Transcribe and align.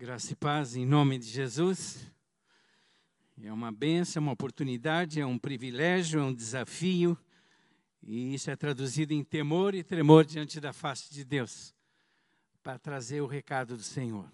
Graça 0.00 0.32
e 0.32 0.34
paz 0.34 0.76
em 0.76 0.86
nome 0.86 1.18
de 1.18 1.26
Jesus. 1.26 2.10
É 3.42 3.52
uma 3.52 3.70
benção, 3.70 4.18
é 4.18 4.22
uma 4.22 4.32
oportunidade, 4.32 5.20
é 5.20 5.26
um 5.26 5.38
privilégio, 5.38 6.20
é 6.20 6.24
um 6.24 6.32
desafio. 6.32 7.18
E 8.02 8.32
isso 8.32 8.50
é 8.50 8.56
traduzido 8.56 9.12
em 9.12 9.22
temor 9.22 9.74
e 9.74 9.84
tremor 9.84 10.24
diante 10.24 10.58
da 10.58 10.72
face 10.72 11.12
de 11.12 11.22
Deus, 11.22 11.74
para 12.62 12.78
trazer 12.78 13.20
o 13.20 13.26
recado 13.26 13.76
do 13.76 13.82
Senhor. 13.82 14.26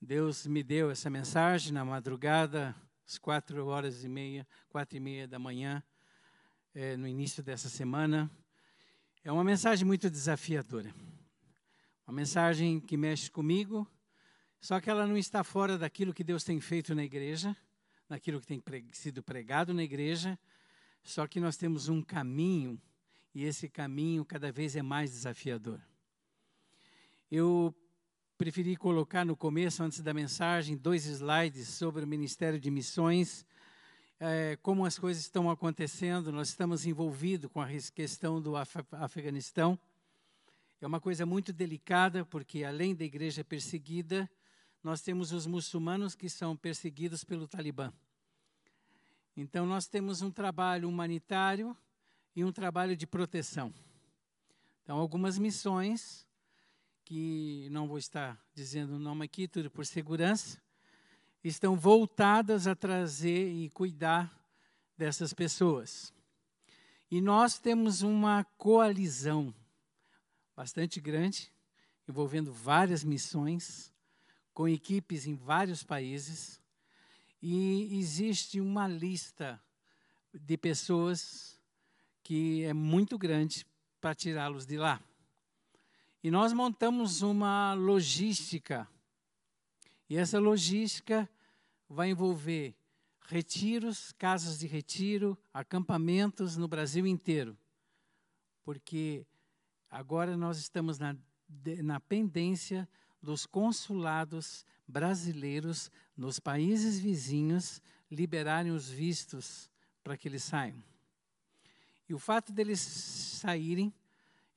Deus 0.00 0.46
me 0.46 0.62
deu 0.62 0.90
essa 0.90 1.10
mensagem 1.10 1.70
na 1.70 1.84
madrugada, 1.84 2.74
às 3.06 3.18
quatro 3.18 3.66
horas 3.66 4.02
e 4.02 4.08
meia, 4.08 4.48
quatro 4.70 4.96
e 4.96 5.00
meia 5.00 5.28
da 5.28 5.38
manhã, 5.38 5.82
é, 6.74 6.96
no 6.96 7.06
início 7.06 7.42
dessa 7.42 7.68
semana. 7.68 8.30
É 9.22 9.30
uma 9.30 9.44
mensagem 9.44 9.86
muito 9.86 10.08
desafiadora. 10.08 10.90
Uma 12.06 12.14
mensagem 12.14 12.80
que 12.80 12.96
mexe 12.96 13.30
comigo, 13.30 13.86
só 14.60 14.80
que 14.80 14.90
ela 14.90 15.06
não 15.06 15.16
está 15.16 15.44
fora 15.44 15.78
daquilo 15.78 16.12
que 16.12 16.24
Deus 16.24 16.42
tem 16.42 16.60
feito 16.60 16.94
na 16.94 17.04
igreja, 17.04 17.56
daquilo 18.08 18.40
que 18.40 18.46
tem 18.46 18.62
sido 18.92 19.22
pregado 19.22 19.72
na 19.72 19.82
igreja. 19.82 20.38
Só 21.02 21.26
que 21.26 21.40
nós 21.40 21.56
temos 21.56 21.88
um 21.88 22.02
caminho, 22.02 22.80
e 23.34 23.44
esse 23.44 23.68
caminho 23.68 24.24
cada 24.24 24.50
vez 24.50 24.74
é 24.74 24.82
mais 24.82 25.12
desafiador. 25.12 25.80
Eu 27.30 27.74
preferi 28.36 28.76
colocar 28.76 29.24
no 29.24 29.36
começo, 29.36 29.82
antes 29.82 30.00
da 30.00 30.12
mensagem, 30.12 30.76
dois 30.76 31.06
slides 31.06 31.68
sobre 31.68 32.04
o 32.04 32.06
Ministério 32.06 32.58
de 32.58 32.70
Missões, 32.70 33.46
é, 34.20 34.56
como 34.62 34.84
as 34.84 34.98
coisas 34.98 35.22
estão 35.22 35.50
acontecendo. 35.50 36.32
Nós 36.32 36.48
estamos 36.48 36.84
envolvidos 36.84 37.50
com 37.50 37.60
a 37.60 37.68
questão 37.94 38.40
do 38.40 38.56
Af 38.56 38.76
Afeganistão. 38.92 39.78
É 40.80 40.86
uma 40.86 41.00
coisa 41.00 41.24
muito 41.24 41.52
delicada, 41.52 42.24
porque 42.24 42.64
além 42.64 42.94
da 42.94 43.04
igreja 43.04 43.44
perseguida, 43.44 44.30
nós 44.82 45.02
temos 45.02 45.32
os 45.32 45.46
muçulmanos 45.46 46.14
que 46.14 46.28
são 46.28 46.56
perseguidos 46.56 47.24
pelo 47.24 47.48
Talibã. 47.48 47.92
Então, 49.36 49.66
nós 49.66 49.86
temos 49.86 50.22
um 50.22 50.30
trabalho 50.30 50.88
humanitário 50.88 51.76
e 52.34 52.44
um 52.44 52.52
trabalho 52.52 52.96
de 52.96 53.06
proteção. 53.06 53.72
Então, 54.82 54.98
algumas 54.98 55.38
missões, 55.38 56.26
que 57.04 57.68
não 57.70 57.86
vou 57.86 57.98
estar 57.98 58.38
dizendo 58.54 58.96
o 58.96 58.98
nome 58.98 59.24
aqui, 59.24 59.46
tudo 59.48 59.70
por 59.70 59.86
segurança, 59.86 60.60
estão 61.42 61.76
voltadas 61.76 62.66
a 62.66 62.74
trazer 62.74 63.50
e 63.50 63.70
cuidar 63.70 64.36
dessas 64.96 65.32
pessoas. 65.32 66.12
E 67.10 67.20
nós 67.20 67.58
temos 67.58 68.02
uma 68.02 68.44
coalizão 68.56 69.54
bastante 70.54 71.00
grande, 71.00 71.52
envolvendo 72.08 72.52
várias 72.52 73.04
missões, 73.04 73.92
com 74.58 74.66
equipes 74.66 75.24
em 75.24 75.36
vários 75.36 75.84
países, 75.84 76.60
e 77.40 77.96
existe 77.96 78.60
uma 78.60 78.88
lista 78.88 79.62
de 80.34 80.56
pessoas 80.56 81.56
que 82.24 82.64
é 82.64 82.72
muito 82.72 83.16
grande 83.16 83.64
para 84.00 84.16
tirá-los 84.16 84.66
de 84.66 84.76
lá. 84.76 85.00
E 86.24 86.28
nós 86.28 86.52
montamos 86.52 87.22
uma 87.22 87.72
logística, 87.74 88.88
e 90.10 90.16
essa 90.16 90.40
logística 90.40 91.30
vai 91.88 92.10
envolver 92.10 92.74
retiros, 93.28 94.10
casas 94.18 94.58
de 94.58 94.66
retiro, 94.66 95.38
acampamentos 95.54 96.56
no 96.56 96.66
Brasil 96.66 97.06
inteiro, 97.06 97.56
porque 98.64 99.24
agora 99.88 100.36
nós 100.36 100.58
estamos 100.58 100.98
na, 100.98 101.16
na 101.80 102.00
pendência 102.00 102.88
dos 103.22 103.46
consulados 103.46 104.64
brasileiros 104.86 105.90
nos 106.16 106.38
países 106.38 106.98
vizinhos 106.98 107.82
liberarem 108.10 108.72
os 108.72 108.88
vistos 108.88 109.70
para 110.02 110.16
que 110.16 110.28
eles 110.28 110.42
saiam. 110.42 110.82
E 112.08 112.14
o 112.14 112.18
fato 112.18 112.52
deles 112.52 112.80
saírem, 112.80 113.92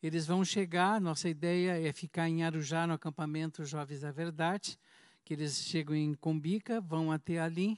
eles 0.01 0.25
vão 0.25 0.43
chegar, 0.45 1.01
nossa 1.01 1.27
ideia 1.27 1.79
é 1.85 1.91
ficar 1.91 2.29
em 2.29 2.43
Arujá, 2.43 2.87
no 2.87 2.93
acampamento 2.93 3.65
Jovens 3.65 4.01
da 4.01 4.11
Verdade, 4.11 4.79
que 5.23 5.33
eles 5.33 5.57
chegam 5.57 5.95
em 5.95 6.13
Combica, 6.13 6.79
vão 6.79 7.11
até 7.11 7.39
ali, 7.39 7.77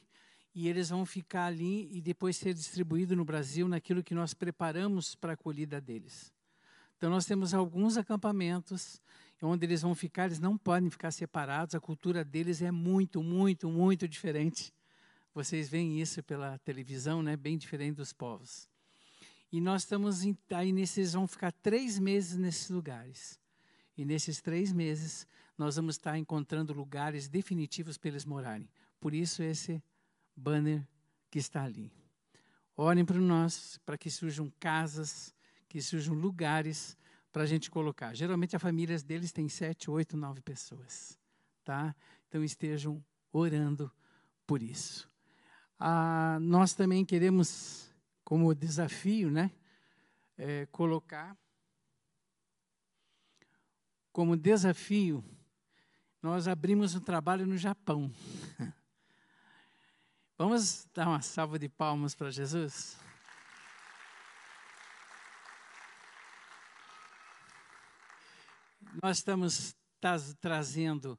e 0.56 0.68
eles 0.68 0.90
vão 0.90 1.06
ficar 1.06 1.48
ali 1.48 1.90
e 1.92 2.00
depois 2.00 2.38
ser 2.38 2.54
distribuído 2.54 3.16
no 3.16 3.26
Brasil 3.26 3.68
naquilo 3.68 4.04
que 4.04 4.14
nós 4.14 4.34
preparamos 4.34 5.16
para 5.16 5.32
a 5.32 5.34
acolhida 5.34 5.82
deles. 5.82 6.32
Então, 6.96 7.10
nós 7.10 7.26
temos 7.26 7.54
alguns 7.54 7.98
acampamentos 7.98 9.02
onde 9.44 9.66
eles 9.66 9.82
vão 9.82 9.94
ficar, 9.94 10.26
eles 10.26 10.40
não 10.40 10.58
podem 10.58 10.90
ficar 10.90 11.12
separados, 11.12 11.76
a 11.76 11.80
cultura 11.80 12.24
deles 12.24 12.62
é 12.62 12.72
muito, 12.72 13.22
muito, 13.22 13.70
muito 13.70 14.08
diferente. 14.08 14.74
Vocês 15.34 15.68
veem 15.68 16.00
isso 16.00 16.24
pela 16.24 16.58
televisão, 16.60 17.22
né? 17.22 17.36
bem 17.36 17.58
diferente 17.58 17.96
dos 17.96 18.14
povos. 18.14 18.70
E 19.52 19.60
nós 19.60 19.84
estamos 19.84 20.24
em, 20.24 20.38
aí 20.52 20.72
nesses, 20.72 21.14
vão 21.14 21.28
ficar 21.28 21.52
três 21.52 22.00
meses 22.00 22.38
nesses 22.38 22.70
lugares. 22.70 23.40
E 23.98 24.06
nesses 24.06 24.42
três 24.42 24.72
meses, 24.72 25.28
nós 25.58 25.76
vamos 25.76 25.96
estar 25.96 26.18
encontrando 26.18 26.74
lugares 26.74 27.28
definitivos 27.28 27.98
para 27.98 28.10
eles 28.10 28.26
morarem. 28.26 28.68
Por 29.00 29.14
isso, 29.14 29.44
esse 29.44 29.84
banner 30.36 30.88
que 31.30 31.38
está 31.38 31.64
ali. 31.64 31.92
Orem 32.76 33.06
para 33.06 33.20
nós, 33.20 33.80
para 33.86 33.98
que 33.98 34.10
surjam 34.10 34.52
casas, 34.60 35.34
que 35.68 35.82
surjam 35.82 36.16
lugares 36.16 36.98
para 37.34 37.44
a 37.44 37.46
gente 37.48 37.70
colocar. 37.70 38.14
Geralmente, 38.14 38.56
as 38.56 38.62
famílias 38.62 39.04
deles 39.04 39.34
têm 39.34 39.50
sete, 39.50 39.90
oito, 39.90 40.16
nove 40.16 40.40
pessoas. 40.40 41.20
Tá? 41.66 41.94
Então, 42.30 42.44
estejam 42.44 43.04
orando 43.32 43.92
por 44.48 44.62
isso. 44.62 45.12
Ah, 45.80 46.38
nós 46.40 46.74
também 46.74 47.04
queremos, 47.04 47.92
como 48.24 48.54
desafio, 48.54 49.32
né, 49.32 49.52
é, 50.38 50.68
colocar 50.68 51.36
como 54.12 54.38
desafio, 54.38 55.24
nós 56.22 56.48
abrimos 56.48 56.94
um 56.94 57.00
trabalho 57.00 57.48
no 57.48 57.58
Japão. 57.58 58.14
Vamos 60.38 60.88
dar 60.94 61.08
uma 61.08 61.22
salva 61.22 61.58
de 61.58 61.68
palmas 61.68 62.14
para 62.14 62.30
Jesus? 62.30 62.96
Nós 69.02 69.18
estamos 69.18 69.76
trazendo, 70.40 71.18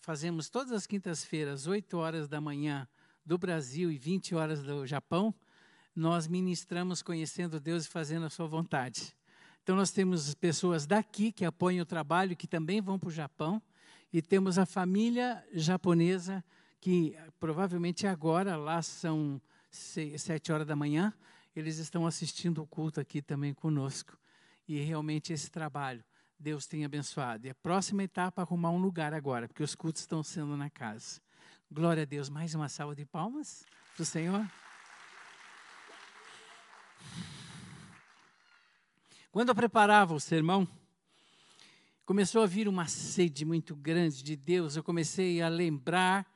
fazemos 0.00 0.48
todas 0.48 0.72
as 0.72 0.86
quintas-feiras, 0.86 1.66
8 1.66 1.96
horas 1.96 2.28
da 2.28 2.40
manhã 2.40 2.88
do 3.24 3.38
Brasil 3.38 3.90
e 3.90 3.98
20 3.98 4.34
horas 4.34 4.62
do 4.62 4.86
Japão, 4.86 5.34
nós 5.94 6.26
ministramos 6.26 7.02
conhecendo 7.02 7.60
Deus 7.60 7.84
e 7.84 7.88
fazendo 7.88 8.26
a 8.26 8.30
sua 8.30 8.46
vontade. 8.46 9.14
Então, 9.62 9.76
nós 9.76 9.90
temos 9.90 10.34
pessoas 10.34 10.86
daqui 10.86 11.30
que 11.30 11.44
apoiam 11.44 11.82
o 11.82 11.86
trabalho, 11.86 12.36
que 12.36 12.46
também 12.46 12.80
vão 12.80 12.98
para 12.98 13.08
o 13.08 13.12
Japão, 13.12 13.62
e 14.12 14.20
temos 14.20 14.58
a 14.58 14.66
família 14.66 15.42
japonesa, 15.52 16.44
que 16.80 17.16
provavelmente 17.38 18.06
agora, 18.06 18.56
lá 18.56 18.82
são 18.82 19.40
sete 19.70 20.52
horas 20.52 20.66
da 20.66 20.76
manhã, 20.76 21.12
eles 21.54 21.78
estão 21.78 22.06
assistindo 22.06 22.62
o 22.62 22.66
culto 22.66 23.00
aqui 23.00 23.22
também 23.22 23.54
conosco. 23.54 24.18
E 24.66 24.80
realmente 24.80 25.32
esse 25.32 25.50
trabalho 25.50 26.04
Deus 26.44 26.66
tem 26.66 26.84
abençoado. 26.84 27.46
E 27.46 27.50
a 27.50 27.54
próxima 27.54 28.04
etapa 28.04 28.42
é 28.42 28.44
arrumar 28.44 28.70
um 28.70 28.76
lugar 28.76 29.14
agora, 29.14 29.48
porque 29.48 29.62
os 29.62 29.74
cultos 29.74 30.02
estão 30.02 30.22
sendo 30.22 30.58
na 30.58 30.68
casa. 30.68 31.18
Glória 31.72 32.02
a 32.02 32.04
Deus. 32.04 32.28
Mais 32.28 32.54
uma 32.54 32.68
salva 32.68 32.94
de 32.94 33.06
palmas 33.06 33.64
para 33.94 34.02
o 34.02 34.04
Senhor. 34.04 34.46
Quando 39.32 39.48
eu 39.48 39.54
preparava 39.54 40.12
o 40.12 40.20
sermão, 40.20 40.68
começou 42.04 42.42
a 42.42 42.46
vir 42.46 42.68
uma 42.68 42.88
sede 42.88 43.46
muito 43.46 43.74
grande 43.74 44.22
de 44.22 44.36
Deus. 44.36 44.76
Eu 44.76 44.84
comecei 44.84 45.40
a 45.40 45.48
lembrar, 45.48 46.30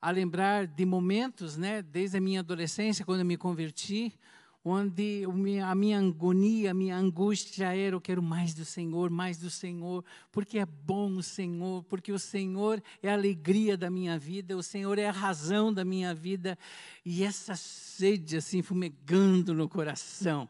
a 0.00 0.10
lembrar 0.10 0.66
de 0.66 0.86
momentos, 0.86 1.58
né, 1.58 1.82
desde 1.82 2.16
a 2.16 2.22
minha 2.22 2.40
adolescência, 2.40 3.04
quando 3.04 3.20
eu 3.20 3.26
me 3.26 3.36
converti, 3.36 4.18
onde 4.64 5.24
a 5.64 5.74
minha 5.74 5.98
agonia, 5.98 6.70
a 6.70 6.74
minha 6.74 6.96
angústia 6.96 7.74
era: 7.74 7.96
eu 7.96 8.00
quero 8.00 8.22
mais 8.22 8.54
do 8.54 8.64
Senhor, 8.64 9.10
mais 9.10 9.38
do 9.38 9.50
Senhor, 9.50 10.04
porque 10.30 10.58
é 10.58 10.66
bom 10.66 11.16
o 11.16 11.22
Senhor, 11.22 11.82
porque 11.84 12.12
o 12.12 12.18
Senhor 12.18 12.82
é 13.02 13.10
a 13.10 13.14
alegria 13.14 13.76
da 13.76 13.90
minha 13.90 14.18
vida, 14.18 14.56
o 14.56 14.62
Senhor 14.62 14.98
é 14.98 15.06
a 15.06 15.12
razão 15.12 15.72
da 15.72 15.84
minha 15.84 16.14
vida, 16.14 16.58
e 17.04 17.24
essa 17.24 17.56
sede 17.56 18.36
assim 18.36 18.62
fumegando 18.62 19.52
no 19.54 19.68
coração. 19.68 20.48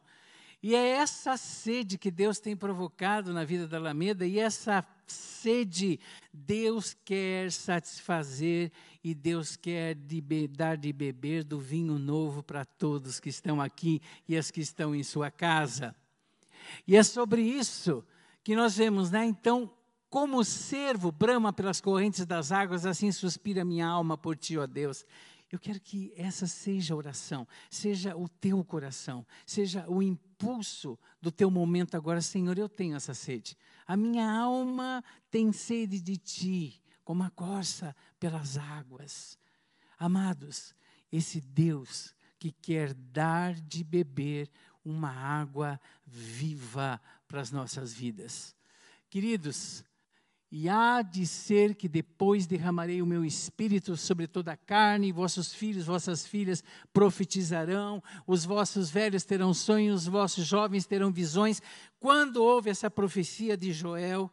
E 0.63 0.77
é 0.77 0.91
essa 0.91 1.37
sede 1.37 1.99
que 1.99 2.11
Deus 2.11 2.39
tem 2.39 2.57
provocado 2.57 3.33
na 3.33 3.45
vida 3.45 3.67
da 3.67 3.79
Alameda, 3.79 4.25
e 4.25 4.39
essa 4.39 4.87
sede 5.07 5.99
Deus 6.33 6.97
quer 7.05 7.51
satisfazer 7.51 8.71
e 9.03 9.13
Deus 9.13 9.57
quer 9.57 9.97
de 9.97 10.23
dar 10.47 10.77
de 10.77 10.93
beber 10.93 11.43
do 11.43 11.59
vinho 11.59 11.99
novo 11.99 12.43
para 12.43 12.65
todos 12.65 13.19
que 13.19 13.29
estão 13.29 13.61
aqui 13.61 14.01
e 14.29 14.37
as 14.37 14.53
que 14.53 14.61
estão 14.61 14.95
em 14.95 15.03
sua 15.03 15.31
casa. 15.33 15.97
E 16.87 16.97
é 16.97 17.03
sobre 17.03 17.43
isso 17.43 18.05
que 18.45 18.55
nós 18.55 18.77
vemos, 18.77 19.11
né? 19.11 19.25
Então, 19.25 19.69
Como 20.13 20.37
o 20.37 20.45
servo 20.45 21.11
brama 21.11 21.55
pelas 21.55 21.81
correntes 21.81 22.27
das 22.27 22.53
águas, 22.53 22.85
assim 22.85 23.11
suspira 23.11 23.65
minha 23.65 23.87
alma 23.87 24.19
por 24.19 24.37
ti, 24.37 24.59
ó 24.59 24.67
Deus. 24.67 25.07
Eu 25.53 25.59
quero 25.59 25.79
que 25.79 26.15
essa 26.17 26.47
seja 26.47 26.95
a 26.95 26.97
oração, 26.97 27.47
seja 27.71 28.17
o 28.17 28.27
teu 28.27 28.65
coração, 28.65 29.27
seja 29.45 29.87
o 29.87 30.03
impulso 30.03 30.99
do 31.21 31.31
teu 31.31 31.51
momento 31.51 31.95
agora, 31.95 32.23
Senhor, 32.23 32.57
eu 32.57 32.71
tenho 32.71 32.97
essa 32.97 33.13
sede. 33.13 33.55
A 33.87 33.95
minha 33.95 34.27
alma 34.33 35.05
tem 35.31 35.53
sede 35.53 36.01
de 36.01 36.17
ti, 36.17 36.83
como 37.05 37.23
a 37.23 37.29
corça 37.29 37.95
pelas 38.19 38.57
águas. 38.57 39.39
Amados, 39.99 40.75
esse 41.13 41.39
Deus 41.39 42.15
que 42.39 42.51
quer 42.51 42.95
dar 42.95 43.53
de 43.53 43.85
beber 43.85 44.51
uma 44.83 45.11
água 45.11 45.79
viva 46.07 46.99
para 47.29 47.43
as 47.43 47.51
nossas 47.51 47.93
vidas. 47.93 48.57
Queridos, 49.11 49.85
e 50.55 50.69
há 50.69 51.01
de 51.01 51.27
ser 51.27 51.75
que 51.75 51.89
depois 51.89 52.47
derramarei 52.47 53.01
o 53.01 53.07
meu 53.07 53.25
espírito 53.25 53.97
sobre 53.97 54.27
toda 54.27 54.53
a 54.53 54.57
carne, 54.57 55.09
e 55.09 55.13
vossos 55.13 55.55
filhos, 55.55 55.87
vossas 55.87 56.27
filhas 56.27 56.63
profetizarão, 56.93 58.03
os 58.27 58.45
vossos 58.45 58.91
velhos 58.91 59.25
terão 59.25 59.55
sonhos, 59.55 60.03
os 60.03 60.09
vossos 60.09 60.47
jovens 60.47 60.85
terão 60.85 61.11
visões. 61.11 61.63
Quando 61.99 62.45
houve 62.45 62.69
essa 62.69 62.91
profecia 62.91 63.57
de 63.57 63.73
Joel, 63.73 64.31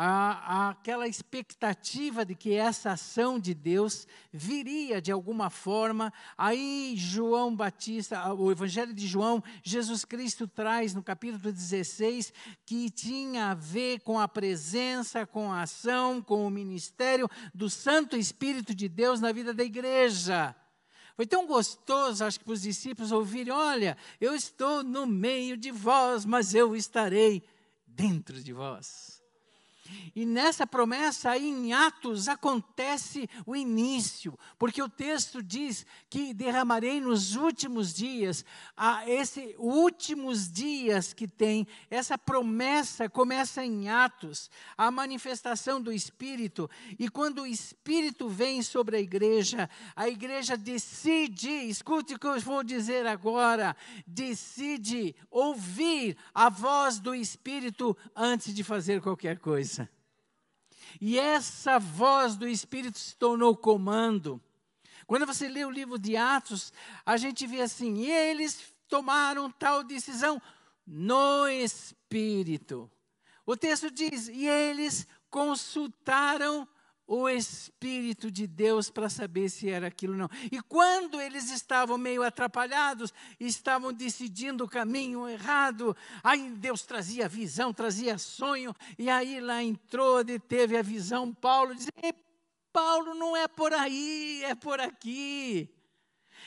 há, 0.00 0.70
aquela 0.70 1.08
expectativa 1.08 2.24
de 2.24 2.36
que 2.36 2.54
essa 2.54 2.92
ação 2.92 3.40
de 3.40 3.52
Deus 3.52 4.06
viria 4.32 5.02
de 5.02 5.10
alguma 5.10 5.50
forma. 5.50 6.12
Aí 6.36 6.94
João 6.96 7.54
Batista, 7.54 8.32
o 8.32 8.52
Evangelho 8.52 8.94
de 8.94 9.08
João, 9.08 9.42
Jesus 9.64 10.04
Cristo 10.04 10.46
traz 10.46 10.94
no 10.94 11.02
capítulo 11.02 11.52
16 11.52 12.32
que 12.64 12.88
tinha 12.90 13.50
a 13.50 13.54
ver 13.54 14.00
com 14.02 14.20
a 14.20 14.28
presença, 14.28 15.26
com 15.26 15.52
a 15.52 15.62
ação, 15.62 16.22
com 16.22 16.46
o 16.46 16.50
ministério 16.50 17.28
do 17.52 17.68
Santo 17.68 18.16
Espírito 18.16 18.72
de 18.72 18.88
Deus 18.88 19.20
na 19.20 19.32
vida 19.32 19.52
da 19.52 19.64
igreja. 19.64 20.54
Foi 21.16 21.26
tão 21.26 21.44
gostoso, 21.44 22.24
acho 22.24 22.38
que 22.38 22.44
para 22.44 22.54
os 22.54 22.62
discípulos 22.62 23.10
ouvirem: 23.10 23.52
olha, 23.52 23.96
eu 24.20 24.32
estou 24.32 24.84
no 24.84 25.04
meio 25.04 25.56
de 25.56 25.72
vós, 25.72 26.24
mas 26.24 26.54
eu 26.54 26.76
estarei 26.76 27.42
dentro 27.84 28.40
de 28.40 28.52
vós. 28.52 29.17
E 30.14 30.26
nessa 30.26 30.66
promessa 30.66 31.30
aí 31.30 31.48
em 31.48 31.72
Atos 31.72 32.28
acontece 32.28 33.28
o 33.46 33.54
início, 33.54 34.38
porque 34.58 34.82
o 34.82 34.88
texto 34.88 35.42
diz 35.42 35.86
que 36.08 36.32
derramarei 36.34 37.00
nos 37.00 37.36
últimos 37.36 37.92
dias, 37.92 38.44
a 38.76 39.08
esse 39.08 39.54
últimos 39.58 40.50
dias 40.50 41.12
que 41.12 41.28
tem, 41.28 41.66
essa 41.90 42.16
promessa 42.16 43.08
começa 43.08 43.64
em 43.64 43.88
Atos, 43.88 44.50
a 44.76 44.90
manifestação 44.90 45.80
do 45.80 45.92
Espírito, 45.92 46.68
e 46.98 47.08
quando 47.08 47.42
o 47.42 47.46
Espírito 47.46 48.28
vem 48.28 48.62
sobre 48.62 48.96
a 48.96 49.00
igreja, 49.00 49.68
a 49.94 50.08
igreja 50.08 50.56
decide, 50.56 51.50
escute 51.68 52.14
o 52.14 52.18
que 52.18 52.26
eu 52.26 52.40
vou 52.40 52.64
dizer 52.64 53.06
agora, 53.06 53.76
decide 54.06 55.14
ouvir 55.30 56.16
a 56.34 56.48
voz 56.48 56.98
do 56.98 57.14
Espírito 57.14 57.96
antes 58.16 58.54
de 58.54 58.64
fazer 58.64 59.00
qualquer 59.00 59.38
coisa. 59.38 59.77
E 61.00 61.18
essa 61.18 61.78
voz 61.78 62.36
do 62.36 62.48
Espírito 62.48 62.98
se 62.98 63.16
tornou 63.16 63.56
comando. 63.56 64.40
Quando 65.06 65.26
você 65.26 65.48
lê 65.48 65.64
o 65.64 65.70
livro 65.70 65.98
de 65.98 66.16
Atos, 66.16 66.72
a 67.04 67.16
gente 67.16 67.46
vê 67.46 67.62
assim: 67.62 68.06
eles 68.06 68.74
tomaram 68.88 69.50
tal 69.50 69.82
decisão 69.82 70.40
no 70.86 71.48
Espírito. 71.48 72.90
O 73.46 73.56
texto 73.56 73.90
diz: 73.90 74.28
e 74.28 74.46
eles 74.46 75.06
consultaram 75.30 76.68
o 77.08 77.26
Espírito 77.26 78.30
de 78.30 78.46
Deus 78.46 78.90
para 78.90 79.08
saber 79.08 79.48
se 79.48 79.70
era 79.70 79.86
aquilo 79.86 80.12
ou 80.12 80.18
não. 80.18 80.28
E 80.52 80.60
quando 80.60 81.18
eles 81.18 81.50
estavam 81.50 81.96
meio 81.96 82.22
atrapalhados, 82.22 83.14
estavam 83.40 83.94
decidindo 83.94 84.64
o 84.64 84.68
caminho 84.68 85.26
errado, 85.26 85.96
aí 86.22 86.50
Deus 86.50 86.82
trazia 86.82 87.26
visão, 87.26 87.72
trazia 87.72 88.18
sonho, 88.18 88.74
e 88.98 89.08
aí 89.08 89.40
lá 89.40 89.62
entrou, 89.62 90.22
teve 90.46 90.76
a 90.76 90.82
visão, 90.82 91.32
Paulo 91.32 91.74
dizia, 91.74 92.14
Paulo 92.70 93.14
não 93.14 93.34
é 93.34 93.48
por 93.48 93.72
aí, 93.72 94.42
é 94.44 94.54
por 94.54 94.78
aqui. 94.78 95.74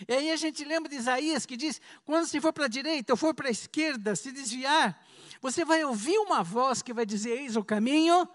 E 0.08 0.14
aí 0.14 0.32
a 0.32 0.36
gente 0.36 0.64
lembra 0.64 0.90
de 0.90 0.96
Isaías 0.96 1.46
que 1.46 1.58
diz: 1.58 1.82
quando 2.06 2.28
se 2.28 2.40
for 2.40 2.54
para 2.54 2.66
a 2.66 2.70
direita 2.70 3.14
ou 3.14 3.18
for 3.18 3.34
para 3.34 3.48
a 3.48 3.52
esquerda, 3.52 4.16
se 4.16 4.32
desviar, 4.32 5.04
você 5.42 5.66
vai 5.66 5.84
ouvir 5.84 6.18
uma 6.20 6.44
voz 6.44 6.82
que 6.82 6.94
vai 6.94 7.06
dizer: 7.06 7.40
Eis 7.40 7.56
o 7.56 7.64
caminho, 7.64 8.28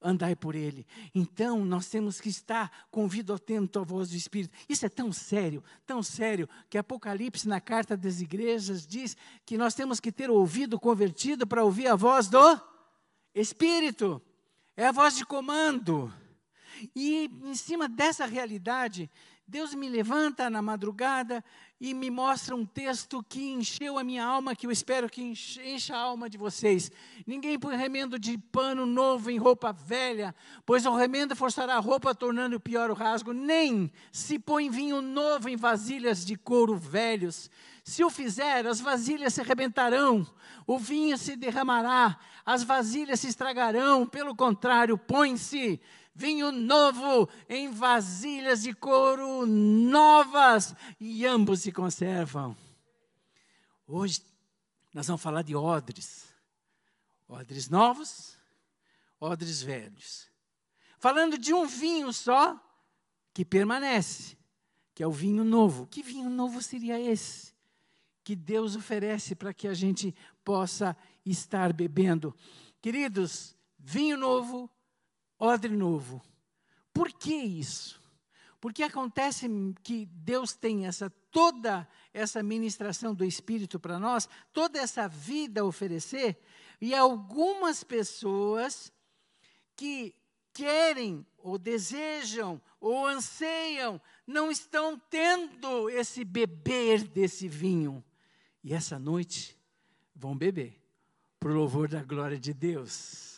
andai 0.00 0.36
por 0.36 0.54
ele. 0.54 0.86
Então, 1.14 1.64
nós 1.64 1.88
temos 1.88 2.20
que 2.20 2.28
estar 2.28 2.86
com 2.90 3.02
ouvido 3.02 3.32
atento 3.32 3.78
à 3.78 3.82
voz 3.82 4.10
do 4.10 4.16
Espírito. 4.16 4.56
Isso 4.68 4.86
é 4.86 4.88
tão 4.88 5.12
sério, 5.12 5.62
tão 5.86 6.02
sério, 6.02 6.48
que 6.68 6.78
Apocalipse, 6.78 7.48
na 7.48 7.60
carta 7.60 7.96
das 7.96 8.20
igrejas, 8.20 8.86
diz 8.86 9.16
que 9.44 9.56
nós 9.56 9.74
temos 9.74 9.98
que 9.98 10.12
ter 10.12 10.30
o 10.30 10.34
ouvido 10.34 10.78
convertido 10.78 11.46
para 11.46 11.64
ouvir 11.64 11.88
a 11.88 11.96
voz 11.96 12.28
do 12.28 12.60
Espírito. 13.34 14.22
É 14.76 14.86
a 14.86 14.92
voz 14.92 15.16
de 15.16 15.24
comando. 15.24 16.12
E 16.94 17.30
em 17.44 17.54
cima 17.54 17.88
dessa 17.88 18.26
realidade, 18.26 19.10
Deus 19.46 19.74
me 19.74 19.88
levanta 19.88 20.50
na 20.50 20.60
madrugada 20.60 21.42
e 21.80 21.92
me 21.92 22.10
mostra 22.10 22.56
um 22.56 22.64
texto 22.64 23.22
que 23.28 23.50
encheu 23.50 23.98
a 23.98 24.04
minha 24.04 24.24
alma, 24.24 24.56
que 24.56 24.66
eu 24.66 24.70
espero 24.70 25.10
que 25.10 25.22
encha 25.22 25.94
a 25.94 25.98
alma 25.98 26.28
de 26.28 26.38
vocês. 26.38 26.90
Ninguém 27.26 27.58
põe 27.58 27.76
remendo 27.76 28.18
de 28.18 28.38
pano 28.38 28.86
novo 28.86 29.30
em 29.30 29.36
roupa 29.36 29.72
velha, 29.72 30.34
pois 30.64 30.86
o 30.86 30.94
remendo 30.94 31.36
forçará 31.36 31.76
a 31.76 31.80
roupa, 31.80 32.14
tornando 32.14 32.58
pior 32.58 32.90
o 32.90 32.94
rasgo. 32.94 33.32
Nem 33.34 33.92
se 34.10 34.38
põe 34.38 34.70
vinho 34.70 35.02
novo 35.02 35.50
em 35.50 35.56
vasilhas 35.56 36.24
de 36.24 36.34
couro 36.34 36.76
velhos. 36.76 37.50
Se 37.84 38.02
o 38.02 38.10
fizer, 38.10 38.66
as 38.66 38.80
vasilhas 38.80 39.34
se 39.34 39.42
arrebentarão, 39.42 40.26
o 40.66 40.78
vinho 40.78 41.16
se 41.18 41.36
derramará, 41.36 42.18
as 42.44 42.62
vasilhas 42.62 43.20
se 43.20 43.28
estragarão. 43.28 44.06
Pelo 44.06 44.34
contrário, 44.34 44.96
põe-se 44.96 45.80
vinho 46.16 46.50
novo 46.50 47.28
em 47.46 47.70
vasilhas 47.70 48.62
de 48.62 48.72
couro 48.72 49.44
novas, 49.44 50.74
e 50.98 51.26
ambos 51.26 51.60
se 51.60 51.70
conservam. 51.70 52.56
Hoje 53.86 54.22
nós 54.94 55.06
vamos 55.06 55.20
falar 55.20 55.42
de 55.42 55.54
odres. 55.54 56.24
Odres 57.28 57.68
novos, 57.68 58.34
odres 59.20 59.60
velhos. 59.60 60.26
Falando 60.98 61.36
de 61.36 61.52
um 61.52 61.66
vinho 61.66 62.10
só 62.12 62.58
que 63.34 63.44
permanece, 63.44 64.38
que 64.94 65.02
é 65.02 65.06
o 65.06 65.12
vinho 65.12 65.44
novo. 65.44 65.86
Que 65.86 66.02
vinho 66.02 66.30
novo 66.30 66.62
seria 66.62 66.98
esse? 66.98 67.52
Que 68.24 68.34
Deus 68.34 68.74
oferece 68.74 69.34
para 69.34 69.52
que 69.52 69.68
a 69.68 69.74
gente 69.74 70.14
possa 70.42 70.96
estar 71.26 71.74
bebendo. 71.74 72.34
Queridos, 72.80 73.54
vinho 73.78 74.16
novo 74.16 74.70
odre 75.38 75.76
novo. 75.76 76.22
Por 76.92 77.12
que 77.12 77.34
isso? 77.34 78.02
Porque 78.60 78.82
acontece 78.82 79.48
que 79.82 80.06
Deus 80.06 80.54
tem 80.54 80.86
essa 80.86 81.10
toda 81.30 81.86
essa 82.14 82.42
ministração 82.42 83.14
do 83.14 83.24
Espírito 83.24 83.78
para 83.78 83.98
nós, 83.98 84.28
toda 84.52 84.78
essa 84.78 85.06
vida 85.06 85.60
a 85.60 85.64
oferecer, 85.64 86.38
e 86.80 86.94
algumas 86.94 87.84
pessoas 87.84 88.90
que 89.76 90.14
querem 90.54 91.26
ou 91.36 91.58
desejam 91.58 92.60
ou 92.80 93.06
anseiam, 93.06 94.00
não 94.26 94.50
estão 94.50 94.98
tendo 95.10 95.90
esse 95.90 96.24
beber 96.24 97.06
desse 97.06 97.46
vinho. 97.46 98.02
E 98.64 98.72
essa 98.72 98.98
noite 98.98 99.58
vão 100.14 100.36
beber, 100.36 100.80
por 101.38 101.52
louvor 101.52 101.88
da 101.88 102.02
glória 102.02 102.38
de 102.38 102.54
Deus. 102.54 103.35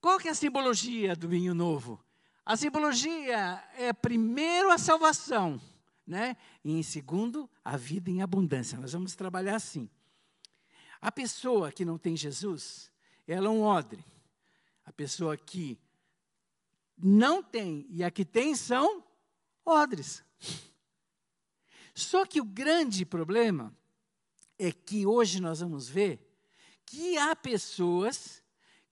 Qual 0.00 0.18
que 0.18 0.28
é 0.28 0.30
a 0.30 0.34
simbologia 0.34 1.14
do 1.14 1.28
vinho 1.28 1.52
novo? 1.54 2.02
A 2.44 2.56
simbologia 2.56 3.62
é 3.76 3.92
primeiro 3.92 4.70
a 4.70 4.78
salvação, 4.78 5.60
né? 6.06 6.38
E 6.64 6.72
em 6.72 6.82
segundo, 6.82 7.48
a 7.62 7.76
vida 7.76 8.10
em 8.10 8.22
abundância. 8.22 8.78
Nós 8.78 8.94
vamos 8.94 9.14
trabalhar 9.14 9.56
assim. 9.56 9.90
A 11.02 11.12
pessoa 11.12 11.70
que 11.70 11.84
não 11.84 11.98
tem 11.98 12.16
Jesus, 12.16 12.90
ela 13.26 13.48
é 13.48 13.50
um 13.50 13.62
odre. 13.62 14.02
A 14.86 14.92
pessoa 14.92 15.36
que 15.36 15.78
não 16.96 17.42
tem 17.42 17.86
e 17.90 18.02
a 18.02 18.10
que 18.10 18.24
tem 18.24 18.54
são 18.54 19.04
odres. 19.64 20.24
Só 21.94 22.24
que 22.24 22.40
o 22.40 22.44
grande 22.44 23.04
problema 23.04 23.76
é 24.58 24.72
que 24.72 25.06
hoje 25.06 25.40
nós 25.40 25.60
vamos 25.60 25.88
ver 25.88 26.26
que 26.86 27.18
há 27.18 27.36
pessoas 27.36 28.42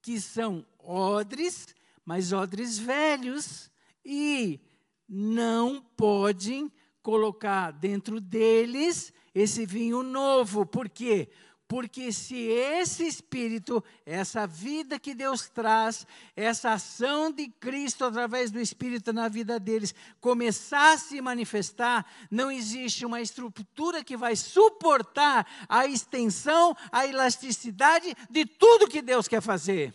que 0.02 0.20
são 0.20 0.64
odres, 0.78 1.74
mas 2.04 2.32
odres 2.32 2.78
velhos, 2.78 3.70
e 4.04 4.60
não 5.08 5.82
podem 5.96 6.70
colocar 7.02 7.70
dentro 7.70 8.20
deles 8.20 9.12
esse 9.34 9.64
vinho 9.64 10.02
novo. 10.02 10.66
Por 10.66 10.88
quê? 10.88 11.28
Porque 11.68 12.10
se 12.12 12.34
esse 12.34 13.06
Espírito, 13.06 13.84
essa 14.06 14.46
vida 14.46 14.98
que 14.98 15.14
Deus 15.14 15.50
traz, 15.50 16.06
essa 16.34 16.72
ação 16.72 17.30
de 17.30 17.46
Cristo 17.46 18.06
através 18.06 18.50
do 18.50 18.58
Espírito 18.58 19.12
na 19.12 19.28
vida 19.28 19.60
deles 19.60 19.94
começar 20.18 20.94
a 20.94 20.98
se 20.98 21.20
manifestar, 21.20 22.06
não 22.30 22.50
existe 22.50 23.04
uma 23.04 23.20
estrutura 23.20 24.02
que 24.02 24.16
vai 24.16 24.34
suportar 24.34 25.46
a 25.68 25.86
extensão, 25.86 26.74
a 26.90 27.06
elasticidade 27.06 28.16
de 28.30 28.46
tudo 28.46 28.88
que 28.88 29.02
Deus 29.02 29.28
quer 29.28 29.42
fazer. 29.42 29.94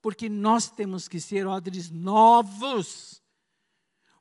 Porque 0.00 0.30
nós 0.30 0.70
temos 0.70 1.08
que 1.08 1.20
ser 1.20 1.46
odres 1.46 1.90
novos 1.90 3.20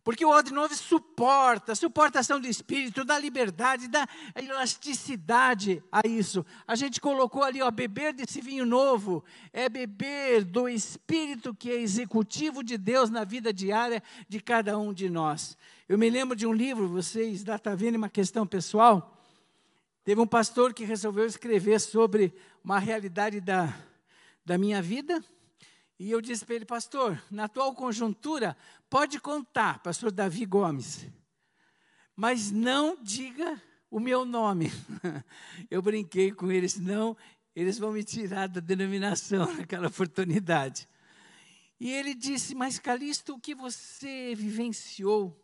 porque 0.06 0.24
o 0.24 0.30
odre 0.30 0.54
novo 0.54 0.76
suporta, 0.76 1.74
suporta 1.74 2.20
a 2.20 2.22
ação 2.22 2.40
do 2.40 2.48
Espírito, 2.48 3.04
dá 3.04 3.18
liberdade, 3.18 3.88
dá 3.88 4.08
elasticidade 4.36 5.84
a 5.92 6.08
isso. 6.08 6.46
A 6.68 6.76
gente 6.76 7.02
colocou 7.02 7.42
ali, 7.42 7.60
ó, 7.60 7.72
beber 7.72 8.14
desse 8.14 8.40
vinho 8.40 8.68
novo, 8.68 9.24
é 9.52 9.68
beber 9.68 10.44
do 10.44 10.70
Espírito 10.70 11.56
que 11.56 11.72
é 11.72 11.82
executivo 11.82 12.64
de 12.64 12.78
Deus 12.78 13.10
na 13.10 13.24
vida 13.24 13.52
diária 13.52 14.04
de 14.30 14.40
cada 14.40 14.78
um 14.78 14.94
de 14.94 15.10
nós. 15.10 15.58
Eu 15.90 15.98
me 15.98 16.08
lembro 16.08 16.36
de 16.36 16.46
um 16.46 16.54
livro, 16.54 16.88
vocês 16.88 17.44
da 17.44 17.58
tá 17.58 17.74
vendo 17.74 17.96
uma 17.96 18.08
questão 18.08 18.46
pessoal. 18.46 19.20
Teve 20.04 20.22
um 20.22 20.28
pastor 20.28 20.72
que 20.72 20.86
resolveu 20.86 21.26
escrever 21.26 21.82
sobre 21.82 22.32
uma 22.64 22.78
realidade 22.78 23.42
da, 23.42 23.76
da 24.46 24.56
minha 24.56 24.84
vida 24.84 25.20
e 25.98 26.12
eu 26.12 26.20
disse 26.20 26.46
para 26.46 26.56
ele, 26.56 26.66
pastor, 26.66 27.22
na 27.32 27.46
atual 27.46 27.74
conjuntura, 27.74 28.58
pode 28.90 29.20
contar, 29.20 29.80
pastor 29.80 30.12
Davi 30.12 30.46
Gomes, 30.46 31.08
mas 32.16 32.52
não 32.52 33.02
diga 33.02 33.62
o 33.90 34.00
meu 34.00 34.26
nome. 34.26 34.72
Eu 35.72 35.82
brinquei 35.82 36.32
com 36.32 36.52
eles, 36.52 36.74
senão 36.74 37.16
eles 37.56 37.78
vão 37.78 37.94
me 37.94 38.04
tirar 38.04 38.48
da 38.48 38.60
denominação 38.60 39.52
naquela 39.56 39.88
oportunidade. 39.88 40.88
E 41.80 41.92
ele 41.92 42.14
disse, 42.14 42.56
mas 42.56 42.80
Calixto, 42.80 43.36
o 43.36 43.40
que 43.40 43.56
você 43.56 44.34
vivenciou 44.36 45.38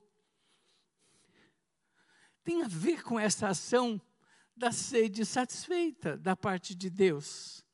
tem 2.43 2.63
a 2.63 2.67
ver 2.67 3.03
com 3.03 3.19
essa 3.19 3.47
ação 3.49 4.01
da 4.55 4.71
sede 4.71 5.25
satisfeita 5.25 6.17
da 6.17 6.35
parte 6.35 6.75
de 6.75 6.89
Deus. 6.89 7.65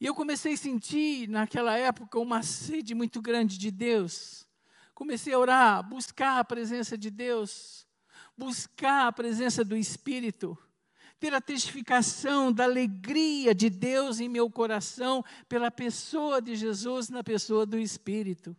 E 0.00 0.06
eu 0.06 0.14
comecei 0.14 0.54
a 0.54 0.56
sentir, 0.56 1.28
naquela 1.28 1.76
época, 1.76 2.18
uma 2.18 2.42
sede 2.42 2.94
muito 2.94 3.20
grande 3.20 3.58
de 3.58 3.70
Deus. 3.70 4.46
Comecei 4.94 5.32
a 5.32 5.38
orar, 5.38 5.88
buscar 5.88 6.38
a 6.38 6.44
presença 6.44 6.96
de 6.96 7.10
Deus, 7.10 7.86
buscar 8.36 9.08
a 9.08 9.12
presença 9.12 9.64
do 9.64 9.76
Espírito, 9.76 10.56
ter 11.18 11.34
a 11.34 11.40
testificação 11.40 12.52
da 12.52 12.64
alegria 12.64 13.52
de 13.54 13.68
Deus 13.68 14.20
em 14.20 14.28
meu 14.28 14.48
coração 14.48 15.24
pela 15.48 15.70
pessoa 15.70 16.40
de 16.40 16.54
Jesus 16.54 17.08
na 17.08 17.24
pessoa 17.24 17.66
do 17.66 17.78
Espírito. 17.78 18.56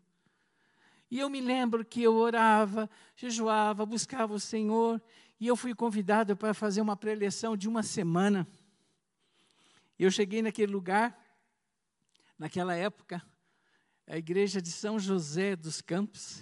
E 1.09 1.19
eu 1.19 1.29
me 1.29 1.41
lembro 1.41 1.83
que 1.83 2.03
eu 2.03 2.15
orava, 2.15 2.89
jejuava, 3.15 3.85
buscava 3.85 4.33
o 4.33 4.39
Senhor, 4.39 5.01
e 5.39 5.47
eu 5.47 5.55
fui 5.55 5.73
convidado 5.73 6.35
para 6.35 6.53
fazer 6.53 6.81
uma 6.81 6.97
preleção 6.97 7.55
de 7.55 7.67
uma 7.67 7.81
semana. 7.81 8.45
Eu 9.97 10.11
cheguei 10.11 10.41
naquele 10.41 10.71
lugar, 10.71 11.17
Naquela 12.39 12.73
época, 12.73 13.21
a 14.07 14.17
igreja 14.17 14.61
de 14.61 14.71
São 14.71 14.97
José 14.97 15.57
dos 15.57 15.81
Campos, 15.81 16.41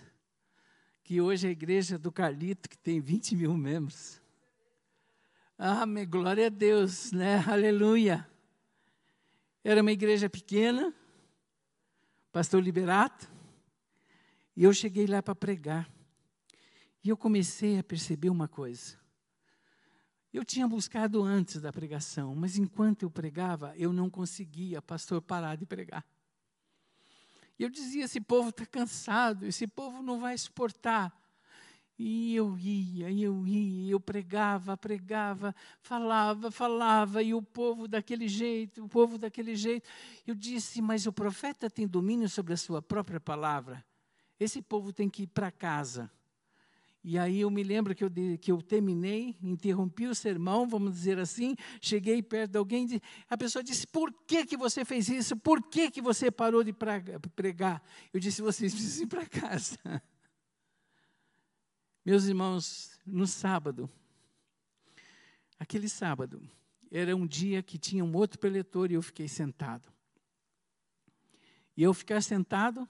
que 1.04 1.20
hoje 1.20 1.48
é 1.48 1.50
a 1.50 1.52
igreja 1.52 1.98
do 1.98 2.12
Carlito, 2.12 2.70
que 2.70 2.78
tem 2.78 3.02
20 3.02 3.36
mil 3.36 3.58
membros. 3.58 4.22
Ah, 5.58 5.88
minha 5.88 6.06
glória 6.06 6.46
a 6.46 6.50
Deus, 6.50 7.12
né? 7.12 7.44
Aleluia. 7.48 8.30
Era 9.64 9.82
uma 9.82 9.92
igreja 9.92 10.30
pequena, 10.30 10.94
pastor 12.32 12.62
Liberato, 12.62 13.28
e 14.56 14.66
eu 14.66 14.74
cheguei 14.74 15.08
lá 15.08 15.24
para 15.24 15.34
pregar. 15.34 15.92
E 17.04 17.10
eu 17.10 17.18
comecei 17.18 17.80
a 17.80 17.84
perceber 17.84 18.30
uma 18.30 18.48
coisa. 18.48 19.00
Eu 20.38 20.46
tinha 20.46 20.68
buscado 20.68 21.24
antes 21.24 21.60
da 21.60 21.74
pregação, 21.74 22.36
mas 22.36 22.60
enquanto 22.60 23.02
eu 23.02 23.10
pregava, 23.10 23.74
eu 23.76 23.92
não 23.92 24.08
conseguia, 24.08 24.80
pastor, 24.84 25.20
parar 25.20 25.56
de 25.56 25.66
pregar. 25.66 26.06
E 27.58 27.64
eu 27.64 27.70
dizia: 27.72 28.06
esse 28.06 28.22
povo 28.22 28.50
está 28.50 28.64
cansado, 28.64 29.48
esse 29.48 29.66
povo 29.66 30.04
não 30.04 30.20
vai 30.20 30.38
suportar. 30.38 31.12
E 31.98 32.36
eu 32.36 32.56
ia, 32.56 33.12
eu 33.12 33.48
ia, 33.48 33.90
eu 33.90 34.00
pregava, 34.00 34.78
pregava, 34.78 35.56
falava, 35.82 36.52
falava, 36.52 37.24
e 37.24 37.34
o 37.34 37.42
povo 37.42 37.88
daquele 37.88 38.28
jeito, 38.28 38.86
o 38.86 38.88
povo 38.88 39.18
daquele 39.18 39.56
jeito. 39.56 39.90
Eu 40.28 40.36
disse: 40.36 40.84
mas 40.84 41.08
o 41.08 41.12
profeta 41.12 41.68
tem 41.68 41.88
domínio 41.88 42.30
sobre 42.30 42.54
a 42.54 42.58
sua 42.58 42.80
própria 42.80 43.20
palavra. 43.20 43.84
Esse 44.40 44.62
povo 44.62 44.94
tem 44.94 45.10
que 45.10 45.24
ir 45.24 45.28
para 45.28 45.50
casa. 45.50 46.12
E 47.04 47.18
aí 47.18 47.42
eu 47.42 47.50
me 47.50 47.64
lembro 47.64 47.96
que 47.96 48.04
eu, 48.04 48.12
que 48.42 48.52
eu 48.52 48.62
terminei, 48.62 49.38
interrompi 49.42 50.08
o 50.08 50.16
sermão, 50.16 50.68
vamos 50.68 50.94
dizer 50.94 51.20
assim, 51.20 51.56
cheguei 51.80 52.22
perto 52.22 52.52
de 52.52 52.58
alguém, 52.58 53.02
a 53.30 53.38
pessoa 53.38 53.64
disse, 53.64 53.88
por 53.88 54.12
que, 54.26 54.46
que 54.46 54.58
você 54.58 54.84
fez 54.84 55.08
isso? 55.08 55.38
Por 55.38 55.62
que, 55.62 55.90
que 55.90 56.02
você 56.02 56.30
parou 56.30 56.64
de 56.64 56.74
pregar? 57.36 57.82
Eu 58.12 58.20
disse, 58.20 58.42
vocês 58.42 58.74
precisam 58.74 59.04
ir 59.04 59.08
para 59.08 59.26
casa. 59.26 59.78
Meus 62.04 62.26
irmãos, 62.26 62.98
no 63.06 63.28
sábado, 63.28 63.90
aquele 65.60 65.88
sábado, 65.88 66.42
era 66.92 67.16
um 67.16 67.28
dia 67.28 67.62
que 67.62 67.78
tinha 67.78 68.04
um 68.04 68.16
outro 68.16 68.40
preletor 68.40 68.92
e 68.92 68.96
eu 68.96 69.02
fiquei 69.02 69.28
sentado. 69.28 69.88
E 71.76 71.84
eu 71.84 71.94
ficar 71.94 72.22
sentado, 72.22 72.88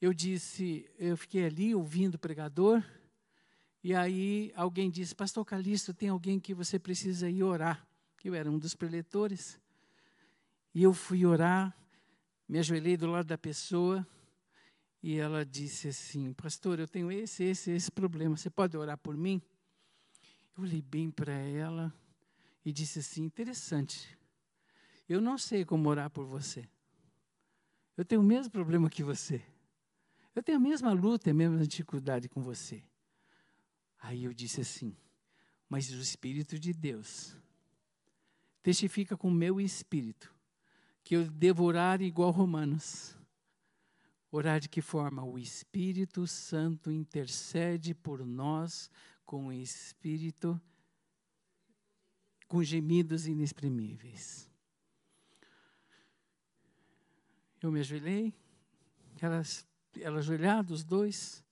eu 0.00 0.14
disse, 0.14 0.88
eu 0.98 1.16
fiquei 1.16 1.44
ali 1.44 1.74
ouvindo 1.74 2.14
o 2.14 2.18
pregador, 2.18 2.82
e 3.82 3.94
aí 3.94 4.52
alguém 4.54 4.90
disse, 4.90 5.14
Pastor 5.14 5.44
Calixto, 5.44 5.92
tem 5.92 6.08
alguém 6.08 6.40
que 6.40 6.54
você 6.54 6.78
precisa 6.78 7.28
ir 7.28 7.42
orar. 7.42 7.86
Eu 8.24 8.34
era 8.34 8.50
um 8.50 8.58
dos 8.58 8.74
preletores. 8.74 9.58
E 10.74 10.82
eu 10.82 10.92
fui 10.92 11.24
orar, 11.24 11.76
me 12.48 12.58
ajoelhei 12.58 12.96
do 12.96 13.06
lado 13.06 13.26
da 13.26 13.38
pessoa, 13.38 14.06
e 15.02 15.16
ela 15.16 15.44
disse 15.44 15.88
assim, 15.88 16.32
pastor, 16.34 16.78
eu 16.78 16.86
tenho 16.86 17.10
esse, 17.10 17.44
esse, 17.44 17.70
esse 17.70 17.90
problema, 17.90 18.36
você 18.36 18.50
pode 18.50 18.76
orar 18.76 18.98
por 18.98 19.16
mim? 19.16 19.40
Eu 20.56 20.64
olhei 20.64 20.82
bem 20.82 21.10
para 21.10 21.32
ela 21.32 21.92
e 22.64 22.70
disse 22.70 22.98
assim, 22.98 23.22
interessante, 23.22 24.18
eu 25.08 25.20
não 25.20 25.38
sei 25.38 25.64
como 25.64 25.88
orar 25.88 26.10
por 26.10 26.26
você. 26.26 26.68
Eu 27.96 28.04
tenho 28.04 28.20
o 28.20 28.24
mesmo 28.24 28.52
problema 28.52 28.90
que 28.90 29.02
você. 29.02 29.42
Eu 30.40 30.42
tenho 30.42 30.56
a 30.56 30.60
mesma 30.62 30.94
luta, 30.94 31.30
a 31.30 31.34
mesma 31.34 31.66
dificuldade 31.66 32.26
com 32.26 32.40
você. 32.40 32.82
Aí 33.98 34.24
eu 34.24 34.32
disse 34.32 34.62
assim: 34.62 34.96
Mas 35.68 35.90
o 35.90 36.00
Espírito 36.00 36.58
de 36.58 36.72
Deus 36.72 37.36
testifica 38.62 39.18
com 39.18 39.28
o 39.28 39.34
meu 39.34 39.60
espírito 39.60 40.34
que 41.04 41.14
eu 41.14 41.30
devo 41.30 41.64
orar 41.64 42.00
igual 42.00 42.30
Romanos. 42.30 43.14
Orar 44.32 44.60
de 44.60 44.70
que 44.70 44.80
forma? 44.80 45.22
O 45.22 45.38
Espírito 45.38 46.26
Santo 46.26 46.90
intercede 46.90 47.92
por 47.92 48.24
nós 48.24 48.90
com 49.26 49.48
o 49.48 49.52
Espírito, 49.52 50.58
com 52.48 52.64
gemidos 52.64 53.26
inexprimíveis. 53.26 54.50
Eu 57.60 57.70
me 57.70 57.80
ajoelhei, 57.80 58.32
elas 59.20 59.68
ela 59.96 60.18
ajoelhada, 60.18 60.72
os 60.72 60.84
dois. 60.84 61.44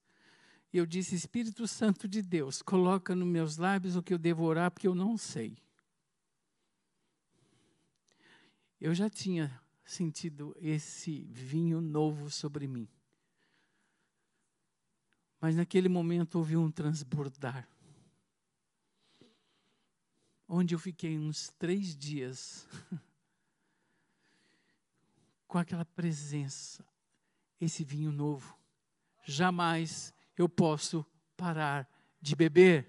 E 0.73 0.77
eu 0.77 0.87
disse: 0.87 1.15
Espírito 1.15 1.67
Santo 1.67 2.07
de 2.07 2.23
Deus, 2.23 2.63
coloca 2.63 3.15
nos 3.15 3.27
meus 3.27 3.57
lábios 3.57 3.97
o 3.97 4.03
que 4.03 4.13
eu 4.13 4.19
devo 4.19 4.45
orar, 4.45 4.71
porque 4.71 4.87
eu 4.87 4.95
não 4.95 5.17
sei. 5.17 5.57
Eu 8.81 8.95
já 8.95 9.11
tinha 9.11 9.61
sentido 9.85 10.55
esse 10.61 11.25
vinho 11.25 11.81
novo 11.81 12.31
sobre 12.31 12.69
mim. 12.69 12.89
Mas 15.41 15.57
naquele 15.57 15.89
momento 15.89 16.37
houve 16.37 16.57
um 16.57 16.71
transbordar. 16.71 17.69
Onde 20.47 20.75
eu 20.75 20.79
fiquei 20.79 21.19
uns 21.19 21.51
três 21.59 21.97
dias 21.97 22.67
com 25.47 25.59
aquela 25.59 25.85
presença 25.85 26.85
esse 27.61 27.85
vinho 27.85 28.13
novo. 28.13 28.57
Jamais 29.25 30.13
eu 30.37 30.49
posso 30.49 31.05
parar 31.37 31.89
de 32.21 32.35
beber. 32.35 32.89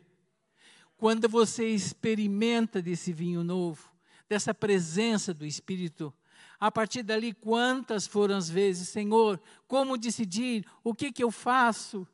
Quando 0.97 1.29
você 1.29 1.67
experimenta 1.67 2.81
desse 2.81 3.13
vinho 3.13 3.43
novo, 3.43 3.91
dessa 4.27 4.53
presença 4.53 5.33
do 5.33 5.45
Espírito, 5.45 6.13
a 6.59 6.69
partir 6.71 7.03
dali, 7.03 7.33
quantas 7.33 8.05
foram 8.05 8.35
as 8.35 8.49
vezes, 8.49 8.89
Senhor, 8.89 9.41
como 9.67 9.97
decidir, 9.97 10.65
o 10.83 10.93
que, 10.93 11.11
que 11.11 11.23
eu 11.23 11.31
faço? 11.31 12.07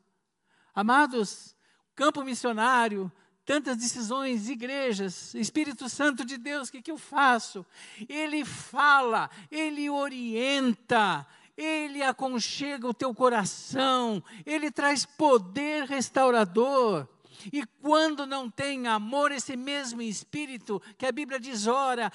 Amados, 0.74 1.56
campo 1.94 2.22
missionário 2.22 3.10
tantas 3.46 3.76
decisões, 3.76 4.48
igrejas, 4.48 5.32
Espírito 5.34 5.88
Santo 5.88 6.24
de 6.24 6.36
Deus, 6.36 6.68
o 6.68 6.72
que, 6.72 6.82
que 6.82 6.90
eu 6.90 6.98
faço? 6.98 7.64
Ele 8.08 8.44
fala, 8.44 9.30
ele 9.48 9.88
orienta, 9.88 11.24
ele 11.56 12.02
aconchega 12.02 12.86
o 12.86 12.94
teu 12.94 13.14
coração, 13.14 14.22
ele 14.44 14.70
traz 14.70 15.06
poder 15.06 15.84
restaurador. 15.84 17.08
E 17.52 17.64
quando 17.80 18.26
não 18.26 18.50
tem 18.50 18.86
amor, 18.86 19.30
esse 19.30 19.56
mesmo 19.56 20.02
Espírito, 20.02 20.82
que 20.98 21.06
a 21.06 21.12
Bíblia 21.12 21.38
diz, 21.38 21.66
ora, 21.66 22.12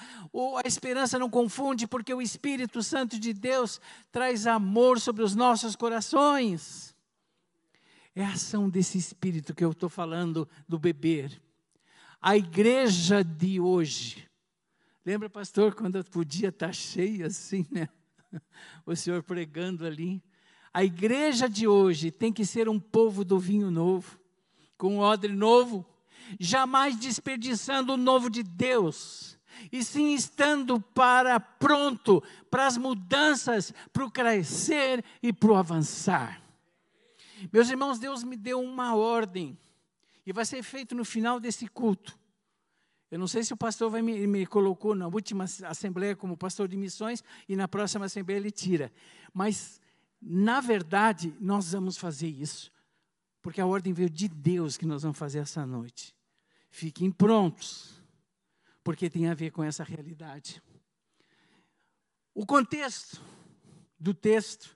a 0.62 0.66
esperança 0.66 1.18
não 1.18 1.30
confunde, 1.30 1.86
porque 1.86 2.12
o 2.12 2.22
Espírito 2.22 2.82
Santo 2.82 3.18
de 3.18 3.32
Deus 3.32 3.80
traz 4.10 4.46
amor 4.46 5.00
sobre 5.00 5.22
os 5.22 5.34
nossos 5.34 5.74
corações. 5.74 6.94
É 8.14 8.24
a 8.24 8.32
ação 8.32 8.68
desse 8.68 8.98
Espírito 8.98 9.54
que 9.54 9.64
eu 9.64 9.70
estou 9.70 9.88
falando 9.88 10.48
do 10.68 10.78
beber. 10.78 11.40
A 12.20 12.36
igreja 12.36 13.24
de 13.24 13.58
hoje, 13.58 14.28
lembra, 15.04 15.30
pastor, 15.30 15.74
quando 15.74 16.04
podia 16.04 16.50
estar 16.50 16.72
cheia 16.72 17.26
assim, 17.26 17.66
né? 17.70 17.88
O 18.84 18.96
senhor 18.96 19.22
pregando 19.22 19.86
ali. 19.86 20.22
A 20.74 20.82
igreja 20.82 21.48
de 21.48 21.68
hoje 21.68 22.10
tem 22.10 22.32
que 22.32 22.44
ser 22.44 22.68
um 22.68 22.80
povo 22.80 23.24
do 23.24 23.38
vinho 23.38 23.70
novo 23.70 24.18
com 24.82 24.98
odre 24.98 25.32
novo, 25.32 25.86
jamais 26.40 26.96
desperdiçando 26.96 27.92
o 27.92 27.96
novo 27.96 28.28
de 28.28 28.42
Deus, 28.42 29.38
e 29.70 29.84
sim 29.84 30.12
estando 30.12 30.80
para 30.80 31.38
pronto 31.38 32.20
para 32.50 32.66
as 32.66 32.76
mudanças, 32.76 33.72
para 33.92 34.04
o 34.04 34.10
crescer 34.10 35.04
e 35.22 35.32
para 35.32 35.52
o 35.52 35.54
avançar. 35.54 36.42
Meus 37.52 37.70
irmãos, 37.70 38.00
Deus 38.00 38.24
me 38.24 38.36
deu 38.36 38.60
uma 38.60 38.96
ordem, 38.96 39.56
e 40.26 40.32
vai 40.32 40.44
ser 40.44 40.64
feito 40.64 40.96
no 40.96 41.04
final 41.04 41.38
desse 41.38 41.68
culto. 41.68 42.18
Eu 43.12 43.18
não 43.18 43.28
sei 43.28 43.44
se 43.44 43.52
o 43.52 43.56
pastor 43.58 43.90
vai 43.90 44.00
me, 44.00 44.26
me 44.26 44.46
colocou 44.46 44.94
na 44.94 45.06
última 45.06 45.44
assembleia 45.44 46.16
como 46.16 46.34
pastor 46.34 46.66
de 46.66 46.78
missões 46.78 47.22
e 47.46 47.54
na 47.54 47.68
próxima 47.68 48.06
assembleia 48.06 48.38
ele 48.38 48.50
tira. 48.50 48.90
Mas, 49.34 49.78
na 50.18 50.62
verdade, 50.62 51.36
nós 51.38 51.72
vamos 51.72 51.98
fazer 51.98 52.28
isso. 52.28 52.72
Porque 53.42 53.60
a 53.60 53.66
ordem 53.66 53.92
veio 53.92 54.08
de 54.08 54.28
Deus 54.28 54.78
que 54.78 54.86
nós 54.86 55.02
vamos 55.02 55.18
fazer 55.18 55.40
essa 55.40 55.66
noite. 55.66 56.16
Fiquem 56.70 57.10
prontos, 57.10 58.02
porque 58.82 59.10
tem 59.10 59.28
a 59.28 59.34
ver 59.34 59.50
com 59.50 59.62
essa 59.62 59.84
realidade. 59.84 60.62
O 62.34 62.46
contexto 62.46 63.20
do 64.00 64.14
texto 64.14 64.74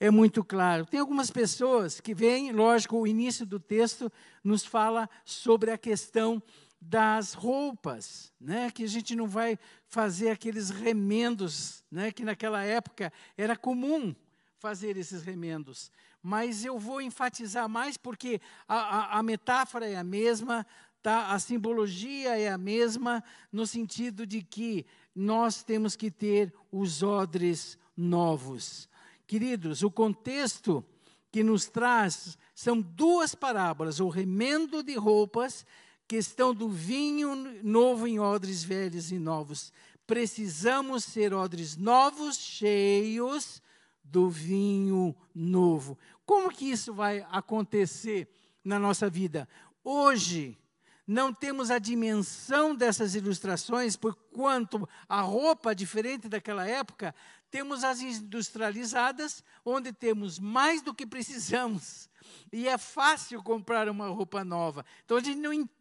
é 0.00 0.10
muito 0.10 0.42
claro. 0.42 0.84
Tem 0.84 0.98
algumas 0.98 1.30
pessoas 1.30 2.00
que 2.00 2.12
veem, 2.12 2.50
lógico, 2.50 2.96
o 2.96 3.06
início 3.06 3.46
do 3.46 3.60
texto 3.60 4.10
nos 4.42 4.64
fala 4.64 5.08
sobre 5.24 5.70
a 5.70 5.78
questão 5.78 6.42
das 6.80 7.32
roupas, 7.32 8.32
né? 8.40 8.70
Que 8.70 8.84
a 8.84 8.88
gente 8.88 9.14
não 9.16 9.26
vai 9.26 9.58
fazer 9.86 10.30
aqueles 10.30 10.70
remendos, 10.70 11.84
né? 11.90 12.12
Que 12.12 12.24
naquela 12.24 12.62
época 12.64 13.12
era 13.36 13.56
comum 13.56 14.14
fazer 14.58 14.96
esses 14.96 15.22
remendos 15.22 15.90
mas 16.22 16.64
eu 16.64 16.78
vou 16.78 17.00
enfatizar 17.00 17.68
mais 17.68 17.96
porque 17.96 18.40
a, 18.66 18.76
a, 18.76 19.18
a 19.18 19.22
metáfora 19.22 19.88
é 19.88 19.96
a 19.96 20.04
mesma, 20.04 20.66
tá? 21.02 21.32
a 21.32 21.38
simbologia 21.38 22.38
é 22.38 22.48
a 22.48 22.58
mesma, 22.58 23.22
no 23.52 23.66
sentido 23.66 24.26
de 24.26 24.42
que 24.42 24.84
nós 25.14 25.62
temos 25.62 25.96
que 25.96 26.10
ter 26.10 26.52
os 26.70 27.02
odres 27.02 27.78
novos. 27.96 28.88
Queridos, 29.26 29.82
o 29.82 29.90
contexto 29.90 30.84
que 31.30 31.42
nos 31.42 31.66
traz 31.66 32.36
são 32.54 32.80
duas 32.80 33.34
parábolas: 33.34 34.00
o 34.00 34.08
remendo 34.08 34.82
de 34.82 34.96
roupas, 34.96 35.64
questão 36.08 36.54
do 36.54 36.70
vinho 36.70 37.62
novo 37.62 38.06
em 38.06 38.18
odres 38.18 38.64
velhos 38.64 39.12
e 39.12 39.18
novos. 39.18 39.70
Precisamos 40.06 41.04
ser 41.04 41.34
odres 41.34 41.76
novos, 41.76 42.38
cheios 42.38 43.60
do 44.02 44.30
vinho 44.30 45.14
novo. 45.34 45.98
Como 46.24 46.50
que 46.50 46.70
isso 46.70 46.94
vai 46.94 47.26
acontecer 47.30 48.26
na 48.64 48.78
nossa 48.78 49.10
vida? 49.10 49.46
Hoje, 49.84 50.58
não 51.06 51.32
temos 51.32 51.70
a 51.70 51.78
dimensão 51.78 52.74
dessas 52.74 53.14
ilustrações, 53.14 53.94
por 53.94 54.14
quanto 54.14 54.88
a 55.06 55.20
roupa, 55.20 55.74
diferente 55.74 56.26
daquela 56.26 56.66
época, 56.66 57.14
temos 57.50 57.84
as 57.84 58.00
industrializadas, 58.00 59.44
onde 59.64 59.92
temos 59.92 60.38
mais 60.38 60.80
do 60.80 60.94
que 60.94 61.06
precisamos. 61.06 62.08
E 62.50 62.66
é 62.66 62.78
fácil 62.78 63.42
comprar 63.42 63.88
uma 63.88 64.08
roupa 64.08 64.42
nova. 64.42 64.84
Então 65.04 65.18
a 65.18 65.20
gente 65.20 65.38
não 65.38 65.52
entende 65.52 65.77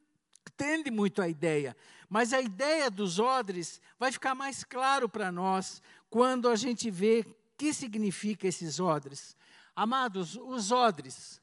muito 0.92 1.22
a 1.22 1.28
ideia. 1.28 1.76
Mas 2.10 2.34
a 2.34 2.42
ideia 2.42 2.90
dos 2.90 3.20
odres 3.20 3.82
vai 4.00 4.12
ficar 4.12 4.34
mais 4.34 4.64
claro 4.64 5.10
para 5.10 5.32
nós 5.32 5.82
quando 6.10 6.50
a 6.50 6.56
gente 6.56 6.90
vê 6.90 7.26
que 7.58 7.74
significa 7.74 8.48
esses 8.48 8.80
odres? 8.80 9.36
Amados, 9.76 10.36
os 10.36 10.72
odres, 10.72 11.42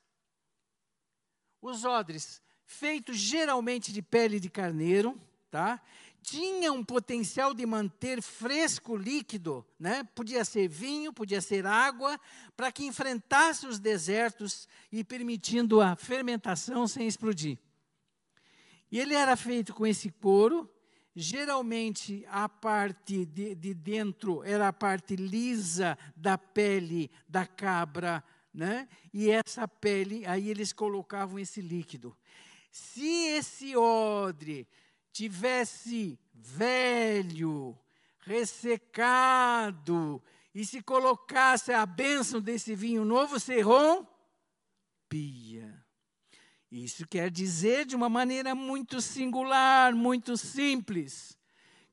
os 1.61 1.85
odres, 1.85 2.43
feitos 2.65 3.17
geralmente 3.17 3.93
de 3.93 4.03
pele 4.03 4.41
de 4.41 4.51
carneiro, 4.51 5.21
tá? 5.51 5.81
Tinha 6.23 6.73
um 6.73 6.83
potencial 6.83 7.53
de 7.53 7.67
manter 7.67 8.23
fresco 8.23 8.97
líquido, 8.97 9.65
né? 9.79 10.05
Podia 10.15 10.45
ser 10.45 10.69
vinho, 10.69 11.13
podia 11.13 11.41
ser 11.41 11.67
água, 11.67 12.19
para 12.57 12.73
que 12.73 12.87
enfrentasse 12.87 13.67
os 13.67 13.79
desertos 13.79 14.67
e 14.91 15.05
permitindo 15.05 15.81
a 15.81 15.95
fermentação 15.95 16.89
sem 16.89 17.07
explodir. 17.07 17.59
E 18.95 19.01
ele 19.01 19.13
era 19.13 19.35
feito 19.35 19.75
com 19.75 19.85
esse 19.85 20.09
couro, 20.09 20.71
Geralmente, 21.17 22.27
a 22.29 22.49
parte 22.49 23.25
de, 23.25 23.55
de, 23.55 23.73
dentro 23.73 24.43
era 24.43 24.67
a 24.67 24.73
parte 24.73 25.15
lisa 25.15 25.97
da 26.17 26.37
pele 26.37 27.09
da 27.29 27.47
cabra, 27.47 28.25
né? 28.53 28.89
e 29.13 29.31
essa 29.31 29.69
pele, 29.69 30.27
aí 30.27 30.51
eles 30.51 30.73
colocavam 30.73 31.39
esse 31.39 31.61
líquido. 31.61 32.17
Se 32.69 33.29
esse 33.29 33.77
odre 33.77 34.67
tivesse 35.13 36.19
velho, 36.35 37.79
ressecado, 38.19 40.21
e 40.53 40.67
se 40.67 40.83
colocasse 40.83 41.73
a 41.73 41.87
bênção 41.87 42.41
desse 42.41 42.75
vinho 42.75 43.05
novo, 43.05 43.39
se 43.39 43.61
rompia. 43.61 44.11
Isso 46.77 47.07
quer 47.07 47.31
dizer, 47.31 47.87
de 47.87 47.95
uma 47.95 48.09
maneira 48.09 48.53
muito 48.53 49.01
singular, 49.01 49.95
muito 49.95 50.37
simples, 50.37 51.39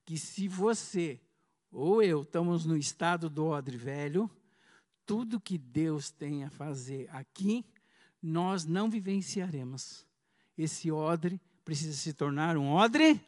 que 0.04 0.18
se 0.18 0.48
você 0.48 1.22
ou 1.72 2.02
eu 2.02 2.24
estamos 2.24 2.66
no 2.66 2.76
estado 2.76 3.30
do 3.30 3.46
odre 3.46 3.78
velho, 3.78 4.28
tudo 5.06 5.40
que 5.40 5.56
Deus 5.56 6.10
tem 6.10 6.44
a 6.44 6.50
fazer 6.50 7.08
aqui, 7.12 7.64
nós 8.20 8.66
não 8.66 8.90
vivenciaremos. 8.90 10.04
Esse 10.58 10.92
odre 10.92 11.40
precisa 11.64 11.94
se 11.94 12.12
tornar 12.12 12.58
um 12.58 12.72
odre 12.72 13.22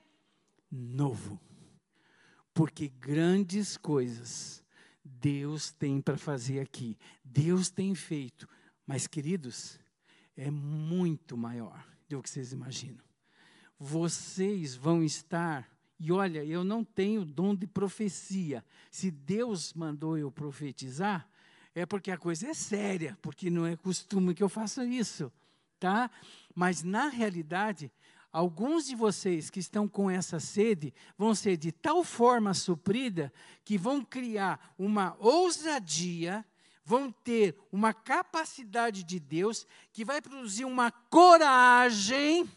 novo. 0.71 1.39
Porque 2.51 2.87
grandes 2.87 3.77
coisas 3.77 4.63
Deus 5.05 5.71
tem 5.71 6.01
para 6.01 6.17
fazer 6.17 6.61
aqui. 6.61 6.97
Deus 7.23 7.69
tem 7.69 7.93
feito. 7.93 8.49
Mas, 8.87 9.05
queridos, 9.05 9.79
é 10.35 10.49
muito 10.49 11.37
maior 11.37 11.85
do 12.09 12.21
que 12.21 12.29
vocês 12.29 12.51
imaginam. 12.51 13.03
Vocês 13.79 14.75
vão 14.75 15.03
estar, 15.03 15.69
e 15.99 16.11
olha, 16.11 16.43
eu 16.43 16.63
não 16.63 16.83
tenho 16.83 17.25
dom 17.25 17.55
de 17.55 17.67
profecia. 17.67 18.63
Se 18.89 19.11
Deus 19.11 19.73
mandou 19.73 20.17
eu 20.17 20.31
profetizar, 20.31 21.27
é 21.75 21.85
porque 21.85 22.11
a 22.11 22.17
coisa 22.17 22.47
é 22.47 22.53
séria, 22.53 23.17
porque 23.21 23.49
não 23.49 23.65
é 23.65 23.75
costume 23.75 24.33
que 24.33 24.43
eu 24.43 24.49
faça 24.49 24.85
isso, 24.85 25.31
tá? 25.79 26.09
Mas 26.53 26.83
na 26.83 27.07
realidade, 27.07 27.91
alguns 28.31 28.85
de 28.85 28.95
vocês 28.95 29.49
que 29.49 29.59
estão 29.59 29.87
com 29.87 30.09
essa 30.09 30.39
sede 30.39 30.93
vão 31.17 31.33
ser 31.33 31.57
de 31.57 31.71
tal 31.71 32.03
forma 32.03 32.53
suprida 32.53 33.33
que 33.65 33.77
vão 33.77 34.03
criar 34.03 34.73
uma 34.77 35.15
ousadia 35.19 36.45
vão 36.85 37.11
ter 37.11 37.57
uma 37.71 37.93
capacidade 37.93 39.03
de 39.03 39.19
Deus 39.19 39.65
que 39.91 40.03
vai 40.03 40.21
produzir 40.21 40.65
uma 40.65 40.91
coragem 40.91 42.49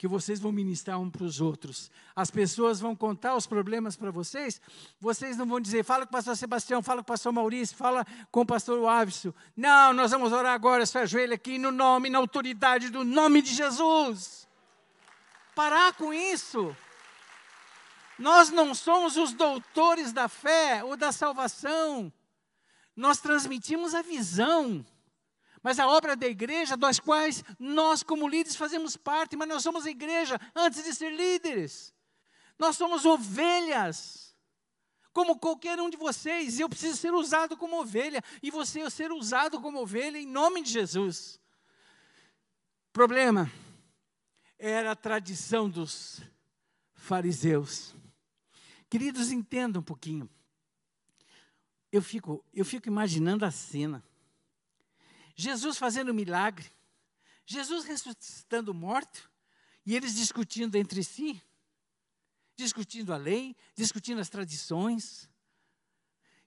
que 0.00 0.08
vocês 0.08 0.40
vão 0.40 0.50
ministrar 0.50 0.98
um 0.98 1.10
para 1.10 1.24
os 1.24 1.42
outros. 1.42 1.90
As 2.16 2.30
pessoas 2.30 2.80
vão 2.80 2.96
contar 2.96 3.36
os 3.36 3.46
problemas 3.46 3.98
para 3.98 4.10
vocês, 4.10 4.58
vocês 4.98 5.36
não 5.36 5.44
vão 5.44 5.60
dizer, 5.60 5.84
fala 5.84 6.06
com 6.06 6.10
o 6.10 6.12
pastor 6.12 6.34
Sebastião, 6.38 6.82
fala 6.82 7.02
com 7.02 7.02
o 7.02 7.12
pastor 7.12 7.30
Maurício, 7.34 7.76
fala 7.76 8.06
com 8.30 8.40
o 8.40 8.46
pastor 8.46 8.88
Ávison. 8.88 9.34
Não, 9.54 9.92
nós 9.92 10.10
vamos 10.10 10.32
orar 10.32 10.54
agora, 10.54 10.86
se 10.86 10.96
ajoelha 10.96 11.34
aqui 11.34 11.58
no 11.58 11.70
nome, 11.70 12.08
na 12.08 12.16
autoridade 12.16 12.88
do 12.88 13.04
nome 13.04 13.42
de 13.42 13.52
Jesus. 13.54 14.48
Parar 15.54 15.92
com 15.92 16.14
isso. 16.14 16.74
Nós 18.18 18.48
não 18.48 18.74
somos 18.74 19.18
os 19.18 19.34
doutores 19.34 20.14
da 20.14 20.28
fé 20.28 20.82
ou 20.82 20.96
da 20.96 21.12
salvação. 21.12 22.10
Nós 23.00 23.18
transmitimos 23.18 23.94
a 23.94 24.02
visão, 24.02 24.84
Mas 25.62 25.78
a 25.78 25.86
obra 25.86 26.16
da 26.16 26.26
igreja, 26.26 26.76
das 26.76 26.98
quais 26.98 27.44
nós, 27.58 28.02
como 28.02 28.28
líderes, 28.28 28.56
fazemos 28.56 28.96
parte, 28.96 29.36
mas 29.36 29.48
nós 29.48 29.62
somos 29.62 29.84
a 29.84 29.90
igreja 29.90 30.40
antes 30.54 30.82
de 30.82 30.94
ser 30.94 31.10
líderes. 31.10 31.94
Nós 32.58 32.76
somos 32.76 33.04
ovelhas, 33.04 34.34
como 35.12 35.38
qualquer 35.38 35.78
um 35.78 35.90
de 35.90 35.98
vocês. 35.98 36.58
Eu 36.58 36.68
preciso 36.68 36.96
ser 36.96 37.12
usado 37.12 37.56
como 37.58 37.78
ovelha, 37.78 38.22
e 38.42 38.50
você 38.50 38.88
ser 38.88 39.12
usado 39.12 39.60
como 39.60 39.82
ovelha 39.82 40.18
em 40.18 40.26
nome 40.26 40.62
de 40.62 40.70
Jesus. 40.70 41.38
Problema 42.90 43.52
era 44.58 44.92
a 44.92 44.96
tradição 44.96 45.68
dos 45.68 46.22
fariseus. 46.94 47.94
Queridos, 48.88 49.30
entendam 49.30 49.80
um 49.80 49.84
pouquinho. 49.84 50.28
Eu 51.92 52.02
fico, 52.02 52.44
eu 52.52 52.64
fico 52.64 52.88
imaginando 52.88 53.44
a 53.44 53.50
cena. 53.50 54.04
Jesus 55.34 55.78
fazendo 55.78 56.14
milagre, 56.14 56.70
Jesus 57.46 57.84
ressuscitando 57.84 58.72
morto, 58.72 59.30
e 59.84 59.96
eles 59.96 60.14
discutindo 60.14 60.76
entre 60.76 61.02
si, 61.02 61.42
discutindo 62.54 63.12
a 63.12 63.16
lei, 63.16 63.56
discutindo 63.74 64.20
as 64.20 64.28
tradições. 64.28 65.28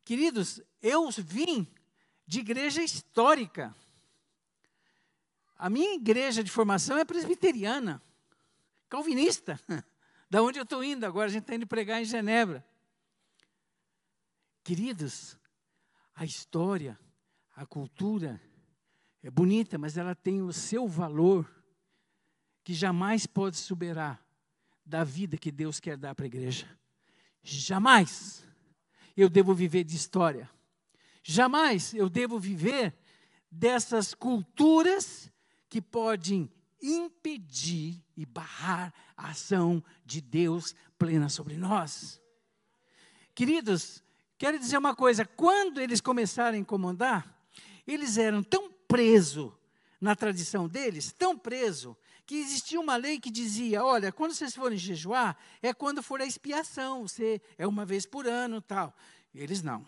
Queridos, 0.05 0.61
eu 0.81 1.09
vim 1.11 1.67
de 2.25 2.39
igreja 2.39 2.83
histórica. 2.83 3.75
A 5.57 5.69
minha 5.69 5.95
igreja 5.95 6.43
de 6.43 6.51
formação 6.51 6.97
é 6.97 7.05
presbiteriana, 7.05 8.01
calvinista, 8.87 9.59
da 10.29 10.41
onde 10.41 10.59
eu 10.59 10.63
estou 10.63 10.83
indo 10.83 11.05
agora, 11.05 11.25
a 11.25 11.31
gente 11.31 11.43
está 11.43 11.55
indo 11.55 11.67
pregar 11.67 12.01
em 12.01 12.05
Genebra. 12.05 12.65
Queridos, 14.63 15.37
a 16.15 16.23
história, 16.23 16.97
a 17.55 17.65
cultura 17.65 18.41
é 19.21 19.29
bonita, 19.29 19.77
mas 19.77 19.97
ela 19.97 20.15
tem 20.15 20.41
o 20.41 20.53
seu 20.53 20.87
valor 20.87 21.49
que 22.63 22.73
jamais 22.73 23.25
pode 23.25 23.57
superar 23.57 24.23
da 24.85 25.03
vida 25.03 25.37
que 25.37 25.51
Deus 25.51 25.79
quer 25.79 25.97
dar 25.97 26.15
para 26.15 26.25
a 26.25 26.27
igreja. 26.27 26.67
Jamais 27.41 28.45
eu 29.17 29.29
devo 29.29 29.53
viver 29.53 29.83
de 29.83 29.95
história. 29.95 30.49
Jamais 31.21 31.93
eu 31.93 32.09
devo 32.09 32.39
viver 32.39 32.95
dessas 33.51 34.13
culturas 34.13 35.31
que 35.69 35.81
podem 35.81 36.49
impedir 36.81 38.03
e 38.15 38.25
barrar 38.25 38.93
a 39.15 39.29
ação 39.29 39.83
de 40.05 40.19
Deus 40.19 40.75
plena 40.97 41.29
sobre 41.29 41.55
nós. 41.55 42.21
Queridos, 43.33 44.02
quero 44.43 44.59
dizer 44.59 44.77
uma 44.77 44.93
coisa: 44.93 45.23
quando 45.23 45.79
eles 45.79 46.01
começaram 46.01 46.57
a 46.57 46.59
incomodar, 46.59 47.33
eles 47.87 48.17
eram 48.17 48.43
tão 48.43 48.69
presos 48.69 49.53
na 50.01 50.17
tradição 50.17 50.67
deles, 50.67 51.13
tão 51.13 51.37
presos, 51.37 51.95
que 52.25 52.35
existia 52.35 52.77
uma 52.77 52.97
lei 52.97 53.21
que 53.21 53.31
dizia: 53.31 53.85
olha, 53.85 54.11
quando 54.11 54.33
vocês 54.33 54.53
forem 54.53 54.77
jejuar, 54.77 55.37
é 55.61 55.73
quando 55.73 56.03
for 56.03 56.19
a 56.19 56.25
expiação, 56.25 57.07
você 57.07 57.41
é 57.57 57.65
uma 57.65 57.85
vez 57.85 58.05
por 58.05 58.27
ano 58.27 58.61
tal. 58.61 58.93
Eles 59.33 59.63
não. 59.63 59.85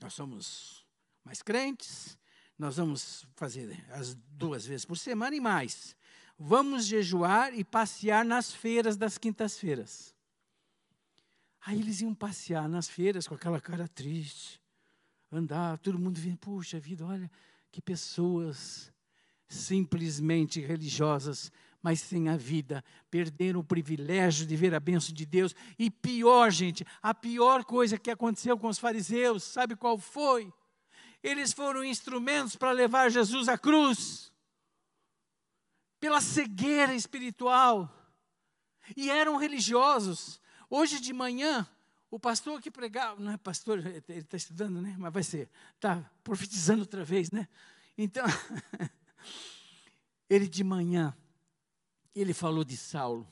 Nós 0.00 0.14
somos 0.14 0.86
mais 1.22 1.42
crentes, 1.42 2.16
nós 2.58 2.78
vamos 2.78 3.26
fazer 3.36 3.84
as 3.90 4.14
duas 4.14 4.64
vezes 4.64 4.86
por 4.86 4.96
semana 4.96 5.36
e 5.36 5.40
mais. 5.40 5.94
Vamos 6.38 6.86
jejuar 6.86 7.52
e 7.52 7.62
passear 7.62 8.24
nas 8.24 8.54
feiras 8.54 8.96
das 8.96 9.18
quintas-feiras. 9.18 10.14
Aí 11.68 11.78
eles 11.80 12.00
iam 12.00 12.14
passear 12.14 12.66
nas 12.66 12.88
feiras 12.88 13.28
com 13.28 13.34
aquela 13.34 13.60
cara 13.60 13.86
triste, 13.86 14.58
andar, 15.30 15.76
todo 15.76 15.98
mundo 15.98 16.18
vendo, 16.18 16.38
puxa 16.38 16.80
vida, 16.80 17.04
olha 17.04 17.30
que 17.70 17.82
pessoas 17.82 18.90
simplesmente 19.46 20.62
religiosas, 20.62 21.52
mas 21.82 22.00
sem 22.00 22.30
a 22.30 22.38
vida, 22.38 22.82
perderam 23.10 23.60
o 23.60 23.64
privilégio 23.64 24.46
de 24.46 24.56
ver 24.56 24.74
a 24.74 24.80
bênção 24.80 25.14
de 25.14 25.26
Deus. 25.26 25.54
E 25.78 25.90
pior, 25.90 26.50
gente, 26.50 26.86
a 27.02 27.12
pior 27.12 27.62
coisa 27.66 27.98
que 27.98 28.10
aconteceu 28.10 28.56
com 28.56 28.68
os 28.68 28.78
fariseus, 28.78 29.42
sabe 29.42 29.76
qual 29.76 29.98
foi? 29.98 30.50
eles 31.22 31.52
foram 31.52 31.84
instrumentos 31.84 32.56
para 32.56 32.70
levar 32.70 33.10
Jesus 33.10 33.46
à 33.46 33.58
cruz, 33.58 34.32
pela 36.00 36.22
cegueira 36.22 36.94
espiritual, 36.94 37.92
e 38.96 39.10
eram 39.10 39.36
religiosos. 39.36 40.40
Hoje 40.70 41.00
de 41.00 41.12
manhã, 41.12 41.66
o 42.10 42.18
pastor 42.18 42.60
que 42.60 42.70
pregava, 42.70 43.20
não 43.20 43.32
é 43.32 43.36
pastor, 43.36 43.78
ele 43.78 44.02
está 44.08 44.36
estudando, 44.36 44.80
né? 44.80 44.94
Mas 44.98 45.12
vai 45.12 45.22
ser, 45.22 45.48
está 45.74 46.10
profetizando 46.22 46.80
outra 46.80 47.04
vez, 47.04 47.30
né? 47.30 47.48
Então, 47.96 48.24
ele 50.28 50.46
de 50.46 50.62
manhã, 50.62 51.16
ele 52.14 52.34
falou 52.34 52.64
de 52.64 52.76
Saulo. 52.76 53.26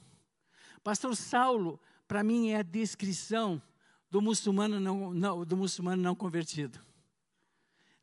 Pastor 0.82 1.16
Saulo, 1.16 1.80
para 2.06 2.22
mim, 2.22 2.50
é 2.50 2.56
a 2.56 2.62
descrição 2.62 3.60
do 4.10 4.22
muçulmano 4.22 4.78
não, 4.78 5.12
não, 5.12 5.44
do 5.44 5.56
muçulmano 5.56 6.02
não 6.02 6.14
convertido 6.14 6.86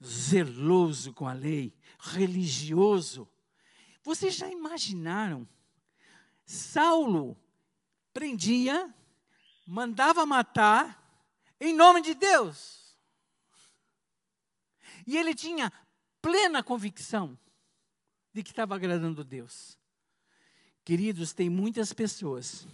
zeloso 0.03 1.13
com 1.13 1.27
a 1.27 1.33
lei, 1.33 1.73
religioso. 1.97 3.27
Vocês 4.03 4.35
já 4.35 4.49
imaginaram? 4.49 5.47
Saulo 6.45 7.37
prendia, 8.13 8.93
mandava 9.65 10.25
matar 10.25 11.01
em 11.59 11.73
nome 11.73 12.01
de 12.01 12.13
Deus. 12.13 12.97
E 15.05 15.17
ele 15.17 15.33
tinha 15.33 15.71
plena 16.21 16.63
convicção 16.63 17.37
de 18.33 18.43
que 18.43 18.51
estava 18.51 18.75
agradando 18.75 19.21
a 19.21 19.23
Deus. 19.23 19.77
Queridos, 20.83 21.33
tem 21.33 21.49
muitas 21.49 21.93
pessoas, 21.93 22.67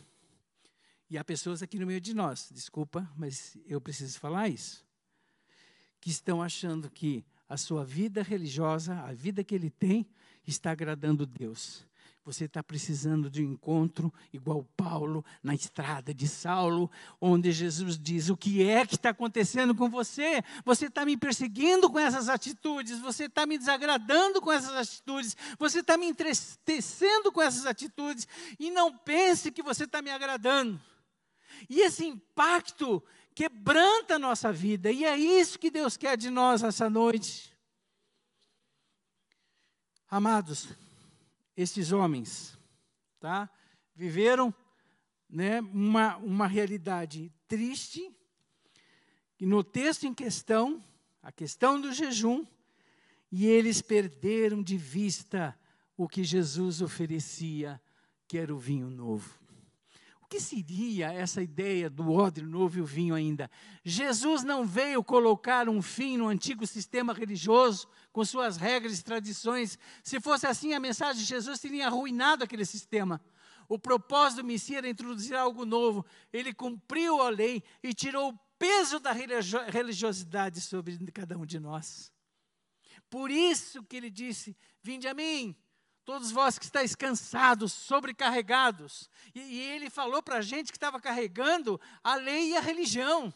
e 1.09 1.17
há 1.17 1.23
pessoas 1.23 1.61
aqui 1.61 1.77
no 1.77 1.85
meio 1.85 2.01
de 2.01 2.13
nós, 2.13 2.49
desculpa, 2.51 3.07
mas 3.15 3.57
eu 3.65 3.79
preciso 3.79 4.19
falar 4.19 4.49
isso 4.49 4.87
que 5.99 6.09
estão 6.09 6.41
achando 6.41 6.89
que 6.89 7.25
a 7.47 7.57
sua 7.57 7.83
vida 7.83 8.23
religiosa, 8.23 8.95
a 9.01 9.11
vida 9.11 9.43
que 9.43 9.53
ele 9.53 9.69
tem, 9.69 10.07
está 10.45 10.71
agradando 10.71 11.25
Deus. 11.25 11.85
Você 12.29 12.45
está 12.45 12.61
precisando 12.61 13.27
de 13.27 13.43
um 13.43 13.53
encontro 13.53 14.13
igual 14.31 14.63
Paulo 14.77 15.25
na 15.41 15.55
estrada 15.55 16.13
de 16.13 16.27
Saulo, 16.27 16.87
onde 17.19 17.51
Jesus 17.51 17.97
diz: 17.97 18.29
O 18.29 18.37
que 18.37 18.61
é 18.61 18.85
que 18.85 18.93
está 18.93 19.09
acontecendo 19.09 19.73
com 19.73 19.89
você? 19.89 20.43
Você 20.63 20.85
está 20.85 21.03
me 21.05 21.17
perseguindo 21.17 21.89
com 21.89 21.97
essas 21.97 22.29
atitudes, 22.29 22.99
você 22.99 23.25
está 23.25 23.47
me 23.47 23.57
desagradando 23.57 24.39
com 24.41 24.51
essas 24.51 24.75
atitudes, 24.75 25.35
você 25.57 25.79
está 25.79 25.97
me 25.97 26.05
entristecendo 26.05 27.31
com 27.31 27.41
essas 27.41 27.65
atitudes, 27.65 28.27
e 28.59 28.69
não 28.69 28.95
pense 28.95 29.51
que 29.51 29.63
você 29.63 29.85
está 29.85 29.99
me 29.99 30.11
agradando. 30.11 30.79
E 31.67 31.81
esse 31.81 32.05
impacto 32.05 33.03
quebranta 33.33 34.17
a 34.17 34.19
nossa 34.19 34.53
vida. 34.53 34.91
E 34.91 35.03
é 35.03 35.17
isso 35.17 35.57
que 35.57 35.71
Deus 35.71 35.97
quer 35.97 36.15
de 36.15 36.29
nós 36.29 36.61
essa 36.61 36.91
noite. 36.91 37.51
Amados, 40.11 40.67
esses 41.61 41.91
homens, 41.91 42.57
tá? 43.19 43.49
Viveram, 43.95 44.53
né, 45.29 45.59
uma, 45.61 46.17
uma 46.17 46.47
realidade 46.47 47.31
triste. 47.47 48.09
E 49.39 49.45
no 49.45 49.63
texto 49.63 50.05
em 50.05 50.13
questão, 50.13 50.83
a 51.21 51.31
questão 51.31 51.81
do 51.81 51.91
jejum, 51.91 52.45
e 53.31 53.45
eles 53.45 53.81
perderam 53.81 54.63
de 54.63 54.77
vista 54.77 55.57
o 55.97 56.07
que 56.07 56.23
Jesus 56.23 56.81
oferecia, 56.81 57.81
que 58.27 58.37
era 58.37 58.53
o 58.53 58.57
vinho 58.57 58.89
novo 58.89 59.48
que 60.29 60.39
seria 60.39 61.11
essa 61.11 61.41
ideia 61.41 61.89
do 61.89 62.11
odre 62.11 62.45
novo 62.45 62.77
e 62.77 62.81
o 62.81 62.85
vinho 62.85 63.15
ainda? 63.15 63.49
Jesus 63.83 64.43
não 64.43 64.63
veio 64.63 65.03
colocar 65.03 65.67
um 65.67 65.81
fim 65.81 66.17
no 66.17 66.27
antigo 66.27 66.67
sistema 66.67 67.13
religioso, 67.13 67.87
com 68.13 68.23
suas 68.23 68.55
regras 68.55 68.99
e 68.99 69.03
tradições. 69.03 69.79
Se 70.03 70.21
fosse 70.21 70.45
assim, 70.45 70.73
a 70.73 70.79
mensagem 70.79 71.23
de 71.23 71.27
Jesus 71.27 71.59
teria 71.59 71.87
arruinado 71.87 72.43
aquele 72.43 72.63
sistema. 72.63 73.19
O 73.67 73.79
propósito 73.79 74.43
do 74.43 74.47
Messias 74.47 74.77
era 74.77 74.89
introduzir 74.89 75.35
algo 75.35 75.65
novo. 75.65 76.05
Ele 76.31 76.53
cumpriu 76.53 77.21
a 77.21 77.29
lei 77.29 77.63
e 77.81 77.91
tirou 77.91 78.29
o 78.29 78.39
peso 78.59 78.99
da 78.99 79.11
religiosidade 79.11 80.61
sobre 80.61 80.95
cada 81.11 81.37
um 81.39 81.45
de 81.45 81.59
nós. 81.59 82.13
Por 83.09 83.31
isso 83.31 83.83
que 83.83 83.97
ele 83.97 84.11
disse: 84.11 84.55
Vinde 84.83 85.07
a 85.07 85.13
mim, 85.15 85.55
todos 86.05 86.31
vós 86.31 86.57
que 86.57 86.65
estáis 86.65 86.95
cansados, 86.95 87.73
sobrecarregados. 87.73 89.09
E, 89.33 89.39
e 89.39 89.59
ele 89.59 89.89
falou 89.89 90.21
para 90.23 90.37
a 90.37 90.41
gente 90.41 90.71
que 90.71 90.77
estava 90.77 90.99
carregando 90.99 91.79
a 92.03 92.15
lei 92.15 92.51
e 92.51 92.57
a 92.57 92.61
religião. 92.61 93.33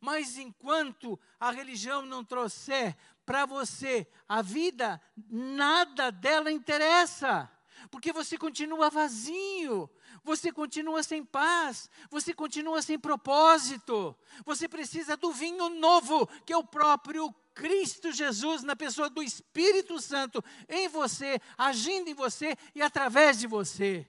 Mas 0.00 0.36
enquanto 0.36 1.18
a 1.38 1.50
religião 1.50 2.02
não 2.02 2.24
trouxer 2.24 2.96
para 3.24 3.46
você 3.46 4.06
a 4.28 4.42
vida, 4.42 5.00
nada 5.30 6.10
dela 6.10 6.50
interessa. 6.50 7.50
Porque 7.90 8.12
você 8.12 8.36
continua 8.36 8.90
vazio, 8.90 9.88
você 10.24 10.50
continua 10.52 11.02
sem 11.02 11.24
paz, 11.24 11.88
você 12.10 12.34
continua 12.34 12.82
sem 12.82 12.98
propósito. 12.98 14.16
Você 14.44 14.68
precisa 14.68 15.16
do 15.16 15.32
vinho 15.32 15.68
novo, 15.68 16.26
que 16.44 16.52
é 16.52 16.56
o 16.56 16.64
próprio 16.64 17.32
Cristo 17.58 18.12
Jesus, 18.12 18.62
na 18.62 18.76
pessoa 18.76 19.10
do 19.10 19.20
Espírito 19.20 20.00
Santo, 20.00 20.42
em 20.68 20.86
você, 20.86 21.40
agindo 21.58 22.08
em 22.08 22.14
você 22.14 22.56
e 22.72 22.80
através 22.80 23.36
de 23.36 23.48
você. 23.48 24.06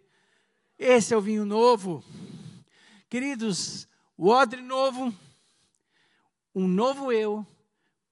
Esse 0.78 1.16
é 1.16 1.18
o 1.18 1.22
vinho 1.22 1.44
novo. 1.46 2.04
Queridos, 3.10 3.88
o 4.16 4.28
odre 4.28 4.62
novo, 4.62 5.12
um 6.54 6.68
novo 6.68 7.12
eu, 7.12 7.44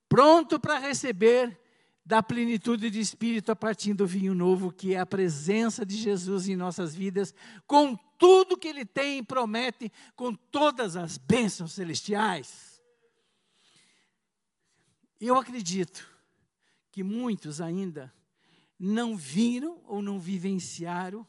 pronto 0.09 0.59
para 0.59 0.79
receber 0.79 1.55
da 2.03 2.23
plenitude 2.23 2.89
de 2.89 2.99
espírito 2.99 3.51
a 3.51 3.55
partir 3.55 3.93
do 3.93 4.07
vinho 4.07 4.33
novo, 4.33 4.71
que 4.71 4.95
é 4.95 4.99
a 4.99 5.05
presença 5.05 5.85
de 5.85 5.97
Jesus 5.97 6.49
em 6.49 6.55
nossas 6.55 6.95
vidas, 6.95 7.31
com 7.67 7.95
tudo 8.17 8.57
que 8.57 8.67
ele 8.67 8.85
tem 8.85 9.19
e 9.19 9.23
promete, 9.23 9.91
com 10.15 10.33
todas 10.33 10.95
as 10.95 11.15
bênçãos 11.15 11.73
celestiais. 11.73 12.76
Eu 15.19 15.35
acredito 15.35 16.07
que 16.91 17.03
muitos 17.03 17.61
ainda 17.61 18.13
não 18.79 19.15
viram 19.15 19.81
ou 19.85 20.01
não 20.01 20.19
vivenciaram 20.19 21.25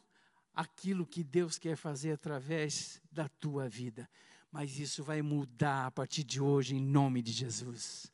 aquilo 0.53 1.05
que 1.05 1.23
Deus 1.23 1.57
quer 1.57 1.75
fazer 1.75 2.11
através 2.11 3.01
da 3.11 3.27
tua 3.27 3.67
vida. 3.67 4.09
Mas 4.51 4.79
isso 4.79 5.03
vai 5.03 5.21
mudar 5.21 5.87
a 5.87 5.91
partir 5.91 6.23
de 6.23 6.41
hoje, 6.41 6.75
em 6.75 6.81
nome 6.81 7.21
de 7.21 7.31
Jesus 7.31 8.11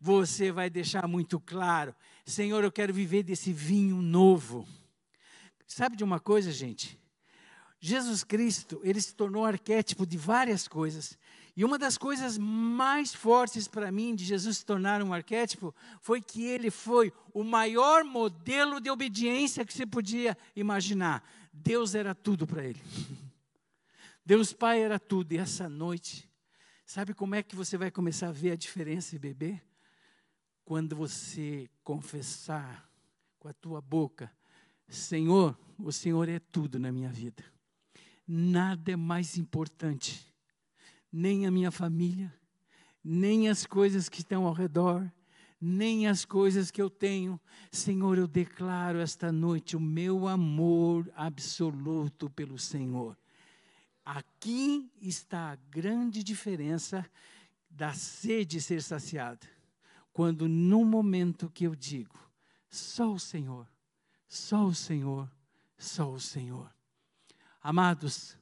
você 0.00 0.50
vai 0.50 0.68
deixar 0.68 1.06
muito 1.06 1.40
claro: 1.40 1.94
Senhor, 2.24 2.62
eu 2.62 2.72
quero 2.72 2.92
viver 2.92 3.22
desse 3.22 3.52
vinho 3.52 4.02
novo. 4.02 4.66
Sabe 5.66 5.96
de 5.96 6.04
uma 6.04 6.18
coisa, 6.18 6.50
gente? 6.50 6.98
Jesus 7.80 8.24
Cristo, 8.24 8.80
ele 8.82 9.00
se 9.00 9.14
tornou 9.14 9.44
arquétipo 9.44 10.04
de 10.04 10.18
várias 10.18 10.66
coisas. 10.66 11.16
E 11.58 11.64
uma 11.64 11.76
das 11.76 11.98
coisas 11.98 12.38
mais 12.38 13.12
fortes 13.12 13.66
para 13.66 13.90
mim 13.90 14.14
de 14.14 14.24
Jesus 14.24 14.58
se 14.58 14.64
tornar 14.64 15.02
um 15.02 15.12
arquétipo 15.12 15.74
foi 16.00 16.22
que 16.22 16.44
ele 16.44 16.70
foi 16.70 17.12
o 17.34 17.42
maior 17.42 18.04
modelo 18.04 18.80
de 18.80 18.88
obediência 18.88 19.64
que 19.64 19.74
você 19.74 19.84
podia 19.84 20.38
imaginar. 20.54 21.22
Deus 21.52 21.94
era 21.94 22.14
tudo 22.14 22.46
para 22.46 22.64
ele. 22.64 22.80
Deus 24.24 24.52
Pai 24.52 24.80
era 24.80 24.98
tudo. 24.98 25.32
E 25.32 25.38
essa 25.38 25.68
noite, 25.68 26.30
sabe 26.86 27.12
como 27.12 27.34
é 27.34 27.42
que 27.42 27.56
você 27.56 27.76
vai 27.76 27.90
começar 27.90 28.28
a 28.28 28.32
ver 28.32 28.52
a 28.52 28.56
diferença 28.56 29.16
e 29.16 29.18
beber? 29.18 29.68
quando 30.68 30.94
você 30.94 31.66
confessar 31.82 32.86
com 33.38 33.48
a 33.48 33.54
tua 33.54 33.80
boca, 33.80 34.30
Senhor, 34.86 35.58
o 35.78 35.90
Senhor 35.90 36.28
é 36.28 36.38
tudo 36.38 36.78
na 36.78 36.92
minha 36.92 37.08
vida. 37.08 37.42
Nada 38.26 38.92
é 38.92 38.96
mais 38.96 39.38
importante, 39.38 40.27
nem 41.12 41.46
a 41.46 41.50
minha 41.50 41.70
família, 41.70 42.32
nem 43.02 43.48
as 43.48 43.66
coisas 43.66 44.08
que 44.08 44.20
estão 44.20 44.46
ao 44.46 44.52
redor, 44.52 45.10
nem 45.60 46.06
as 46.06 46.24
coisas 46.24 46.70
que 46.70 46.80
eu 46.80 46.88
tenho. 46.88 47.40
Senhor, 47.72 48.18
eu 48.18 48.26
declaro 48.26 48.98
esta 48.98 49.32
noite 49.32 49.76
o 49.76 49.80
meu 49.80 50.28
amor 50.28 51.10
absoluto 51.14 52.30
pelo 52.30 52.58
Senhor. 52.58 53.16
Aqui 54.04 54.90
está 55.00 55.52
a 55.52 55.56
grande 55.70 56.22
diferença 56.22 57.04
da 57.70 57.92
sede 57.92 58.60
ser 58.60 58.82
saciada 58.82 59.46
quando 60.18 60.48
no 60.48 60.84
momento 60.84 61.48
que 61.48 61.64
eu 61.64 61.76
digo, 61.76 62.18
só 62.68 63.12
o 63.12 63.20
Senhor, 63.20 63.68
só 64.26 64.64
o 64.64 64.74
Senhor, 64.74 65.30
só 65.76 66.10
o 66.10 66.18
Senhor. 66.18 66.74
Amados, 67.62 68.36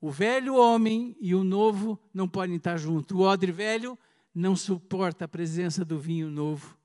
o 0.00 0.10
velho 0.10 0.54
homem 0.54 1.14
e 1.20 1.34
o 1.34 1.44
novo 1.44 1.98
não 2.12 2.26
podem 2.26 2.56
estar 2.56 2.76
juntos. 2.78 3.16
O 3.16 3.20
odre 3.20 3.52
velho 3.52 3.98
não 4.34 4.56
suporta 4.56 5.26
a 5.26 5.28
presença 5.28 5.84
do 5.84 5.98
vinho 5.98 6.30
novo. 6.30 6.78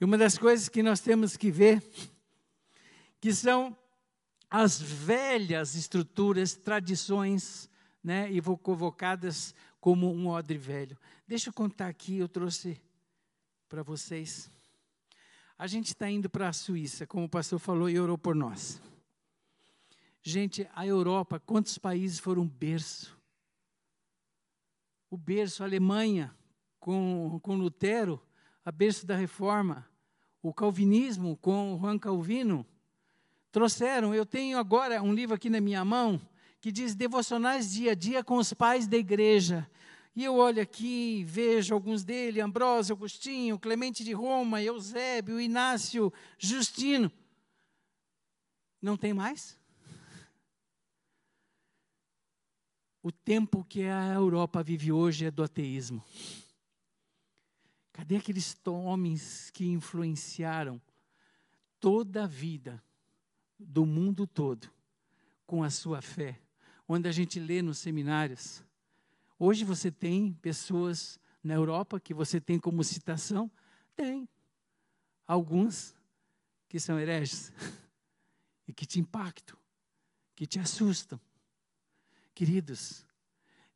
E 0.00 0.04
uma 0.04 0.16
das 0.16 0.38
coisas 0.38 0.68
que 0.68 0.82
nós 0.82 1.00
temos 1.00 1.36
que 1.36 1.50
ver, 1.50 1.82
que 3.20 3.32
são 3.34 3.76
as 4.48 4.80
velhas 4.80 5.74
estruturas, 5.74 6.54
tradições, 6.54 7.68
né, 8.02 8.30
e 8.32 8.40
convocadas 8.40 9.54
como 9.78 10.10
um 10.10 10.28
odre 10.28 10.56
velho. 10.56 10.96
Deixa 11.28 11.50
eu 11.50 11.52
contar 11.52 11.88
aqui, 11.88 12.16
eu 12.16 12.28
trouxe 12.28 12.80
para 13.68 13.82
vocês. 13.82 14.50
A 15.58 15.66
gente 15.66 15.88
está 15.88 16.10
indo 16.10 16.30
para 16.30 16.48
a 16.48 16.52
Suíça, 16.54 17.06
como 17.06 17.26
o 17.26 17.28
pastor 17.28 17.58
falou 17.58 17.90
e 17.90 18.00
orou 18.00 18.16
por 18.16 18.34
nós. 18.34 18.80
Gente, 20.22 20.68
a 20.74 20.86
Europa, 20.86 21.40
quantos 21.40 21.78
países 21.78 22.18
foram 22.18 22.46
berço? 22.46 23.18
O 25.10 25.16
berço, 25.16 25.62
a 25.62 25.66
Alemanha, 25.66 26.34
com, 26.78 27.40
com 27.42 27.56
Lutero, 27.56 28.20
a 28.64 28.70
berço 28.70 29.06
da 29.06 29.16
reforma. 29.16 29.88
O 30.42 30.52
calvinismo, 30.52 31.36
com 31.38 31.78
Juan 31.80 31.98
Calvino. 31.98 32.66
Trouxeram, 33.50 34.14
eu 34.14 34.24
tenho 34.24 34.58
agora 34.58 35.02
um 35.02 35.12
livro 35.12 35.34
aqui 35.34 35.50
na 35.50 35.60
minha 35.60 35.84
mão, 35.84 36.20
que 36.60 36.70
diz 36.70 36.94
Devocionais 36.94 37.72
Dia 37.72 37.92
a 37.92 37.94
Dia 37.94 38.22
com 38.22 38.36
os 38.36 38.52
Pais 38.52 38.86
da 38.86 38.96
Igreja. 38.96 39.68
E 40.14 40.24
eu 40.24 40.36
olho 40.36 40.62
aqui, 40.62 41.24
vejo 41.24 41.74
alguns 41.74 42.04
dele, 42.04 42.40
Ambrósio, 42.40 42.94
Agostinho, 42.94 43.58
Clemente 43.58 44.04
de 44.04 44.12
Roma, 44.12 44.62
Eusébio, 44.62 45.40
Inácio, 45.40 46.12
Justino. 46.38 47.10
Não 48.80 48.96
tem 48.96 49.12
mais? 49.12 49.59
O 53.02 53.10
tempo 53.10 53.64
que 53.64 53.84
a 53.84 54.14
Europa 54.14 54.62
vive 54.62 54.92
hoje 54.92 55.26
é 55.26 55.30
do 55.30 55.42
ateísmo. 55.42 56.04
Cadê 57.92 58.16
aqueles 58.16 58.56
homens 58.66 59.50
que 59.50 59.66
influenciaram 59.66 60.80
toda 61.78 62.24
a 62.24 62.26
vida 62.26 62.82
do 63.58 63.84
mundo 63.86 64.26
todo 64.26 64.70
com 65.46 65.62
a 65.62 65.70
sua 65.70 66.02
fé? 66.02 66.40
Onde 66.88 67.08
a 67.08 67.12
gente 67.12 67.38
lê 67.38 67.62
nos 67.62 67.78
seminários 67.78 68.62
Hoje 69.42 69.64
você 69.64 69.90
tem 69.90 70.34
pessoas 70.34 71.18
na 71.42 71.54
Europa 71.54 71.98
que 71.98 72.12
você 72.12 72.38
tem 72.38 72.58
como 72.58 72.84
citação? 72.84 73.50
Tem. 73.96 74.28
Alguns 75.26 75.96
que 76.68 76.78
são 76.78 77.00
hereges 77.00 77.50
e 78.68 78.72
que 78.74 78.84
te 78.84 79.00
impactam, 79.00 79.56
que 80.36 80.46
te 80.46 80.58
assustam. 80.58 81.18
Queridos, 82.40 83.04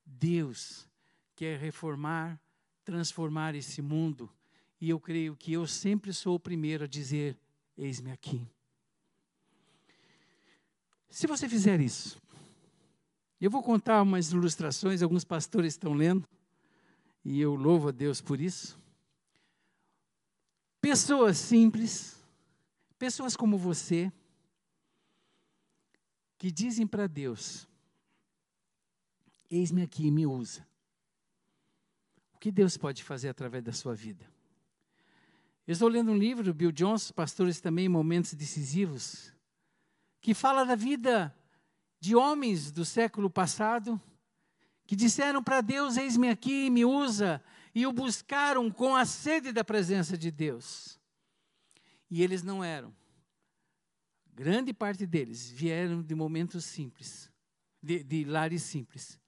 Deus 0.06 0.88
quer 1.36 1.58
reformar, 1.58 2.40
transformar 2.82 3.54
esse 3.54 3.82
mundo, 3.82 4.32
e 4.80 4.88
eu 4.88 4.98
creio 4.98 5.36
que 5.36 5.52
eu 5.52 5.66
sempre 5.66 6.14
sou 6.14 6.36
o 6.36 6.40
primeiro 6.40 6.84
a 6.84 6.86
dizer: 6.86 7.38
Eis-me 7.76 8.10
aqui. 8.10 8.48
Se 11.10 11.26
você 11.26 11.46
fizer 11.46 11.78
isso, 11.78 12.18
eu 13.38 13.50
vou 13.50 13.62
contar 13.62 14.00
umas 14.00 14.32
ilustrações, 14.32 15.02
alguns 15.02 15.24
pastores 15.24 15.74
estão 15.74 15.92
lendo, 15.92 16.26
e 17.22 17.38
eu 17.38 17.54
louvo 17.54 17.88
a 17.88 17.92
Deus 17.92 18.22
por 18.22 18.40
isso. 18.40 18.80
Pessoas 20.80 21.36
simples, 21.36 22.18
pessoas 22.98 23.36
como 23.36 23.58
você, 23.58 24.10
que 26.38 26.50
dizem 26.50 26.86
para 26.86 27.06
Deus: 27.06 27.68
Eis-me 29.50 29.82
aqui, 29.82 30.10
me 30.10 30.26
usa. 30.26 30.66
O 32.32 32.38
que 32.38 32.50
Deus 32.50 32.76
pode 32.76 33.02
fazer 33.02 33.28
através 33.28 33.62
da 33.62 33.72
sua 33.72 33.94
vida? 33.94 34.26
Eu 35.66 35.72
estou 35.72 35.88
lendo 35.88 36.10
um 36.10 36.18
livro 36.18 36.44
do 36.44 36.52
Bill 36.52 36.72
Johnson, 36.72 37.14
Pastores 37.14 37.60
também 37.60 37.88
Momentos 37.88 38.34
Decisivos, 38.34 39.32
que 40.20 40.34
fala 40.34 40.64
da 40.64 40.74
vida 40.74 41.34
de 42.00 42.14
homens 42.14 42.70
do 42.70 42.84
século 42.84 43.30
passado 43.30 44.00
que 44.86 44.94
disseram 44.94 45.42
para 45.42 45.60
Deus: 45.60 45.96
Eis-me 45.96 46.28
aqui, 46.28 46.68
me 46.70 46.84
usa, 46.84 47.42
e 47.74 47.86
o 47.86 47.92
buscaram 47.92 48.70
com 48.70 48.94
a 48.94 49.04
sede 49.04 49.52
da 49.52 49.64
presença 49.64 50.16
de 50.16 50.30
Deus. 50.30 51.00
E 52.10 52.22
eles 52.22 52.42
não 52.42 52.62
eram. 52.62 52.94
Grande 54.34 54.72
parte 54.72 55.06
deles 55.06 55.48
vieram 55.50 56.02
de 56.02 56.14
momentos 56.14 56.64
simples, 56.64 57.30
de, 57.82 58.02
de 58.02 58.24
lares 58.24 58.62
simples. 58.62 59.18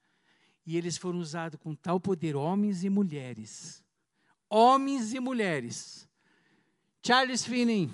E 0.67 0.75
eles 0.75 0.97
foram 0.97 1.19
usados 1.19 1.57
com 1.61 1.73
tal 1.73 1.97
poder, 1.97 2.35
homens 2.35 2.83
e 2.83 2.89
mulheres. 2.89 3.81
Homens 4.49 5.13
e 5.13 5.19
mulheres. 5.19 6.05
Charles 7.01 7.45
Finney, 7.45 7.89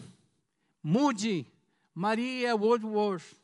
Moody, 0.81 1.45
Maria 1.93 2.55
Woodworth, 2.55 3.35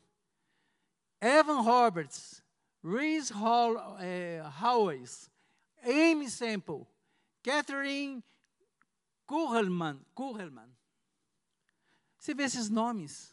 Evan 1.20 1.60
Roberts, 1.60 2.42
Reese 2.82 3.32
Hall, 3.32 3.76
Howes, 4.60 5.30
Amy 5.84 6.28
Semple, 6.28 6.84
Catherine 7.40 8.24
Kuhlman, 9.28 10.00
Kuhlman. 10.12 10.68
Você 12.18 12.34
vê 12.34 12.42
esses 12.42 12.68
nomes, 12.68 13.32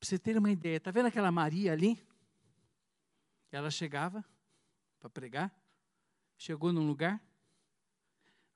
para 0.00 0.08
você 0.08 0.18
ter 0.18 0.38
uma 0.38 0.50
ideia. 0.50 0.78
Está 0.78 0.90
vendo 0.90 1.06
aquela 1.06 1.30
Maria 1.30 1.74
ali? 1.74 2.02
Ela 3.52 3.70
chegava 3.70 4.24
para 5.04 5.10
pregar, 5.10 5.54
chegou 6.38 6.72
num 6.72 6.86
lugar, 6.86 7.22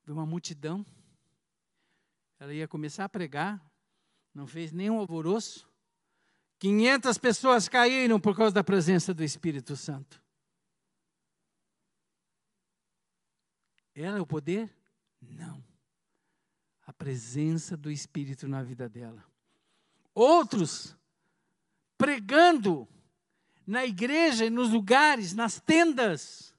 viu 0.03 0.15
uma 0.15 0.25
multidão, 0.25 0.85
ela 2.39 2.55
ia 2.55 2.67
começar 2.67 3.05
a 3.05 3.09
pregar, 3.09 3.63
não 4.33 4.47
fez 4.47 4.73
nenhum 4.73 4.99
alvoroço. 4.99 5.69
500 6.59 7.19
pessoas 7.19 7.69
caíram 7.69 8.19
por 8.19 8.35
causa 8.35 8.55
da 8.55 8.65
presença 8.65 9.13
do 9.13 9.23
Espírito 9.23 9.77
Santo. 9.77 10.23
Ela 13.95 14.17
é 14.17 14.21
o 14.21 14.27
poder? 14.27 14.75
Não. 15.21 15.63
A 16.87 16.95
presença 16.95 17.77
do 17.77 17.91
Espírito 17.91 18.49
na 18.49 18.63
vida 18.63 18.89
dela. 18.89 19.23
Outros 20.15 20.97
pregando 21.99 22.89
na 23.69 23.85
igreja 23.85 24.47
e 24.47 24.51
nos 24.51 24.71
lugares, 24.71 25.35
nas 25.35 25.61
tendas, 25.61 26.55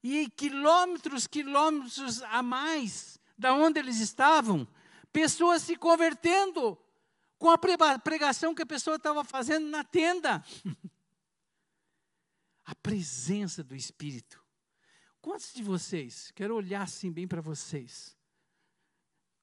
e 0.00 0.30
quilômetros, 0.30 1.26
quilômetros 1.26 2.22
a 2.22 2.40
mais 2.40 3.18
da 3.36 3.52
onde 3.52 3.80
eles 3.80 3.98
estavam, 3.98 4.66
pessoas 5.12 5.62
se 5.62 5.74
convertendo 5.74 6.78
com 7.36 7.50
a 7.50 7.58
pregação 7.98 8.54
que 8.54 8.62
a 8.62 8.66
pessoa 8.66 8.94
estava 8.94 9.24
fazendo 9.24 9.66
na 9.66 9.82
tenda. 9.82 10.44
a 12.64 12.74
presença 12.76 13.64
do 13.64 13.74
Espírito. 13.74 14.40
Quantos 15.20 15.52
de 15.52 15.64
vocês, 15.64 16.30
quero 16.30 16.54
olhar 16.54 16.82
assim 16.82 17.10
bem 17.10 17.26
para 17.26 17.40
vocês, 17.40 18.15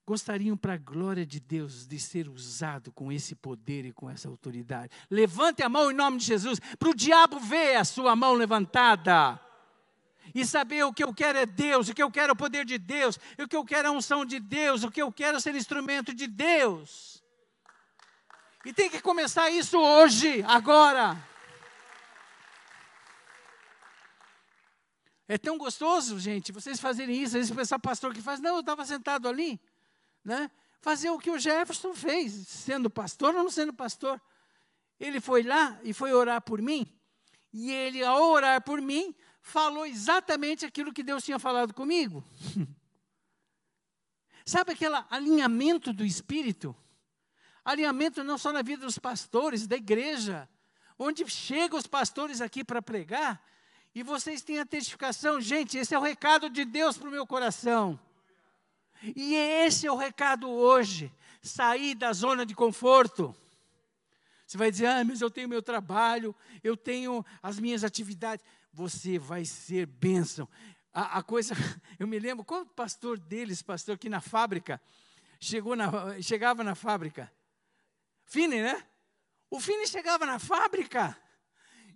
gostariam, 0.06 0.58
para 0.58 0.74
a 0.74 0.78
glória 0.78 1.26
de 1.26 1.40
Deus, 1.40 1.88
de 1.88 2.00
ser 2.00 2.28
usado 2.28 2.92
com 2.92 3.12
esse 3.12 3.36
poder 3.36 3.86
e 3.86 3.92
com 3.92 4.10
essa 4.10 4.28
autoridade? 4.28 4.92
Levante 5.10 5.64
a 5.64 5.70
mão 5.70 5.90
em 5.90 5.94
nome 5.94 6.18
de 6.18 6.26
Jesus, 6.26 6.60
para 6.78 6.90
o 6.90 6.96
diabo 6.96 7.40
ver 7.40 7.76
a 7.76 7.86
sua 7.86 8.16
mão 8.16 8.34
levantada. 8.34 9.40
E 10.34 10.46
saber 10.46 10.84
o 10.84 10.94
que 10.94 11.04
eu 11.04 11.14
quero 11.14 11.38
é 11.38 11.46
Deus, 11.46 11.90
o 11.90 11.94
que 11.94 12.02
eu 12.02 12.10
quero 12.10 12.32
é 12.32 12.34
o 12.34 12.36
poder 12.36 12.66
de 12.66 12.78
Deus, 12.78 13.20
o 13.38 13.48
que 13.48 13.56
eu 13.56 13.66
quero 13.66 13.88
é 13.88 13.92
a 13.92 13.94
unção 13.94 14.26
de 14.26 14.40
Deus, 14.40 14.84
o 14.84 14.92
que 14.92 15.02
eu 15.02 15.12
quero 15.12 15.38
é 15.38 15.40
ser 15.40 15.56
instrumento 15.56 16.14
de 16.14 16.28
Deus. 16.28 17.24
E 18.66 18.74
tem 18.74 18.90
que 18.90 19.02
começar 19.02 19.50
isso 19.50 19.78
hoje, 19.78 20.44
agora. 20.48 21.18
É 25.28 25.38
tão 25.38 25.58
gostoso, 25.58 26.20
gente, 26.20 26.52
vocês 26.52 26.80
fazerem 26.80 27.16
isso. 27.16 27.30
Às 27.30 27.34
vezes 27.34 27.52
o 27.52 27.56
pessoal, 27.56 27.80
pastor, 27.80 28.14
que 28.14 28.22
faz, 28.22 28.40
não, 28.40 28.56
eu 28.56 28.60
estava 28.60 28.86
sentado 28.86 29.28
ali, 29.28 29.60
né? 30.24 30.50
Fazer 30.82 31.10
o 31.10 31.20
que 31.20 31.32
o 31.32 31.40
Jefferson 31.40 31.94
fez, 31.94 32.34
sendo 32.48 32.90
pastor 32.90 33.36
ou 33.36 33.44
não 33.44 33.50
sendo 33.50 33.74
pastor. 33.74 34.22
Ele 35.00 35.20
foi 35.20 35.44
lá 35.44 35.80
e 35.84 35.94
foi 35.94 36.14
orar 36.14 36.42
por 36.42 36.62
mim, 36.62 36.88
e 37.52 37.72
ele, 37.72 38.04
ao 38.04 38.30
orar 38.32 38.62
por 38.62 38.82
mim, 38.82 39.16
falou 39.42 39.86
exatamente 39.86 40.66
aquilo 40.66 40.94
que 40.94 41.04
Deus 41.04 41.24
tinha 41.24 41.38
falado 41.38 41.74
comigo. 41.74 42.24
Sabe 44.46 44.74
aquele 44.74 44.96
alinhamento 45.10 45.94
do 45.94 46.06
espírito? 46.06 46.76
Alinhamento 47.64 48.24
não 48.24 48.38
só 48.38 48.52
na 48.52 48.62
vida 48.62 48.86
dos 48.86 48.98
pastores, 48.98 49.68
da 49.68 49.76
igreja, 49.76 50.50
onde 50.98 51.28
chegam 51.30 51.80
os 51.80 51.88
pastores 51.88 52.42
aqui 52.42 52.64
para 52.64 52.82
pregar, 52.82 53.42
e 53.96 54.04
vocês 54.04 54.42
têm 54.42 54.60
a 54.60 54.66
testificação, 54.66 55.40
gente, 55.40 55.78
esse 55.78 55.94
é 55.94 56.00
o 56.00 56.02
recado 56.02 56.50
de 56.50 56.66
Deus 56.66 56.98
para 56.98 57.08
o 57.08 57.12
meu 57.12 57.28
coração. 57.28 58.00
E 59.16 59.36
esse 59.36 59.86
é 59.86 59.92
o 59.92 59.98
recado 59.98 60.50
hoje, 60.50 61.12
sair 61.42 61.96
da 61.96 62.14
zona 62.14 62.46
de 62.46 62.56
conforto. 62.56 63.36
Você 64.46 64.58
vai 64.58 64.72
dizer, 64.72 64.88
ah, 64.88 65.04
mas 65.04 65.22
eu 65.22 65.30
tenho 65.30 65.50
meu 65.50 65.62
trabalho, 65.62 66.36
eu 66.64 66.78
tenho 66.78 67.26
as 67.42 67.60
minhas 67.60 67.84
atividades. 67.84 68.46
Você 68.72 69.20
vai 69.20 69.46
ser 69.46 69.86
bênção. 69.86 70.48
A, 70.94 71.20
a 71.20 71.24
coisa, 71.24 71.54
eu 72.00 72.08
me 72.08 72.20
lembro, 72.20 72.46
qual 72.46 72.66
pastor 72.66 73.20
deles, 73.20 73.62
pastor 73.62 73.96
aqui 73.96 74.10
na 74.10 74.22
fábrica, 74.22 74.80
chegou 75.40 75.76
na, 75.76 76.22
chegava 76.22 76.64
na 76.64 76.76
fábrica, 76.76 77.32
Fine, 78.26 78.62
né? 78.62 78.84
O 79.50 79.60
Fine 79.60 79.86
chegava 79.88 80.26
na 80.26 80.40
fábrica, 80.40 81.16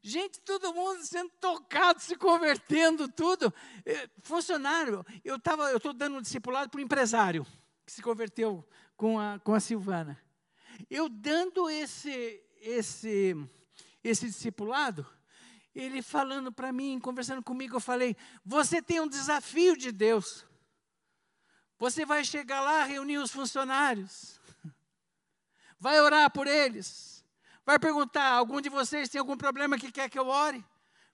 Gente, 0.08 0.40
todo 0.40 0.74
mundo 0.74 1.04
sendo 1.04 1.30
tocado, 1.32 2.00
se 2.00 2.16
convertendo, 2.16 3.10
tudo. 3.10 3.54
É, 3.86 4.10
funcionário, 4.22 5.06
eu 5.22 5.36
estava, 5.36 5.70
eu 5.70 5.76
estou 5.76 5.92
dando 5.92 6.16
um 6.16 6.22
discipulado 6.22 6.70
para 6.70 6.80
um 6.80 6.84
empresário 6.86 7.46
que 7.86 7.92
se 7.92 8.02
converteu 8.02 8.66
com 8.96 9.20
a, 9.20 9.38
com 9.40 9.54
a 9.54 9.60
Silvana. 9.60 10.18
Eu 10.90 11.10
dando 11.10 11.70
esse, 11.70 12.42
esse, 12.62 13.36
esse 14.02 14.28
discipulado, 14.28 15.06
ele 15.76 16.02
falando 16.02 16.54
para 16.54 16.72
mim, 16.72 17.02
conversando 17.02 17.44
comigo, 17.44 17.76
eu 17.76 17.82
falei: 17.82 18.16
você 18.46 18.82
tem 18.82 19.02
um 19.02 19.10
desafio 19.10 19.76
de 19.76 19.92
Deus. 19.92 20.46
Você 21.78 22.06
vai 22.06 22.24
chegar 22.24 22.62
lá, 22.62 22.86
reunir 22.86 23.18
os 23.18 23.32
funcionários, 23.32 24.40
vai 25.78 26.00
orar 26.00 26.32
por 26.32 26.48
eles 26.48 27.17
Vai 27.68 27.78
perguntar: 27.78 28.32
algum 28.32 28.62
de 28.62 28.70
vocês 28.70 29.10
tem 29.10 29.20
algum 29.20 29.36
problema 29.36 29.78
que 29.78 29.92
quer 29.92 30.10
que 30.10 30.18
eu 30.18 30.28
ore? 30.28 30.64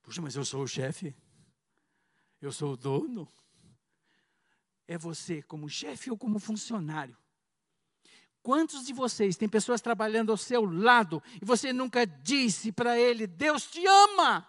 Puxa, 0.04 0.22
mas 0.22 0.36
eu 0.36 0.46
sou 0.46 0.62
o 0.62 0.68
chefe. 0.68 1.16
Eu 2.40 2.52
sou 2.52 2.74
o 2.74 2.78
dono. 2.78 3.28
É 4.88 4.96
você 4.96 5.42
como 5.42 5.68
chefe 5.68 6.12
ou 6.12 6.18
como 6.18 6.38
funcionário? 6.38 7.18
Quantos 8.44 8.86
de 8.86 8.94
vocês 8.94 9.36
tem 9.36 9.50
pessoas 9.50 9.82
trabalhando 9.82 10.32
ao 10.32 10.38
seu 10.38 10.64
lado 10.64 11.24
e 11.42 11.46
você 11.46 11.74
nunca 11.74 12.06
disse 12.06 12.72
para 12.72 13.00
ele: 13.00 13.26
Deus 13.26 13.66
te 13.66 13.84
ama? 13.88 14.48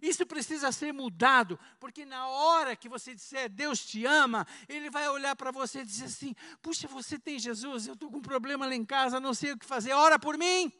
Isso 0.00 0.24
precisa 0.24 0.72
ser 0.72 0.92
mudado, 0.92 1.60
porque 1.78 2.06
na 2.06 2.28
hora 2.28 2.74
que 2.74 2.88
você 2.88 3.14
disser 3.14 3.50
Deus 3.50 3.84
te 3.84 4.06
ama, 4.06 4.46
ele 4.66 4.88
vai 4.88 5.06
olhar 5.10 5.36
para 5.36 5.50
você 5.50 5.80
e 5.80 5.84
dizer 5.84 6.06
assim: 6.06 6.34
Puxa, 6.62 6.88
você 6.88 7.18
tem 7.18 7.38
Jesus, 7.38 7.88
eu 7.88 7.92
estou 7.92 8.10
com 8.10 8.16
um 8.16 8.22
problema 8.22 8.66
lá 8.66 8.74
em 8.74 8.86
casa, 8.86 9.20
não 9.20 9.34
sei 9.34 9.52
o 9.52 9.58
que 9.58 9.66
fazer, 9.66 9.92
ora 9.92 10.18
por 10.18 10.38
mim. 10.38 10.72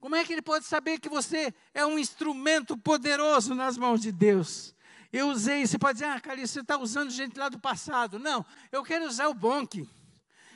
Como 0.00 0.16
é 0.16 0.24
que 0.24 0.32
ele 0.32 0.40
pode 0.40 0.64
saber 0.64 0.98
que 0.98 1.10
você 1.10 1.54
é 1.74 1.84
um 1.84 1.98
instrumento 1.98 2.76
poderoso 2.76 3.54
nas 3.54 3.76
mãos 3.76 4.00
de 4.00 4.10
Deus? 4.10 4.74
Eu 5.12 5.28
usei, 5.28 5.66
você 5.66 5.78
pode 5.78 5.98
dizer, 5.98 6.06
ah, 6.06 6.18
Calil, 6.18 6.46
você 6.46 6.60
está 6.60 6.78
usando 6.78 7.10
gente 7.10 7.38
lá 7.38 7.50
do 7.50 7.58
passado. 7.58 8.18
Não, 8.18 8.44
eu 8.72 8.82
quero 8.82 9.04
usar 9.04 9.28
o 9.28 9.34
Bonk. 9.34 9.86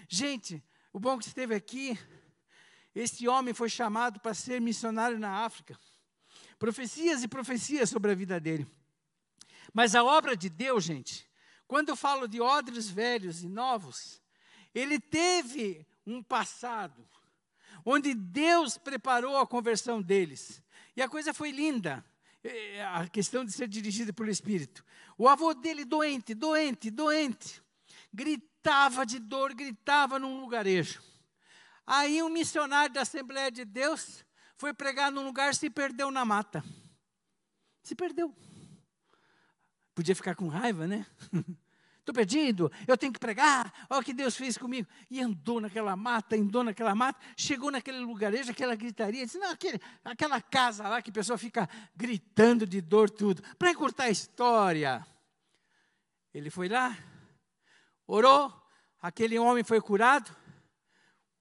Gente, 0.08 0.64
o 0.92 0.98
Bonk 0.98 1.26
esteve 1.26 1.54
aqui. 1.54 1.98
Este 2.94 3.28
homem 3.28 3.52
foi 3.52 3.68
chamado 3.68 4.18
para 4.18 4.32
ser 4.32 4.62
missionário 4.62 5.18
na 5.18 5.44
África. 5.44 5.78
Profecias 6.58 7.22
e 7.22 7.28
profecias 7.28 7.90
sobre 7.90 8.12
a 8.12 8.14
vida 8.14 8.40
dele. 8.40 8.66
Mas 9.74 9.94
a 9.94 10.02
obra 10.02 10.34
de 10.34 10.48
Deus, 10.48 10.84
gente, 10.84 11.28
quando 11.66 11.90
eu 11.90 11.96
falo 11.96 12.26
de 12.26 12.40
odres 12.40 12.88
velhos 12.88 13.42
e 13.42 13.48
novos, 13.48 14.22
ele 14.74 14.98
teve 14.98 15.86
um 16.06 16.22
passado 16.22 17.06
onde 17.84 18.14
Deus 18.14 18.78
preparou 18.78 19.36
a 19.36 19.46
conversão 19.46 20.00
deles. 20.00 20.62
E 20.96 21.02
a 21.02 21.08
coisa 21.08 21.34
foi 21.34 21.50
linda, 21.50 22.04
é, 22.42 22.84
a 22.84 23.08
questão 23.08 23.44
de 23.44 23.52
ser 23.52 23.68
dirigido 23.68 24.14
pelo 24.14 24.30
Espírito. 24.30 24.84
O 25.18 25.28
avô 25.28 25.54
dele, 25.54 25.84
doente, 25.84 26.34
doente, 26.34 26.90
doente, 26.90 27.62
gritava 28.12 29.04
de 29.04 29.18
dor, 29.18 29.54
gritava 29.54 30.18
num 30.18 30.40
lugarejo. 30.40 31.02
Aí 31.86 32.22
um 32.22 32.30
missionário 32.30 32.94
da 32.94 33.02
Assembleia 33.02 33.50
de 33.50 33.64
Deus 33.64 34.24
foi 34.56 34.72
pregar 34.72 35.12
num 35.12 35.24
lugar 35.24 35.52
e 35.52 35.56
se 35.56 35.68
perdeu 35.68 36.10
na 36.10 36.24
mata. 36.24 36.64
Se 37.82 37.94
perdeu. 37.94 38.34
Podia 39.94 40.16
ficar 40.16 40.34
com 40.34 40.48
raiva, 40.48 40.86
né? 40.86 41.06
estou 42.04 42.14
perdido, 42.14 42.70
eu 42.86 42.98
tenho 42.98 43.12
que 43.12 43.18
pregar, 43.18 43.72
olha 43.88 44.00
o 44.00 44.04
que 44.04 44.12
Deus 44.12 44.36
fez 44.36 44.58
comigo. 44.58 44.86
E 45.10 45.22
andou 45.22 45.58
naquela 45.60 45.96
mata, 45.96 46.36
andou 46.36 46.62
naquela 46.62 46.94
mata, 46.94 47.18
chegou 47.34 47.70
naquele 47.70 47.98
lugarejo, 47.98 48.50
aquela 48.50 48.76
gritaria, 48.76 49.24
disse, 49.24 49.38
não, 49.38 49.50
aquele, 49.50 49.80
aquela 50.04 50.40
casa 50.40 50.86
lá 50.86 51.00
que 51.00 51.08
a 51.08 51.12
pessoa 51.12 51.38
fica 51.38 51.68
gritando 51.96 52.66
de 52.66 52.82
dor 52.82 53.08
tudo. 53.08 53.42
Para 53.58 53.70
encurtar 53.70 54.04
a 54.04 54.10
história, 54.10 55.04
ele 56.34 56.50
foi 56.50 56.68
lá, 56.68 56.96
orou, 58.06 58.52
aquele 59.00 59.38
homem 59.38 59.64
foi 59.64 59.80
curado, 59.80 60.30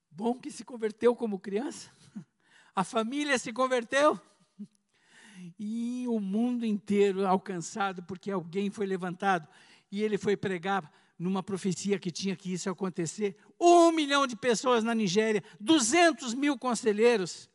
bom 0.10 0.39
que 0.39 0.49
se 0.49 0.63
converteu 0.63 1.13
como 1.13 1.39
criança, 1.39 1.91
a 2.73 2.86
família 2.86 3.38
se 3.38 3.52
converteu, 3.52 4.17
e 5.60 6.06
o 6.08 6.21
mundo 6.21 6.65
inteiro 6.65 7.27
alcançado 7.27 8.02
porque 8.04 8.31
alguém 8.31 8.69
foi 8.69 8.85
levantado 8.85 9.46
e 9.94 10.02
ele 10.02 10.17
foi 10.17 10.35
pregar 10.35 10.91
numa 11.19 11.44
profecia 11.44 12.00
que 12.00 12.10
tinha 12.10 12.35
que 12.35 12.52
isso 12.52 12.67
acontecer. 12.67 13.37
Um 13.62 13.91
milhão 13.91 14.25
de 14.25 14.35
pessoas 14.35 14.83
na 14.83 14.96
Nigéria, 14.96 15.44
200 15.60 16.33
mil 16.33 16.58
conselheiros. 16.58 17.48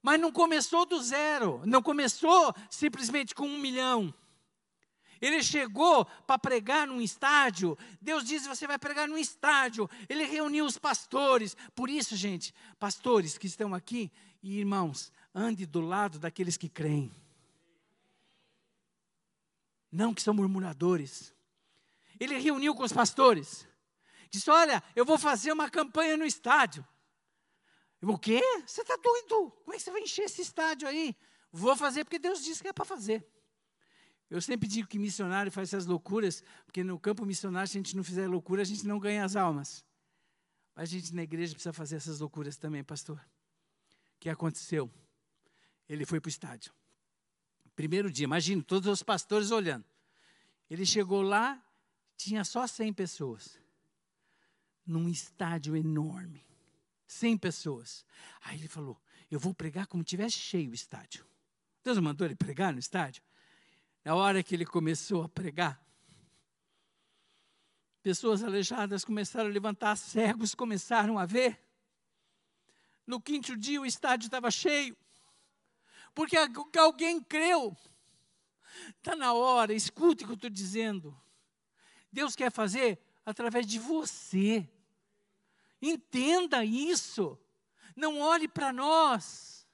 Mas 0.00 0.20
não 0.20 0.30
começou 0.30 0.86
do 0.86 1.02
zero, 1.02 1.60
não 1.66 1.82
começou 1.82 2.54
simplesmente 2.70 3.34
com 3.34 3.44
um 3.44 3.58
milhão. 3.58 4.14
Ele 5.20 5.42
chegou 5.42 6.04
para 6.28 6.38
pregar 6.38 6.86
num 6.86 7.00
estádio. 7.00 7.76
Deus 8.00 8.22
diz: 8.22 8.46
você 8.46 8.64
vai 8.68 8.78
pregar 8.78 9.08
num 9.08 9.18
estádio. 9.18 9.90
Ele 10.08 10.22
reuniu 10.22 10.64
os 10.64 10.78
pastores. 10.78 11.56
Por 11.74 11.90
isso, 11.90 12.14
gente, 12.14 12.54
pastores 12.78 13.36
que 13.36 13.48
estão 13.48 13.74
aqui 13.74 14.12
e 14.40 14.60
irmãos, 14.60 15.12
ande 15.34 15.66
do 15.66 15.80
lado 15.80 16.20
daqueles 16.20 16.56
que 16.56 16.68
creem 16.68 17.10
não 19.92 20.14
que 20.14 20.22
são 20.22 20.32
murmuradores. 20.32 21.34
ele 22.18 22.38
reuniu 22.38 22.74
com 22.74 22.82
os 22.82 22.92
pastores. 22.92 23.68
Disse: 24.30 24.50
Olha, 24.50 24.82
eu 24.96 25.04
vou 25.04 25.18
fazer 25.18 25.52
uma 25.52 25.68
campanha 25.68 26.16
no 26.16 26.24
estádio. 26.24 26.86
Eu, 28.00 28.08
o 28.08 28.18
quê? 28.18 28.40
Você 28.66 28.80
está 28.80 28.96
doido? 28.96 29.50
Como 29.62 29.74
é 29.74 29.76
que 29.76 29.82
você 29.82 29.90
vai 29.90 30.00
encher 30.00 30.24
esse 30.24 30.40
estádio 30.40 30.88
aí? 30.88 31.14
Vou 31.52 31.76
fazer 31.76 32.04
porque 32.04 32.18
Deus 32.18 32.42
disse 32.42 32.62
que 32.62 32.68
é 32.68 32.72
para 32.72 32.86
fazer. 32.86 33.24
Eu 34.30 34.40
sempre 34.40 34.66
digo 34.66 34.88
que 34.88 34.98
missionário 34.98 35.52
faz 35.52 35.68
essas 35.68 35.84
loucuras, 35.84 36.42
porque 36.64 36.82
no 36.82 36.98
campo 36.98 37.26
missionário, 37.26 37.68
se 37.68 37.76
a 37.76 37.80
gente 37.80 37.94
não 37.94 38.02
fizer 38.02 38.26
loucura, 38.26 38.62
a 38.62 38.64
gente 38.64 38.86
não 38.86 38.98
ganha 38.98 39.22
as 39.22 39.36
almas. 39.36 39.84
Mas 40.74 40.88
a 40.88 40.92
gente 40.92 41.14
na 41.14 41.22
igreja 41.22 41.52
precisa 41.52 41.72
fazer 41.72 41.96
essas 41.96 42.18
loucuras 42.18 42.56
também, 42.56 42.82
pastor. 42.82 43.18
O 43.18 44.20
que 44.20 44.30
aconteceu? 44.30 44.90
Ele 45.86 46.06
foi 46.06 46.18
para 46.18 46.28
o 46.28 46.30
estádio. 46.30 46.72
Primeiro 47.74 48.10
dia, 48.10 48.24
imagina, 48.24 48.62
todos 48.62 48.88
os 48.88 49.02
pastores 49.02 49.50
olhando. 49.50 49.84
Ele 50.68 50.84
chegou 50.84 51.22
lá, 51.22 51.62
tinha 52.16 52.44
só 52.44 52.66
100 52.66 52.92
pessoas. 52.92 53.58
Num 54.86 55.08
estádio 55.08 55.76
enorme. 55.76 56.44
100 57.06 57.38
pessoas. 57.38 58.04
Aí 58.42 58.58
ele 58.58 58.68
falou: 58.68 59.00
Eu 59.30 59.38
vou 59.38 59.54
pregar 59.54 59.86
como 59.86 60.02
tivesse 60.02 60.38
cheio 60.38 60.70
o 60.70 60.74
estádio. 60.74 61.26
Deus 61.84 61.98
mandou 61.98 62.26
ele 62.26 62.34
pregar 62.34 62.72
no 62.72 62.78
estádio. 62.78 63.22
Na 64.04 64.14
hora 64.14 64.42
que 64.42 64.54
ele 64.54 64.64
começou 64.64 65.22
a 65.22 65.28
pregar, 65.28 65.80
pessoas 68.02 68.42
aleijadas 68.42 69.04
começaram 69.04 69.48
a 69.48 69.52
levantar, 69.52 69.96
cegos 69.96 70.54
começaram 70.54 71.18
a 71.18 71.26
ver. 71.26 71.60
No 73.06 73.20
quinto 73.20 73.56
dia 73.56 73.80
o 73.80 73.86
estádio 73.86 74.26
estava 74.26 74.50
cheio, 74.50 74.96
porque 76.14 76.36
alguém 76.78 77.20
creu. 77.20 77.76
Está 78.98 79.14
na 79.16 79.32
hora, 79.32 79.72
escute 79.72 80.24
o 80.24 80.26
que 80.26 80.32
eu 80.32 80.36
estou 80.36 80.50
dizendo. 80.50 81.18
Deus 82.10 82.36
quer 82.36 82.50
fazer 82.50 82.98
através 83.24 83.66
de 83.66 83.78
você. 83.78 84.68
Entenda 85.80 86.64
isso. 86.64 87.38
Não 87.96 88.20
olhe 88.20 88.48
para 88.48 88.72
nós. 88.72 89.66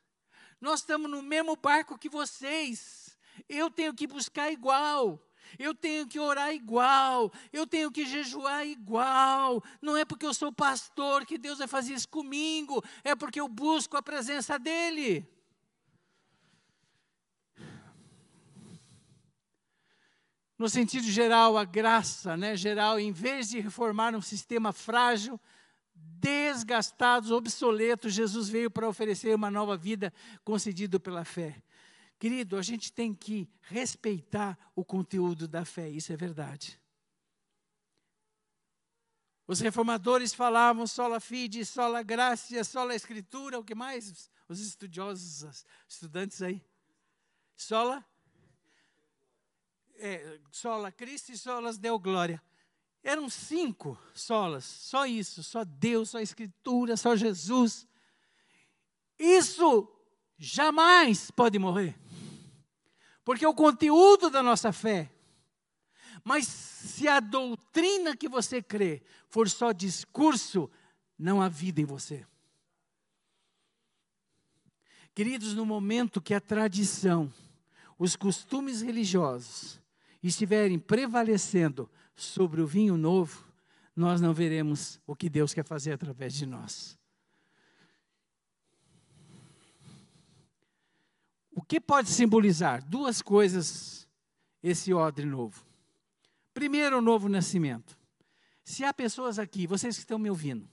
Nós 0.61 0.81
estamos 0.81 1.11
no 1.11 1.23
mesmo 1.23 1.57
barco 1.57 1.99
que 1.99 2.09
vocês. 2.09 3.17
Eu 3.49 3.71
tenho 3.71 3.95
que 3.95 4.07
buscar 4.07 4.51
igual. 4.51 5.23
Eu 5.59 5.75
tenho 5.75 6.07
que 6.07 6.19
orar 6.19 6.53
igual, 6.53 7.33
eu 7.51 7.67
tenho 7.67 7.91
que 7.91 8.05
jejuar 8.05 8.67
igual. 8.67 9.63
Não 9.81 9.97
é 9.97 10.05
porque 10.05 10.27
eu 10.27 10.35
sou 10.35 10.53
pastor 10.53 11.25
que 11.25 11.39
Deus 11.39 11.59
vai 11.59 11.67
fazer 11.67 11.95
isso 11.95 12.09
comigo, 12.09 12.85
é 13.03 13.15
porque 13.15 13.41
eu 13.41 13.49
busco 13.49 13.97
a 13.97 14.03
presença 14.03 14.59
dEle. 14.59 15.27
No 20.59 20.69
sentido 20.69 21.07
geral, 21.07 21.57
a 21.57 21.65
graça 21.65 22.37
né, 22.37 22.57
geral, 22.57 22.99
em 22.99 23.13
vez 23.13 23.49
de 23.49 23.61
reformar 23.61 24.15
um 24.17 24.21
sistema 24.21 24.73
frágil, 24.73 25.41
desgastado, 25.95 27.35
obsoleto, 27.37 28.11
Jesus 28.11 28.49
veio 28.49 28.69
para 28.69 28.89
oferecer 28.89 29.33
uma 29.35 29.53
nova 29.53 29.77
vida 29.77 30.13
concedida 30.45 30.99
pela 30.99 31.25
fé. 31.25 31.63
Querido, 32.19 32.57
a 32.57 32.63
gente 32.63 32.93
tem 32.93 33.15
que 33.15 33.49
respeitar 33.63 34.59
o 34.75 34.85
conteúdo 34.85 35.47
da 35.47 35.65
fé, 35.65 35.89
isso 35.89 36.13
é 36.13 36.17
verdade. 36.17 36.81
Os 39.47 39.61
reformadores 39.61 40.35
falavam 40.35 40.87
sola 40.87 41.21
fide, 41.21 41.65
sola 41.65 42.03
gracia, 42.03 42.65
sola 42.65 42.97
escritura, 42.97 43.61
o 43.61 43.65
que 43.65 43.75
mais? 43.75 44.29
Os 44.49 44.61
estudiosos, 44.61 45.43
os 45.43 45.65
estudantes 45.89 46.43
aí. 46.43 46.61
Sola? 47.57 48.05
É, 50.01 50.39
sola 50.53 50.93
Cristo 50.93 51.33
e 51.33 51.37
solas 51.37 51.77
deu 51.77 51.99
glória. 51.99 52.41
Eram 53.03 53.29
cinco 53.29 53.99
solas, 54.15 54.65
só 54.65 55.07
isso, 55.07 55.43
só 55.43 55.65
Deus, 55.65 56.11
só 56.11 56.21
Escritura, 56.21 56.97
só 56.97 57.17
Jesus. 57.17 57.87
Isso 59.19 59.91
jamais 60.37 61.31
pode 61.31 61.59
morrer. 61.59 61.99
Porque 63.25 63.45
é 63.45 63.49
o 63.49 63.55
conteúdo 63.55 64.31
da 64.31 64.43
nossa 64.43 64.73
fé. 64.73 65.11
Mas 66.25 66.47
se 66.47 67.09
a 67.09 67.21
doutrina 67.21 68.17
que 68.17 68.29
você 68.29 68.63
crê 68.63 69.03
for 69.29 69.49
só 69.49 69.73
discurso, 69.73 70.71
não 71.19 71.43
há 71.43 71.49
vida 71.49 71.81
em 71.81 71.85
você. 71.85 72.27
Queridos, 75.15 75.55
no 75.55 75.67
momento 75.67 76.21
que 76.21 76.33
a 76.33 76.41
tradição, 76.41 77.33
os 77.99 78.15
costumes 78.15 78.83
religiosos 78.83 79.81
estiverem 80.29 80.79
prevalecendo 80.79 81.91
sobre 82.15 82.61
o 82.61 82.67
vinho 82.67 82.97
novo, 82.97 83.47
nós 83.95 84.21
não 84.21 84.33
veremos 84.33 85.01
o 85.07 85.15
que 85.15 85.29
Deus 85.29 85.53
quer 85.53 85.65
fazer 85.65 85.93
através 85.93 86.35
de 86.35 86.47
nós. 86.47 86.99
O 91.53 91.63
que 91.63 91.81
pode 91.81 92.09
simbolizar? 92.09 92.85
Duas 92.85 93.21
coisas 93.21 94.09
esse 94.63 94.93
odre 94.93 95.27
novo. 95.27 95.65
Primeiro, 96.55 96.99
o 96.99 97.03
novo 97.03 97.29
nascimento. 97.29 97.99
Se 98.65 98.85
há 98.85 98.93
pessoas 98.93 99.39
aqui, 99.39 99.67
vocês 99.67 99.97
que 99.97 100.03
estão 100.03 100.19
me 100.19 100.29
ouvindo, 100.29 100.69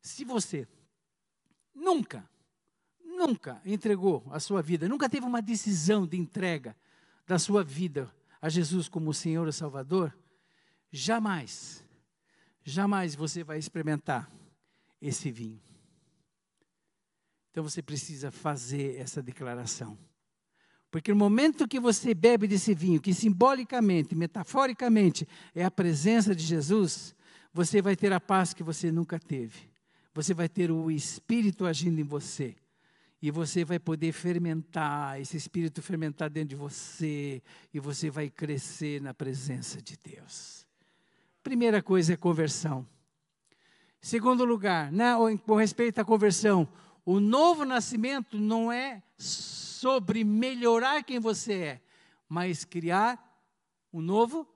se 0.00 0.24
você 0.24 0.68
nunca, 1.74 2.28
nunca 3.04 3.60
entregou 3.64 4.24
a 4.30 4.38
sua 4.38 4.62
vida, 4.62 4.88
nunca 4.88 5.08
teve 5.08 5.26
uma 5.26 5.42
decisão 5.42 6.06
de 6.06 6.16
entrega 6.16 6.76
da 7.26 7.38
sua 7.38 7.64
vida 7.64 8.14
a 8.44 8.50
Jesus 8.50 8.90
como 8.90 9.14
Senhor 9.14 9.48
e 9.48 9.52
Salvador, 9.54 10.14
jamais, 10.92 11.82
jamais 12.62 13.14
você 13.14 13.42
vai 13.42 13.58
experimentar 13.58 14.30
esse 15.00 15.30
vinho. 15.30 15.58
Então 17.50 17.64
você 17.64 17.80
precisa 17.80 18.30
fazer 18.30 19.00
essa 19.00 19.22
declaração. 19.22 19.96
Porque 20.90 21.10
no 21.10 21.16
momento 21.16 21.66
que 21.66 21.80
você 21.80 22.12
bebe 22.12 22.46
desse 22.46 22.74
vinho, 22.74 23.00
que 23.00 23.14
simbolicamente, 23.14 24.14
metaforicamente, 24.14 25.26
é 25.54 25.64
a 25.64 25.70
presença 25.70 26.34
de 26.34 26.44
Jesus, 26.44 27.16
você 27.50 27.80
vai 27.80 27.96
ter 27.96 28.12
a 28.12 28.20
paz 28.20 28.52
que 28.52 28.62
você 28.62 28.92
nunca 28.92 29.18
teve. 29.18 29.70
Você 30.12 30.34
vai 30.34 30.50
ter 30.50 30.70
o 30.70 30.90
Espírito 30.90 31.64
agindo 31.64 31.98
em 31.98 32.04
você. 32.04 32.54
E 33.24 33.30
você 33.30 33.64
vai 33.64 33.78
poder 33.78 34.12
fermentar, 34.12 35.18
esse 35.18 35.34
Espírito 35.34 35.80
fermentar 35.80 36.28
dentro 36.28 36.50
de 36.50 36.56
você. 36.56 37.42
E 37.72 37.80
você 37.80 38.10
vai 38.10 38.28
crescer 38.28 39.00
na 39.00 39.14
presença 39.14 39.80
de 39.80 39.96
Deus. 39.96 40.66
Primeira 41.42 41.82
coisa 41.82 42.12
é 42.12 42.16
conversão. 42.18 42.86
Segundo 43.98 44.44
lugar, 44.44 44.92
né, 44.92 45.14
com 45.46 45.54
respeito 45.54 45.98
à 46.00 46.04
conversão, 46.04 46.68
o 47.02 47.18
novo 47.18 47.64
nascimento 47.64 48.38
não 48.38 48.70
é 48.70 49.02
sobre 49.16 50.22
melhorar 50.22 51.02
quem 51.02 51.18
você 51.18 51.54
é, 51.54 51.82
mas 52.28 52.62
criar 52.62 53.18
um 53.90 54.02
novo 54.02 54.46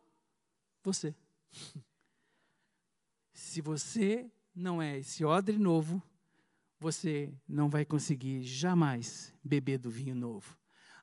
você. 0.85 1.15
Se 3.33 3.63
você 3.63 4.31
não 4.55 4.83
é 4.83 4.99
esse 4.99 5.25
odre 5.25 5.57
novo, 5.57 6.03
você 6.79 7.33
não 7.49 7.69
vai 7.69 7.85
conseguir 7.85 8.43
jamais 8.43 9.35
beber 9.43 9.79
do 9.79 9.91
vinho 9.91 10.15
novo. 10.15 10.57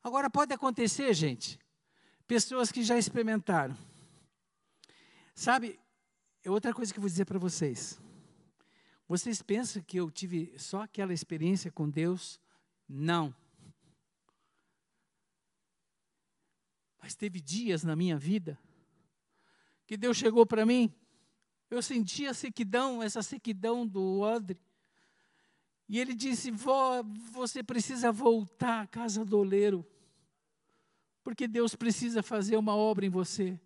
Agora 0.04 0.30
pode 0.30 0.54
acontecer, 0.54 1.14
gente, 1.14 1.60
pessoas 2.28 2.72
que 2.72 2.84
já 2.84 2.98
experimentaram. 2.98 3.78
Sabe, 5.34 5.80
é 6.44 6.50
outra 6.50 6.74
coisa 6.74 6.94
que 6.94 7.00
eu 7.00 7.02
vou 7.02 7.10
dizer 7.10 7.26
para 7.26 7.40
vocês. 7.40 8.00
Vocês 9.08 9.42
pensam 9.42 9.82
que 9.82 9.98
eu 9.98 10.10
tive 10.10 10.54
só 10.58 10.84
aquela 10.84 11.14
experiência 11.14 11.72
com 11.72 11.90
Deus? 11.90 12.40
Não. 12.88 13.36
Mas 17.02 17.16
teve 17.16 17.40
dias 17.40 17.84
na 17.84 17.96
minha 17.96 18.18
vida 18.18 18.58
que 19.86 19.96
Deus 19.96 20.18
chegou 20.18 20.46
para 20.46 20.66
mim, 20.66 20.94
eu 21.70 21.82
sentia 21.82 22.32
a 22.32 22.34
sequidão, 22.34 23.02
essa 23.02 23.22
sequidão 23.22 23.86
do 23.86 24.20
odre. 24.20 24.60
E 25.88 26.00
ele 26.00 26.14
disse: 26.14 26.52
Vó, 26.52 27.04
você 27.32 27.62
precisa 27.64 28.12
voltar 28.12 28.82
à 28.82 28.88
casa 28.88 29.24
do 29.24 29.38
oleiro, 29.38 29.86
porque 31.24 31.48
Deus 31.48 31.76
precisa 31.76 32.24
fazer 32.24 32.58
uma 32.58 32.76
obra 32.76 33.06
em 33.06 33.10
você. 33.10 33.60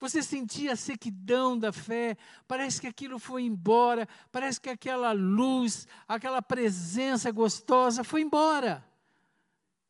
Você 0.00 0.22
sentia 0.22 0.72
a 0.72 0.76
sequidão 0.76 1.58
da 1.58 1.72
fé, 1.72 2.16
parece 2.48 2.80
que 2.80 2.86
aquilo 2.86 3.18
foi 3.18 3.42
embora, 3.42 4.08
parece 4.32 4.58
que 4.58 4.70
aquela 4.70 5.12
luz, 5.12 5.86
aquela 6.08 6.40
presença 6.40 7.30
gostosa 7.30 8.02
foi 8.02 8.22
embora. 8.22 8.82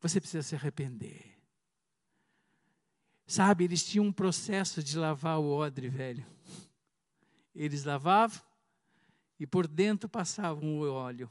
Você 0.01 0.21
precisa 0.21 0.43
se 0.43 0.57
arrepender. 0.57 1.39
Sabe, 3.25 3.63
eles 3.63 3.85
tinham 3.85 4.07
um 4.07 4.13
processo 4.13 4.83
de 4.83 4.99
lavar 4.99 5.39
o 5.39 5.49
odre 5.49 5.89
velho. 5.89 6.27
Eles 7.55 7.85
lavavam 7.85 8.50
e 9.41 9.47
por 9.47 9.67
dentro 9.67 10.07
passavam 10.07 10.79
o 10.79 10.93
óleo. 10.93 11.31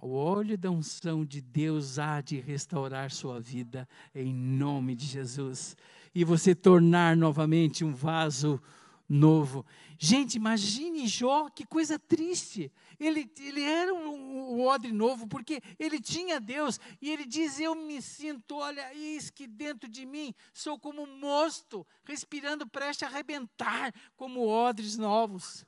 O 0.00 0.14
óleo 0.14 0.56
da 0.56 0.70
unção 0.70 1.24
de 1.24 1.40
Deus 1.40 1.98
há 1.98 2.22
de 2.22 2.40
restaurar 2.40 3.10
sua 3.10 3.38
vida 3.38 3.86
em 4.14 4.34
nome 4.34 4.96
de 4.96 5.04
Jesus. 5.06 5.76
e 6.14 6.24
você 6.24 6.54
tornar 6.54 7.16
novamente 7.16 7.84
um 7.84 7.92
vaso 7.92 8.62
novo. 9.08 9.66
Gente, 9.98 10.36
imagine 10.36 11.06
Jó, 11.06 11.48
que 11.50 11.66
coisa 11.66 11.98
triste. 11.98 12.72
Ele, 13.00 13.30
ele 13.40 13.62
era 13.62 13.92
um, 13.92 14.54
um 14.54 14.66
odre 14.66 14.92
novo, 14.92 15.26
porque 15.26 15.60
ele 15.78 16.00
tinha 16.00 16.40
Deus, 16.40 16.78
e 17.02 17.10
ele 17.10 17.24
diz: 17.24 17.58
Eu 17.58 17.74
me 17.74 18.00
sinto, 18.00 18.56
olha, 18.56 18.94
eis 18.94 19.28
que 19.28 19.46
dentro 19.46 19.88
de 19.88 20.06
mim 20.06 20.32
sou 20.52 20.78
como 20.78 21.02
um 21.02 21.18
mosto, 21.18 21.86
respirando, 22.04 22.66
preste 22.66 23.04
a 23.04 23.08
arrebentar, 23.08 23.92
como 24.16 24.46
odres 24.46 24.96
novos. 24.96 25.66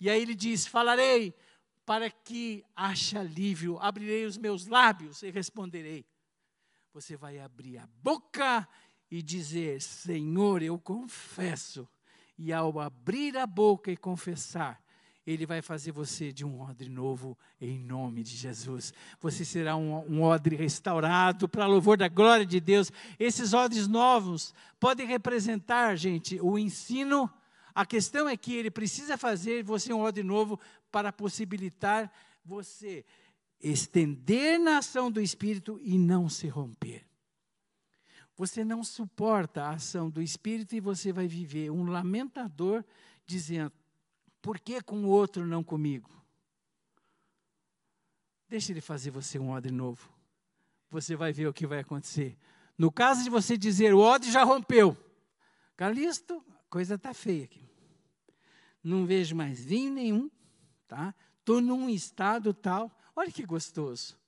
E 0.00 0.08
aí 0.08 0.22
ele 0.22 0.34
diz: 0.34 0.66
Falarei 0.66 1.34
para 1.84 2.10
que 2.10 2.64
ache 2.74 3.18
alívio, 3.18 3.78
abrirei 3.78 4.24
os 4.24 4.38
meus 4.38 4.66
lábios 4.66 5.22
e 5.22 5.30
responderei. 5.30 6.06
Você 6.92 7.16
vai 7.16 7.38
abrir 7.38 7.78
a 7.78 7.86
boca 8.02 8.66
e 9.10 9.22
dizer: 9.22 9.80
Senhor, 9.82 10.62
eu 10.62 10.78
confesso 10.78 11.88
e 12.38 12.54
ao 12.54 12.80
abrir 12.80 13.36
a 13.36 13.46
boca 13.46 13.92
e 13.92 13.96
confessar, 13.98 14.82
ele 15.26 15.44
vai 15.44 15.60
fazer 15.60 15.92
você 15.92 16.32
de 16.32 16.42
um 16.42 16.58
odre 16.62 16.88
novo 16.88 17.38
em 17.60 17.78
nome 17.78 18.22
de 18.22 18.34
Jesus. 18.34 18.94
Você 19.20 19.44
será 19.44 19.76
um, 19.76 19.98
um 20.10 20.22
odre 20.22 20.56
restaurado 20.56 21.46
para 21.46 21.66
louvor 21.66 21.98
da 21.98 22.08
glória 22.08 22.46
de 22.46 22.58
Deus. 22.58 22.90
Esses 23.18 23.52
odres 23.52 23.86
novos 23.86 24.54
podem 24.80 25.06
representar, 25.06 25.96
gente, 25.96 26.40
o 26.40 26.58
ensino. 26.58 27.30
A 27.74 27.86
questão 27.86 28.28
é 28.28 28.36
que 28.36 28.54
ele 28.54 28.70
precisa 28.70 29.16
fazer 29.16 29.62
você 29.62 29.92
um 29.92 30.00
odre 30.00 30.22
novo 30.22 30.58
para 30.90 31.12
possibilitar 31.12 32.12
você 32.44 33.04
estender 33.60 34.58
na 34.58 34.78
ação 34.78 35.10
do 35.10 35.20
Espírito 35.20 35.78
e 35.82 35.98
não 35.98 36.28
se 36.28 36.48
romper. 36.48 37.04
Você 38.36 38.64
não 38.64 38.82
suporta 38.82 39.64
a 39.64 39.70
ação 39.72 40.08
do 40.08 40.22
Espírito 40.22 40.74
e 40.74 40.80
você 40.80 41.12
vai 41.12 41.28
viver 41.28 41.70
um 41.70 41.84
lamentador 41.84 42.82
dizendo: 43.26 43.72
por 44.40 44.58
que 44.58 44.80
com 44.82 45.04
o 45.04 45.08
outro 45.08 45.46
não 45.46 45.62
comigo? 45.62 46.10
Deixe 48.48 48.72
ele 48.72 48.80
fazer 48.80 49.10
você 49.10 49.38
um 49.38 49.50
odre 49.50 49.70
novo. 49.70 50.10
Você 50.90 51.14
vai 51.14 51.32
ver 51.32 51.46
o 51.46 51.52
que 51.52 51.66
vai 51.66 51.80
acontecer. 51.80 52.36
No 52.76 52.90
caso 52.90 53.22
de 53.22 53.30
você 53.30 53.56
dizer, 53.56 53.94
o 53.94 54.00
odre 54.00 54.32
já 54.32 54.42
rompeu. 54.42 54.96
Calisto, 55.76 56.42
coisa 56.70 56.94
está 56.94 57.12
feia 57.12 57.44
aqui. 57.44 57.68
Não 58.82 59.04
vejo 59.04 59.36
mais 59.36 59.62
vinho 59.62 59.92
nenhum, 59.92 60.30
tá? 60.88 61.14
Estou 61.40 61.60
num 61.60 61.90
estado 61.90 62.54
tal. 62.54 62.90
Olha 63.14 63.30
que 63.30 63.44
gostoso. 63.44 64.18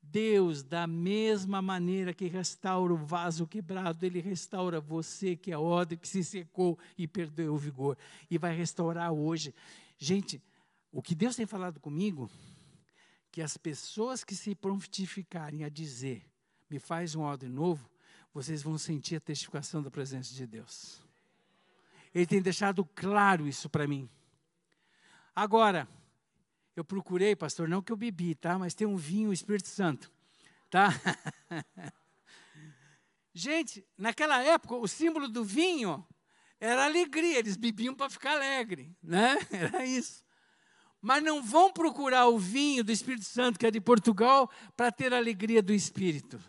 Deus, 0.00 0.62
da 0.62 0.86
mesma 0.86 1.60
maneira 1.60 2.14
que 2.14 2.26
restaura 2.26 2.92
o 2.92 2.96
vaso 2.96 3.46
quebrado, 3.46 4.04
Ele 4.04 4.20
restaura 4.20 4.80
você, 4.80 5.36
que 5.36 5.52
é 5.52 5.58
odre, 5.58 5.96
que 5.96 6.08
se 6.08 6.24
secou 6.24 6.78
e 6.96 7.06
perdeu 7.06 7.54
o 7.54 7.58
vigor. 7.58 7.96
E 8.30 8.38
vai 8.38 8.54
restaurar 8.56 9.12
hoje. 9.12 9.54
Gente, 9.98 10.42
o 10.90 11.02
que 11.02 11.14
Deus 11.14 11.36
tem 11.36 11.46
falado 11.46 11.80
comigo, 11.80 12.30
que 13.30 13.40
as 13.40 13.56
pessoas 13.56 14.24
que 14.24 14.34
se 14.34 14.54
prontificarem 14.54 15.64
a 15.64 15.68
dizer, 15.68 16.24
me 16.68 16.78
faz 16.78 17.14
um 17.14 17.22
odre 17.22 17.48
novo, 17.48 17.88
vocês 18.34 18.62
vão 18.62 18.78
sentir 18.78 19.16
a 19.16 19.20
testificação 19.20 19.82
da 19.82 19.90
presença 19.90 20.34
de 20.34 20.46
Deus. 20.46 21.01
Ele 22.14 22.26
tem 22.26 22.42
deixado 22.42 22.84
claro 22.94 23.48
isso 23.48 23.68
para 23.68 23.86
mim. 23.86 24.08
Agora, 25.34 25.88
eu 26.76 26.84
procurei, 26.84 27.34
pastor, 27.34 27.68
não 27.68 27.82
que 27.82 27.92
eu 27.92 27.96
bebi, 27.96 28.34
tá? 28.34 28.58
Mas 28.58 28.74
tem 28.74 28.86
um 28.86 28.96
vinho, 28.96 29.32
Espírito 29.32 29.68
Santo, 29.68 30.10
tá? 30.70 30.88
Gente, 33.34 33.86
naquela 33.96 34.42
época, 34.42 34.76
o 34.76 34.86
símbolo 34.86 35.26
do 35.26 35.42
vinho 35.42 36.06
era 36.60 36.84
alegria, 36.84 37.38
eles 37.38 37.56
bebiam 37.56 37.94
para 37.94 38.10
ficar 38.10 38.32
alegre, 38.32 38.94
né? 39.02 39.36
Era 39.50 39.84
isso. 39.84 40.22
Mas 41.00 41.22
não 41.22 41.42
vão 41.42 41.72
procurar 41.72 42.28
o 42.28 42.38
vinho 42.38 42.84
do 42.84 42.92
Espírito 42.92 43.24
Santo, 43.24 43.58
que 43.58 43.66
é 43.66 43.70
de 43.70 43.80
Portugal, 43.80 44.48
para 44.76 44.92
ter 44.92 45.12
a 45.12 45.16
alegria 45.16 45.60
do 45.60 45.72
Espírito, 45.72 46.40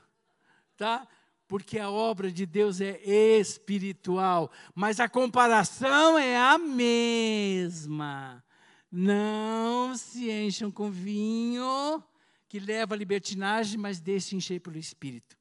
tá? 0.78 1.08
Porque 1.54 1.78
a 1.78 1.88
obra 1.88 2.32
de 2.32 2.48
Deus 2.48 2.82
é 2.82 3.00
espiritual, 3.38 4.52
mas 4.74 5.00
a 5.00 5.08
comparação 5.08 6.18
é 6.18 6.36
a 6.36 6.58
mesma. 6.58 8.44
Não 8.92 9.96
se 9.96 10.32
encham 10.32 10.72
com 10.72 10.90
vinho 10.90 12.04
que 12.50 12.60
leva 12.60 12.96
à 12.96 12.98
libertinagem, 12.98 13.78
mas 13.78 14.00
deixe 14.00 14.36
encher 14.36 14.62
pelo 14.62 14.80
Espírito. 14.80 15.38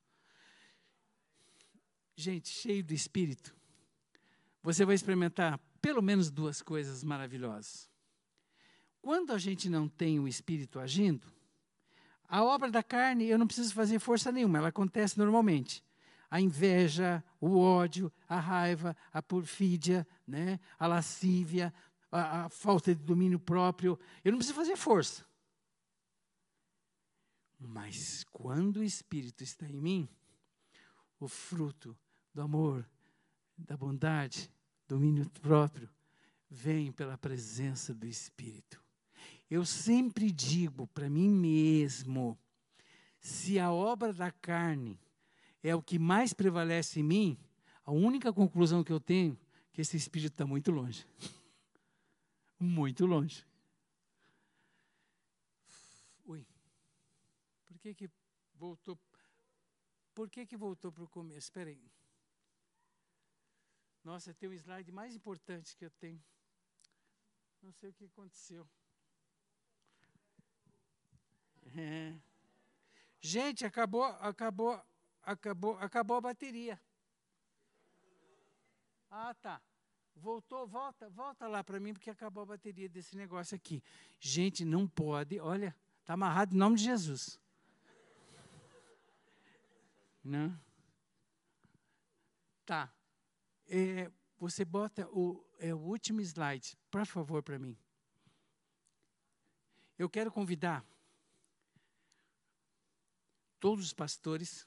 Gente, 2.15 2.51
cheio 2.51 2.85
do 2.85 2.93
Espírito, 2.93 3.57
você 4.63 4.85
vai 4.85 4.95
experimentar 4.95 5.59
pelo 5.81 6.03
menos 6.03 6.31
duas 6.31 6.61
coisas 6.61 7.03
maravilhosas. 7.03 7.89
Quando 9.01 9.33
a 9.33 9.39
gente 9.39 9.67
não 9.71 9.89
tem 9.89 10.21
o 10.21 10.29
Espírito 10.29 10.79
agindo, 10.79 11.27
a 12.29 12.45
obra 12.45 12.71
da 12.71 12.83
carne, 12.83 13.25
eu 13.25 13.39
não 13.39 13.47
preciso 13.47 13.73
fazer 13.73 13.99
força 13.99 14.31
nenhuma, 14.31 14.59
ela 14.59 14.69
acontece 14.69 15.17
normalmente. 15.17 15.83
A 16.33 16.41
inveja, 16.41 17.23
o 17.39 17.59
ódio, 17.59 18.11
a 18.27 18.41
raiva, 18.41 18.97
a 19.13 19.21
perfídia, 19.21 20.07
né, 20.27 20.59
a 20.79 20.87
lascívia, 20.87 21.75
a, 22.11 22.47
a 22.47 22.49
falta 22.49 22.95
de 22.95 23.03
domínio 23.05 23.39
próprio. 23.39 24.01
Eu 24.25 24.33
não 24.33 24.39
preciso 24.39 24.57
fazer 24.57 24.75
força. 24.75 25.27
Mas 27.59 28.25
quando 28.33 28.79
o 28.79 28.83
Espírito 28.83 29.45
está 29.45 29.67
em 29.67 29.79
mim, 29.79 30.09
o 31.21 31.29
fruto 31.29 31.95
do 32.33 32.41
amor, 32.41 32.89
da 33.59 33.77
bondade, 33.77 34.51
domínio 34.89 35.29
próprio, 35.43 35.91
vem 36.49 36.91
pela 36.91 37.19
presença 37.19 37.93
do 37.93 38.07
Espírito. 38.07 38.83
Eu 39.51 39.67
sempre 39.67 40.33
digo 40.33 40.87
para 40.87 41.11
mim 41.11 41.29
mesmo: 41.29 42.39
se 43.21 43.59
a 43.59 43.71
obra 43.71 44.15
da 44.15 44.31
carne 44.31 44.99
é 45.63 45.75
o 45.75 45.83
que 45.83 45.99
mais 45.99 46.33
prevalece 46.33 47.01
em 47.01 47.03
mim, 47.03 47.39
a 47.85 47.93
única 47.93 48.33
conclusão 48.33 48.83
que 48.83 48.93
eu 48.93 49.01
tenho 49.01 49.39
é 49.71 49.73
que 49.73 49.81
esse 49.81 49.97
Espírito 49.97 50.33
está 50.33 50.47
muito 50.47 50.71
longe 50.71 51.07
muito 52.59 53.07
longe. 53.07 53.45
Ui. 56.25 56.47
Por 57.67 57.79
que 57.79 57.95
que 57.95 58.11
voltou? 58.55 58.99
Por 60.15 60.31
que 60.31 60.47
que 60.47 60.57
voltou 60.57 60.93
para 60.93 61.05
o 61.05 61.09
começo? 61.09 61.39
Espera 61.39 61.71
aí. 61.71 61.91
Nossa, 64.05 64.35
tem 64.35 64.49
o 64.49 64.53
slide 64.53 64.93
mais 64.93 65.15
importante 65.15 65.77
que 65.77 65.85
eu 65.85 65.91
tenho. 65.91 66.23
Não 67.63 67.73
sei 67.73 67.91
o 67.91 67.95
que 67.95 68.05
aconteceu. 68.05 68.69
É. 71.77 72.15
Gente, 73.21 73.65
acabou, 73.65 74.05
acabou, 74.05 74.85
acabou, 75.23 75.79
acabou 75.79 76.17
a 76.17 76.21
bateria. 76.21 76.81
Ah, 79.11 79.35
tá. 79.35 79.61
Voltou, 80.15 80.67
volta, 80.67 81.09
volta 81.11 81.49
lá 81.49 81.65
para 81.65 81.81
mim, 81.81 81.93
porque 81.93 82.11
acabou 82.11 82.43
a 82.43 82.47
bateria 82.47 82.89
desse 82.89 83.17
negócio 83.17 83.55
aqui. 83.55 83.83
Gente, 84.21 84.65
não 84.65 84.87
pode, 84.87 85.41
olha, 85.41 85.77
está 86.01 86.15
amarrado 86.15 86.55
em 86.55 86.59
nome 86.59 86.77
de 86.77 86.85
Jesus. 86.85 87.41
Não? 90.23 90.59
Tá. 92.65 92.93
É, 93.67 94.11
você 94.39 94.65
bota 94.65 95.09
o, 95.09 95.45
é, 95.59 95.75
o 95.75 95.79
último 95.79 96.21
slide, 96.21 96.77
por 96.91 97.05
favor, 97.07 97.43
para 97.43 97.59
mim. 97.59 97.77
Eu 99.99 100.09
quero 100.09 100.31
convidar 100.31 100.85
todos 103.61 103.85
os 103.85 103.93
pastores, 103.93 104.67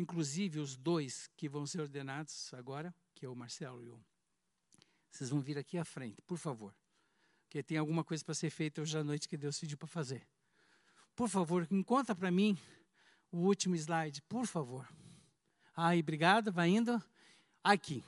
inclusive 0.00 0.58
os 0.58 0.76
dois 0.76 1.28
que 1.36 1.48
vão 1.48 1.66
ser 1.66 1.80
ordenados 1.80 2.52
agora, 2.54 2.94
que 3.14 3.26
é 3.26 3.28
o 3.28 3.36
Marcelo 3.36 3.82
e 3.82 3.88
o 3.88 4.00
vocês 5.10 5.30
vão 5.30 5.40
vir 5.40 5.58
aqui 5.58 5.76
à 5.76 5.84
frente, 5.84 6.22
por 6.22 6.38
favor. 6.38 6.74
Porque 7.42 7.62
tem 7.62 7.76
alguma 7.76 8.04
coisa 8.04 8.24
para 8.24 8.34
ser 8.34 8.48
feita 8.48 8.80
hoje 8.80 8.96
à 8.96 9.02
noite 9.02 9.28
que 9.28 9.36
Deus 9.36 9.58
pediu 9.58 9.76
para 9.76 9.88
fazer. 9.88 10.26
Por 11.16 11.28
favor, 11.28 11.66
encontra 11.70 12.14
para 12.14 12.30
mim 12.30 12.56
o 13.30 13.38
último 13.38 13.74
slide, 13.74 14.22
por 14.22 14.46
favor. 14.46 14.88
Aí, 15.76 15.98
obrigado, 16.00 16.52
vai 16.52 16.68
indo. 16.68 17.02
Aqui. 17.62 18.04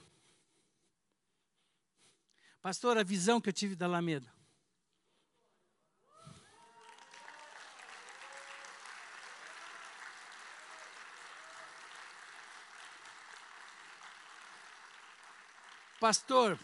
Pastor, 2.61 2.97
a 2.97 3.03
visão 3.03 3.41
que 3.41 3.49
eu 3.49 3.53
tive 3.53 3.75
da 3.75 3.87
Alameda. 3.87 4.33
Pastor, 16.03 16.59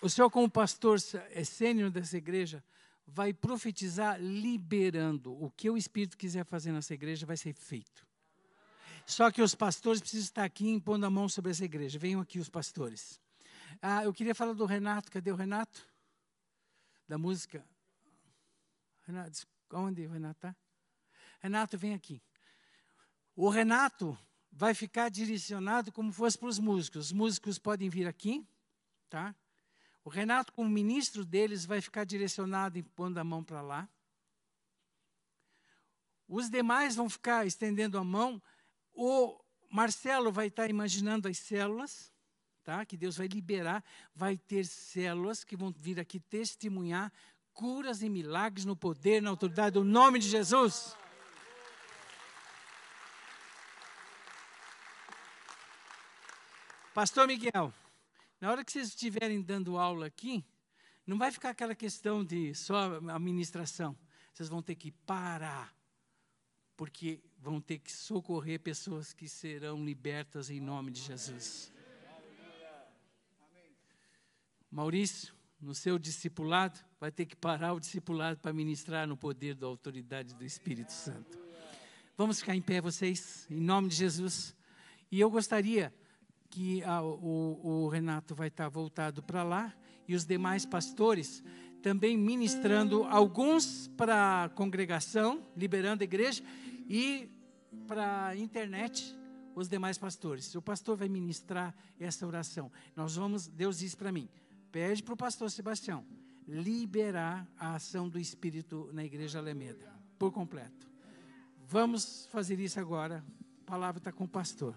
o 0.00 0.08
senhor, 0.08 0.30
como 0.30 0.48
pastor 0.48 0.98
é 1.32 1.44
sênior 1.44 1.90
dessa 1.90 2.16
igreja, 2.16 2.64
vai 3.06 3.34
profetizar 3.34 4.18
liberando. 4.18 5.30
O 5.44 5.50
que 5.50 5.68
o 5.68 5.76
Espírito 5.76 6.16
quiser 6.16 6.42
fazer 6.46 6.72
nessa 6.72 6.94
igreja 6.94 7.26
vai 7.26 7.36
ser 7.36 7.52
feito. 7.52 8.06
Só 9.04 9.30
que 9.30 9.42
os 9.42 9.54
pastores 9.54 10.00
precisam 10.00 10.24
estar 10.24 10.44
aqui 10.44 10.70
impondo 10.70 11.04
a 11.04 11.10
mão 11.10 11.28
sobre 11.28 11.50
essa 11.50 11.66
igreja. 11.66 11.98
Venham 11.98 12.22
aqui 12.22 12.38
os 12.38 12.48
pastores. 12.48 13.20
Ah, 13.82 14.04
eu 14.04 14.12
queria 14.14 14.34
falar 14.34 14.54
do 14.54 14.64
Renato. 14.64 15.12
Cadê 15.12 15.30
o 15.30 15.36
Renato? 15.36 15.86
Da 17.06 17.18
música. 17.18 17.62
Renato, 19.06 19.46
onde 19.70 20.06
o 20.06 20.10
Renato 20.10 20.38
está? 20.38 20.56
Renato, 21.40 21.76
vem 21.76 21.92
aqui. 21.92 22.22
O 23.36 23.50
Renato 23.50 24.18
vai 24.50 24.72
ficar 24.72 25.10
direcionado 25.10 25.92
como 25.92 26.10
fosse 26.10 26.38
para 26.38 26.48
os 26.48 26.58
músicos. 26.58 27.08
Os 27.08 27.12
músicos 27.12 27.58
podem 27.58 27.90
vir 27.90 28.08
aqui, 28.08 28.48
tá? 29.08 29.34
O 30.04 30.10
Renato, 30.10 30.52
como 30.52 30.68
ministro 30.70 31.24
deles, 31.24 31.66
vai 31.66 31.80
ficar 31.80 32.04
direcionado, 32.04 32.82
pondo 32.94 33.18
a 33.18 33.24
mão 33.24 33.44
para 33.44 33.60
lá. 33.60 33.88
Os 36.26 36.48
demais 36.48 36.96
vão 36.96 37.08
ficar 37.08 37.46
estendendo 37.46 37.98
a 37.98 38.04
mão. 38.04 38.40
O 38.92 39.38
Marcelo 39.70 40.30
vai 40.30 40.48
estar 40.48 40.68
imaginando 40.68 41.28
as 41.28 41.38
células, 41.38 42.12
tá? 42.64 42.84
Que 42.84 42.96
Deus 42.96 43.16
vai 43.16 43.26
liberar. 43.26 43.84
Vai 44.14 44.36
ter 44.36 44.64
células 44.66 45.44
que 45.44 45.56
vão 45.56 45.74
vir 45.76 45.98
aqui 45.98 46.20
testemunhar 46.20 47.12
curas 47.52 48.02
e 48.02 48.08
milagres 48.08 48.64
no 48.64 48.76
poder, 48.76 49.20
na 49.20 49.30
autoridade 49.30 49.74
do 49.74 49.84
nome 49.84 50.18
de 50.18 50.28
Jesus. 50.28 50.96
Pastor 56.94 57.26
Miguel, 57.26 57.72
na 58.40 58.50
hora 58.50 58.64
que 58.64 58.72
vocês 58.72 58.88
estiverem 58.88 59.42
dando 59.42 59.76
aula 59.76 60.06
aqui, 60.06 60.44
não 61.06 61.18
vai 61.18 61.32
ficar 61.32 61.50
aquela 61.50 61.74
questão 61.74 62.24
de 62.24 62.54
só 62.54 62.98
administração. 63.14 63.96
Vocês 64.32 64.48
vão 64.48 64.62
ter 64.62 64.74
que 64.74 64.92
parar, 64.92 65.74
porque 66.76 67.20
vão 67.40 67.60
ter 67.60 67.78
que 67.78 67.90
socorrer 67.90 68.60
pessoas 68.60 69.12
que 69.12 69.28
serão 69.28 69.84
libertas 69.84 70.50
em 70.50 70.60
nome 70.60 70.90
de 70.92 71.00
Jesus. 71.00 71.72
Maurício, 74.70 75.34
no 75.60 75.74
seu 75.74 75.98
discipulado, 75.98 76.78
vai 77.00 77.10
ter 77.10 77.26
que 77.26 77.34
parar 77.34 77.72
o 77.72 77.80
discipulado 77.80 78.38
para 78.38 78.52
ministrar 78.52 79.06
no 79.06 79.16
poder 79.16 79.54
da 79.54 79.66
autoridade 79.66 80.34
do 80.34 80.44
Espírito 80.44 80.92
Santo. 80.92 81.38
Vamos 82.16 82.40
ficar 82.40 82.54
em 82.54 82.62
pé, 82.62 82.80
vocês, 82.80 83.46
em 83.50 83.60
nome 83.60 83.88
de 83.88 83.96
Jesus. 83.96 84.54
E 85.10 85.18
eu 85.18 85.30
gostaria 85.30 85.92
que 86.50 86.82
ah, 86.84 87.02
o, 87.02 87.60
o, 87.62 87.88
Renato 87.88 88.34
vai 88.34 88.48
estar 88.48 88.68
voltado 88.68 89.22
para 89.22 89.42
lá 89.42 89.74
e 90.06 90.14
os 90.14 90.24
demais 90.24 90.64
pastores 90.64 91.42
também 91.82 92.16
ministrando 92.16 93.04
alguns 93.04 93.88
para 93.96 94.44
a 94.44 94.48
congregação, 94.48 95.42
liberando 95.56 96.02
a 96.02 96.04
igreja 96.04 96.42
e 96.88 97.30
para 97.86 98.28
a 98.28 98.36
internet 98.36 99.16
os 99.54 99.68
demais 99.68 99.98
pastores. 99.98 100.54
O 100.54 100.62
pastor 100.62 100.96
vai 100.96 101.08
ministrar 101.08 101.74
essa 101.98 102.26
oração. 102.26 102.70
Nós 102.96 103.16
vamos, 103.16 103.46
Deus 103.46 103.78
disse 103.78 103.96
para 103.96 104.12
mim, 104.12 104.28
pede 104.72 105.02
para 105.02 105.14
o 105.14 105.16
pastor 105.16 105.50
Sebastião 105.50 106.04
liberar 106.46 107.46
a 107.58 107.74
ação 107.74 108.08
do 108.08 108.18
Espírito 108.18 108.88
na 108.92 109.04
igreja 109.04 109.38
Alameda, 109.38 109.92
por 110.18 110.32
completo. 110.32 110.88
Vamos 111.66 112.26
fazer 112.32 112.58
isso 112.58 112.80
agora. 112.80 113.22
A 113.62 113.70
palavra 113.70 113.98
está 113.98 114.10
com 114.10 114.24
o 114.24 114.28
pastor. 114.28 114.74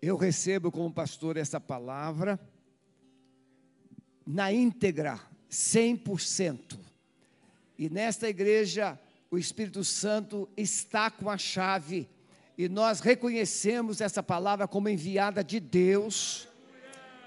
Eu 0.00 0.16
recebo 0.16 0.70
como 0.70 0.92
pastor 0.92 1.36
essa 1.36 1.58
palavra 1.58 2.38
na 4.26 4.52
íntegra, 4.52 5.20
100%. 5.50 6.78
E 7.78 7.88
nesta 7.88 8.28
igreja, 8.28 8.98
o 9.30 9.38
Espírito 9.38 9.84
Santo 9.84 10.48
está 10.56 11.10
com 11.10 11.30
a 11.30 11.38
chave, 11.38 12.08
e 12.58 12.68
nós 12.68 13.00
reconhecemos 13.00 14.00
essa 14.00 14.22
palavra 14.22 14.66
como 14.66 14.88
enviada 14.88 15.44
de 15.44 15.60
Deus. 15.60 16.48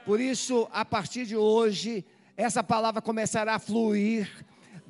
Por 0.06 0.20
isso, 0.20 0.68
a 0.72 0.84
partir 0.84 1.26
de 1.26 1.38
hoje, 1.38 2.04
essa 2.36 2.64
palavra 2.64 3.02
começará 3.02 3.56
a 3.56 3.60
fluir 3.60 4.30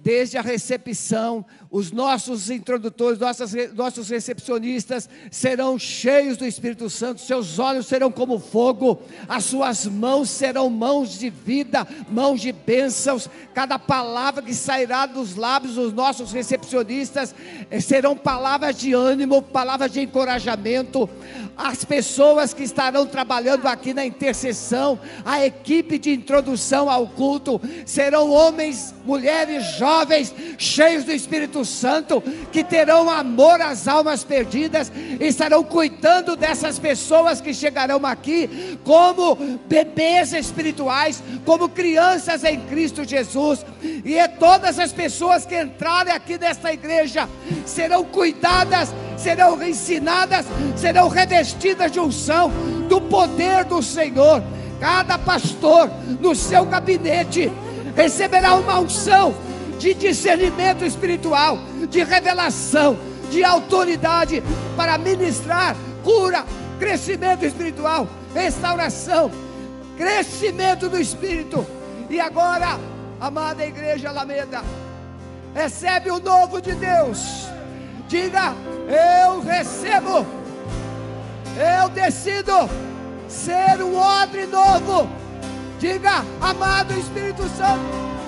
desde 0.02 0.38
a 0.38 0.42
recepção, 0.42 1.46
os 1.70 1.92
nossos 1.92 2.50
introdutores, 2.50 3.20
nossas, 3.20 3.54
nossos 3.76 4.10
recepcionistas 4.10 5.10
serão 5.30 5.78
cheios 5.78 6.38
do 6.38 6.46
Espírito 6.46 6.90
Santo, 6.90 7.22
seus 7.22 7.60
olhos 7.60 7.86
serão 7.86 8.10
como 8.10 8.40
fogo, 8.40 9.02
as 9.28 9.44
suas 9.44 9.86
mãos 9.86 10.30
serão 10.30 10.70
mãos 10.70 11.20
de 11.20 11.30
vida, 11.30 11.86
mãos 12.10 12.40
de 12.40 12.52
bênçãos. 12.52 13.30
Cada 13.54 13.78
palavra 13.78 14.42
que 14.42 14.54
sairá 14.54 15.06
dos 15.06 15.36
lábios 15.36 15.76
dos 15.76 15.94
nossos 15.94 16.32
recepcionistas 16.32 17.36
eh, 17.70 17.82
serão 17.82 18.16
palavras 18.16 18.78
de 18.78 18.94
ânimo, 18.94 19.42
palavras 19.42 19.92
de 19.92 20.00
encorajamento. 20.00 21.10
As 21.58 21.84
pessoas 21.84 22.54
que 22.54 22.64
estarão 22.64 23.06
trabalhando 23.06 23.68
aqui 23.68 23.94
na 23.94 24.06
intercessão, 24.06 24.98
a 25.26 25.46
equipe 25.46 26.00
de 26.00 26.14
introdução 26.14 26.90
ao 26.90 27.06
culto, 27.06 27.60
serão 27.86 28.32
homens, 28.32 28.96
mulheres, 29.06 29.66
jovens 29.78 29.89
jovens 29.90 30.34
cheios 30.58 31.04
do 31.04 31.12
Espírito 31.12 31.66
Santo, 31.66 32.22
que 32.52 32.64
terão 32.64 33.10
amor 33.10 33.60
às 33.60 33.88
almas 33.88 34.24
perdidas, 34.24 34.92
estarão 35.20 35.64
cuidando 35.64 36.36
dessas 36.36 36.78
pessoas 36.78 37.42
que 37.42 37.54
chegarão 37.54 38.06
aqui 38.06 38.78
como 38.84 39.36
bebês 39.68 40.34
espirituais, 40.34 41.24
como 41.44 41.70
crianças 41.70 42.44
em 42.44 42.60
Cristo 42.62 43.04
Jesus, 43.04 43.66
e 44.06 44.16
é 44.16 44.28
todas 44.28 44.78
as 44.78 44.92
pessoas 44.92 45.46
que 45.46 45.60
entrarem 45.60 46.14
aqui 46.14 46.38
nesta 46.38 46.72
igreja 46.72 47.28
serão 47.66 48.04
cuidadas, 48.04 48.94
serão 49.18 49.62
ensinadas, 49.64 50.46
serão 50.76 51.08
revestidas 51.08 51.92
de 51.92 52.00
unção 52.00 52.52
do 52.88 53.02
poder 53.02 53.66
do 53.66 53.82
Senhor. 53.82 54.44
Cada 54.80 55.18
pastor 55.18 55.90
no 56.22 56.34
seu 56.36 56.66
gabinete 56.66 57.52
receberá 57.96 58.56
uma 58.56 58.80
unção 58.80 59.36
de 59.80 59.94
discernimento 59.94 60.84
espiritual, 60.86 61.58
de 61.90 62.04
revelação, 62.04 63.00
de 63.32 63.44
autoridade 63.44 64.44
para 64.76 64.98
ministrar 64.98 65.76
cura, 66.04 66.46
crescimento 66.78 67.46
espiritual, 67.46 68.08
restauração, 68.34 69.32
crescimento 69.98 70.90
do 70.90 71.00
espírito. 71.00 71.66
E 72.10 72.20
agora, 72.20 72.78
amada 73.22 73.66
igreja 73.66 74.10
Alameda, 74.10 74.62
recebe 75.56 76.12
o 76.12 76.20
novo 76.20 76.62
de 76.62 76.74
Deus. 76.76 77.48
Diga: 78.08 78.54
Eu 79.24 79.40
recebo, 79.40 80.26
eu 81.82 81.90
decido 81.90 82.70
ser 83.30 83.82
um 83.82 83.96
odre 83.96 84.46
novo. 84.46 85.08
Diga, 85.80 86.26
amado 86.42 86.94
Espírito 87.00 87.44
Santo. 87.56 88.19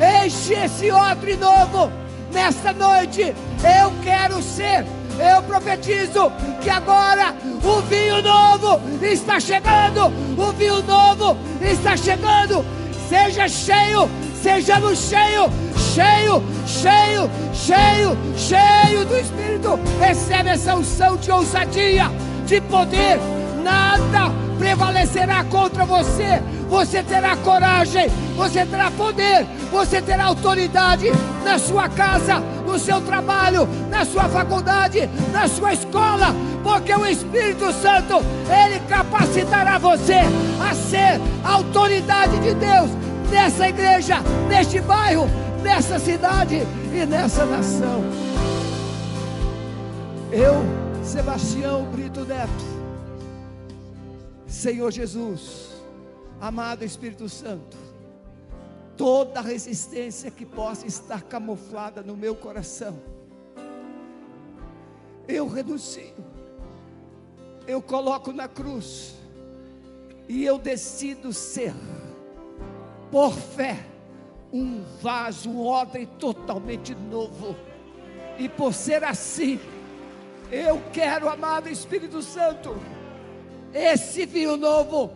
Enche 0.00 0.54
esse 0.54 0.90
odre 0.90 1.36
novo 1.36 1.90
nesta 2.32 2.72
noite. 2.72 3.34
Eu 3.62 3.92
quero 4.02 4.42
ser. 4.42 4.86
Eu 5.18 5.42
profetizo 5.42 6.30
que 6.62 6.70
agora 6.70 7.34
o 7.64 7.80
vinho 7.82 8.22
novo 8.22 8.80
está 9.02 9.40
chegando. 9.40 10.06
O 10.36 10.52
vinho 10.52 10.82
novo 10.84 11.36
está 11.60 11.96
chegando. 11.96 12.64
Seja 13.08 13.48
cheio, 13.48 14.08
seja 14.40 14.78
no 14.78 14.94
cheio, 14.94 15.50
cheio, 15.94 16.42
cheio, 16.66 17.30
cheio, 17.52 18.18
cheio 18.36 19.04
do 19.04 19.16
Espírito. 19.16 19.80
Recebe 19.98 20.50
essa 20.50 20.76
unção 20.76 21.16
de 21.16 21.30
ousadia, 21.32 22.10
de 22.46 22.60
poder. 22.60 23.18
Nada 23.64 24.32
prevalecerá 24.58 25.42
contra 25.44 25.84
você. 25.84 26.42
Você 26.68 27.02
terá 27.02 27.34
coragem, 27.36 28.08
você 28.36 28.64
terá 28.66 28.90
poder, 28.90 29.46
você 29.70 30.02
terá 30.02 30.26
autoridade 30.26 31.06
na 31.42 31.58
sua 31.58 31.88
casa, 31.88 32.40
no 32.66 32.78
seu 32.78 33.00
trabalho, 33.00 33.66
na 33.90 34.04
sua 34.04 34.24
faculdade, 34.28 35.08
na 35.32 35.48
sua 35.48 35.72
escola, 35.72 36.34
porque 36.62 36.94
o 36.94 37.06
Espírito 37.06 37.72
Santo, 37.72 38.16
ele 38.50 38.80
capacitará 38.88 39.78
você 39.78 40.20
a 40.60 40.74
ser 40.74 41.20
a 41.42 41.54
autoridade 41.54 42.38
de 42.40 42.54
Deus 42.54 42.90
nessa 43.30 43.68
igreja, 43.68 44.16
neste 44.48 44.80
bairro, 44.80 45.26
nessa 45.62 45.98
cidade 45.98 46.62
e 46.92 47.06
nessa 47.06 47.46
nação. 47.46 48.04
Eu, 50.30 50.62
Sebastião 51.02 51.84
Brito 51.84 52.24
Neto, 52.26 52.64
Senhor 54.46 54.90
Jesus, 54.90 55.67
amado 56.40 56.84
Espírito 56.84 57.28
Santo, 57.28 57.76
toda 58.96 59.40
resistência 59.40 60.30
que 60.30 60.44
possa 60.44 60.86
estar 60.86 61.22
camuflada 61.22 62.02
no 62.02 62.16
meu 62.16 62.34
coração, 62.34 62.98
eu 65.26 65.46
renuncio, 65.46 66.14
eu 67.66 67.82
coloco 67.82 68.32
na 68.32 68.48
cruz, 68.48 69.14
e 70.28 70.44
eu 70.44 70.58
decido 70.58 71.32
ser, 71.32 71.74
por 73.10 73.32
fé, 73.32 73.78
um 74.52 74.82
vaso, 75.00 75.50
um 75.50 75.66
odre 75.66 76.06
totalmente 76.18 76.94
novo, 76.94 77.54
e 78.38 78.48
por 78.48 78.72
ser 78.72 79.02
assim, 79.04 79.58
Eu 80.50 80.80
quero, 80.94 81.28
amado 81.28 81.68
Espírito 81.68 82.22
Santo, 82.22 82.74
esse 83.74 84.24
vinho 84.24 84.56
novo 84.56 85.12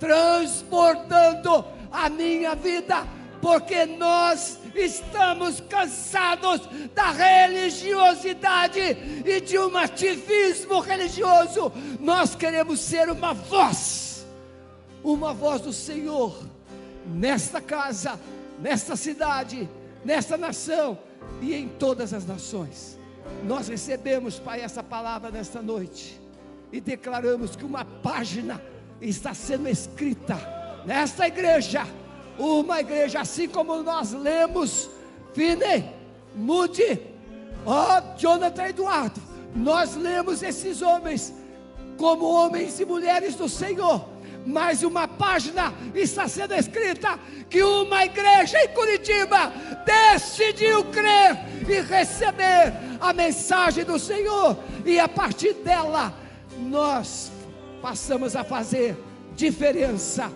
transbordando 0.00 1.64
a 1.92 2.08
minha 2.08 2.54
vida, 2.56 3.06
porque 3.40 3.84
nós 3.84 4.58
estamos 4.74 5.60
cansados 5.60 6.62
da 6.94 7.10
religiosidade 7.10 8.80
e 9.24 9.40
de 9.40 9.58
um 9.58 9.76
ativismo 9.76 10.80
religioso. 10.80 11.70
Nós 12.00 12.34
queremos 12.34 12.80
ser 12.80 13.10
uma 13.10 13.34
voz, 13.34 14.26
uma 15.04 15.32
voz 15.32 15.60
do 15.60 15.72
Senhor 15.72 16.36
nesta 17.06 17.60
casa, 17.60 18.18
nesta 18.58 18.96
cidade, 18.96 19.68
nesta 20.04 20.36
nação 20.36 20.98
e 21.40 21.54
em 21.54 21.68
todas 21.68 22.14
as 22.14 22.26
nações. 22.26 22.98
Nós 23.44 23.68
recebemos, 23.68 24.38
Pai, 24.38 24.60
essa 24.60 24.82
palavra 24.82 25.30
nesta 25.30 25.60
noite 25.60 26.20
e 26.72 26.80
declaramos 26.80 27.56
que 27.56 27.64
uma 27.64 27.84
página 27.84 28.60
está 29.00 29.34
sendo 29.34 29.68
escrita 29.68 30.38
nesta 30.84 31.26
igreja, 31.26 31.86
uma 32.38 32.80
igreja 32.80 33.20
assim 33.20 33.48
como 33.48 33.82
nós 33.82 34.12
lemos, 34.12 34.90
Fine, 35.34 35.90
Mude, 36.34 37.00
ó 37.64 37.98
oh, 37.98 38.18
Jonathan 38.18 38.68
Eduardo, 38.68 39.20
nós 39.54 39.96
lemos 39.96 40.42
esses 40.42 40.80
homens 40.82 41.34
como 41.96 42.24
homens 42.24 42.80
e 42.80 42.84
mulheres 42.84 43.34
do 43.34 43.48
Senhor, 43.48 44.08
mas 44.46 44.82
uma 44.82 45.06
página 45.06 45.74
está 45.94 46.26
sendo 46.28 46.54
escrita 46.54 47.18
que 47.48 47.62
uma 47.62 48.04
igreja 48.04 48.58
em 48.62 48.68
Curitiba 48.68 49.52
decidiu 49.84 50.84
crer 50.84 51.38
e 51.68 51.80
receber 51.80 52.72
a 53.00 53.12
mensagem 53.12 53.84
do 53.84 53.98
Senhor, 53.98 54.56
e 54.84 54.98
a 54.98 55.08
partir 55.08 55.54
dela 55.54 56.14
nós 56.58 57.30
passamos 57.80 58.36
a 58.36 58.44
fazer 58.44 58.96
diferença 59.34 60.30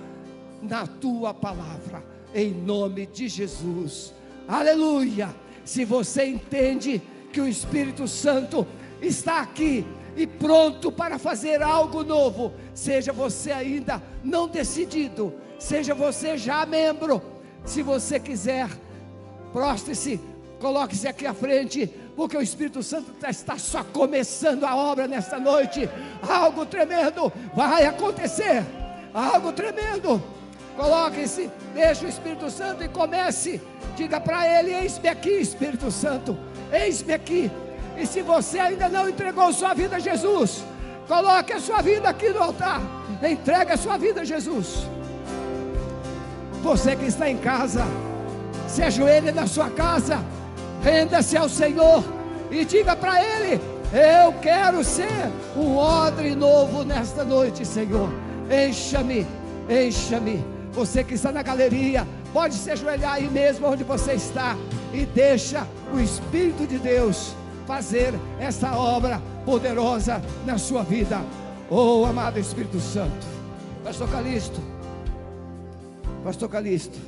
na 0.63 0.87
tua 0.87 1.35
palavra, 1.35 2.03
em 2.35 2.53
nome 2.53 3.07
de 3.07 3.29
Jesus. 3.29 4.13
Aleluia! 4.49 5.35
Se 5.65 5.85
você 5.85 6.25
entende 6.27 7.01
que 7.33 7.41
o 7.41 7.49
Espírito 7.49 8.07
Santo 8.07 8.67
está 9.01 9.41
aqui 9.41 9.85
e 10.17 10.27
pronto 10.27 10.93
para 10.93 11.19
fazer 11.19 11.63
algo 11.63 12.05
novo, 12.05 12.53
seja 12.75 13.13
você 13.13 13.51
ainda 13.51 14.03
não 14.23 14.47
decidido, 14.47 15.35
seja 15.59 15.95
você 15.95 16.37
já 16.37 16.65
membro, 16.65 17.23
se 17.65 17.83
você 17.83 18.21
quiser, 18.21 18.69
prostre-se, 19.53 20.21
coloque-se 20.61 21.09
aqui 21.09 21.27
à 21.27 21.35
frente, 21.35 21.91
porque 22.17 22.37
o 22.37 22.43
Espírito 22.43 22.83
Santo 22.83 23.12
está 23.29 23.59
só 23.59 23.83
começando 23.83 24.65
a 24.65 24.77
obra 24.77 25.09
nesta 25.09 25.39
noite. 25.39 25.89
Algo 26.27 26.65
tremendo 26.65 27.33
vai 27.55 27.87
acontecer, 27.87 28.65
algo 29.12 29.53
tremendo. 29.53 30.23
Coloque-se, 30.77 31.51
deixe 31.73 32.05
o 32.05 32.09
Espírito 32.09 32.51
Santo 32.51 32.83
e 32.83 32.89
comece. 32.89 33.61
Diga 33.97 34.21
para 34.21 34.47
ele: 34.47 34.75
Eis-me 34.75 35.09
aqui, 35.09 35.31
Espírito 35.31 35.91
Santo, 35.91 36.37
eis-me 36.73 37.12
aqui. 37.12 37.51
E 37.97 38.07
se 38.07 38.23
você 38.23 38.59
ainda 38.59 38.89
não 38.89 39.09
entregou 39.09 39.53
sua 39.53 39.73
vida 39.75 39.97
a 39.97 40.01
Jesus, 40.01 40.65
coloque 41.07 41.53
a 41.53 41.61
sua 41.61 41.81
vida 41.81 42.09
aqui 42.09 42.31
no 42.31 42.43
altar. 42.43 42.81
Entregue 43.23 43.73
a 43.73 43.77
sua 43.77 43.97
vida 43.97 44.23
a 44.23 44.25
Jesus. 44.25 44.87
Você 46.62 46.97
que 46.97 47.07
está 47.07 47.29
em 47.29 47.37
casa, 47.39 47.85
se 48.67 48.83
ajoelhe 48.83 49.31
na 49.31 49.47
sua 49.47 49.71
casa, 49.71 50.19
renda-se 50.85 51.35
ao 51.37 51.49
Senhor 51.49 52.05
e 52.51 52.64
diga 52.64 52.95
para 52.95 53.20
Ele: 53.20 53.61
Eu 53.91 54.35
quero 54.35 54.85
ser 54.85 55.32
um 55.57 55.76
odre 55.76 56.35
novo 56.35 56.85
nesta 56.85 57.24
noite, 57.24 57.64
Senhor. 57.64 58.11
Encha-me, 58.51 59.26
encha-me. 59.68 60.45
Você 60.72 61.03
que 61.03 61.14
está 61.14 61.32
na 61.32 61.43
galeria, 61.43 62.07
pode 62.32 62.55
se 62.55 62.70
ajoelhar 62.70 63.14
aí 63.14 63.28
mesmo 63.28 63.66
onde 63.66 63.82
você 63.82 64.12
está 64.12 64.57
e 64.93 65.07
deixa 65.07 65.66
o 65.93 65.99
Espírito 65.99 66.66
de 66.66 66.78
Deus 66.78 67.35
fazer 67.66 68.12
essa 68.39 68.76
obra 68.76 69.22
poderosa 69.47 70.20
na 70.45 70.59
sua 70.59 70.82
vida. 70.82 71.20
Oh, 71.70 72.05
amado 72.05 72.39
Espírito 72.39 72.78
Santo. 72.78 73.26
Pastor 73.82 74.09
Calixto. 74.11 74.61
Pastor 76.22 76.49
Calixto, 76.49 76.99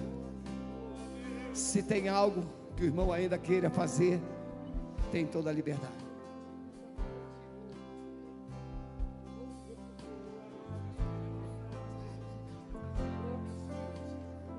se 1.52 1.82
tem 1.82 2.08
algo 2.08 2.44
que 2.76 2.82
o 2.82 2.86
irmão 2.86 3.10
ainda 3.10 3.38
queira 3.38 3.70
fazer, 3.70 4.20
tem 5.10 5.26
toda 5.26 5.48
a 5.48 5.52
liberdade. 5.52 6.06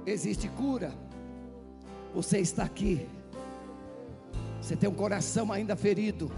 Existe 0.06 0.48
cura. 0.48 0.92
Você 2.16 2.40
está 2.40 2.64
aqui. 2.64 3.08
Você 4.62 4.76
tem 4.76 4.90
um 4.90 4.96
coração 4.96 5.52
ainda 5.52 5.76
ferido. 5.76 6.32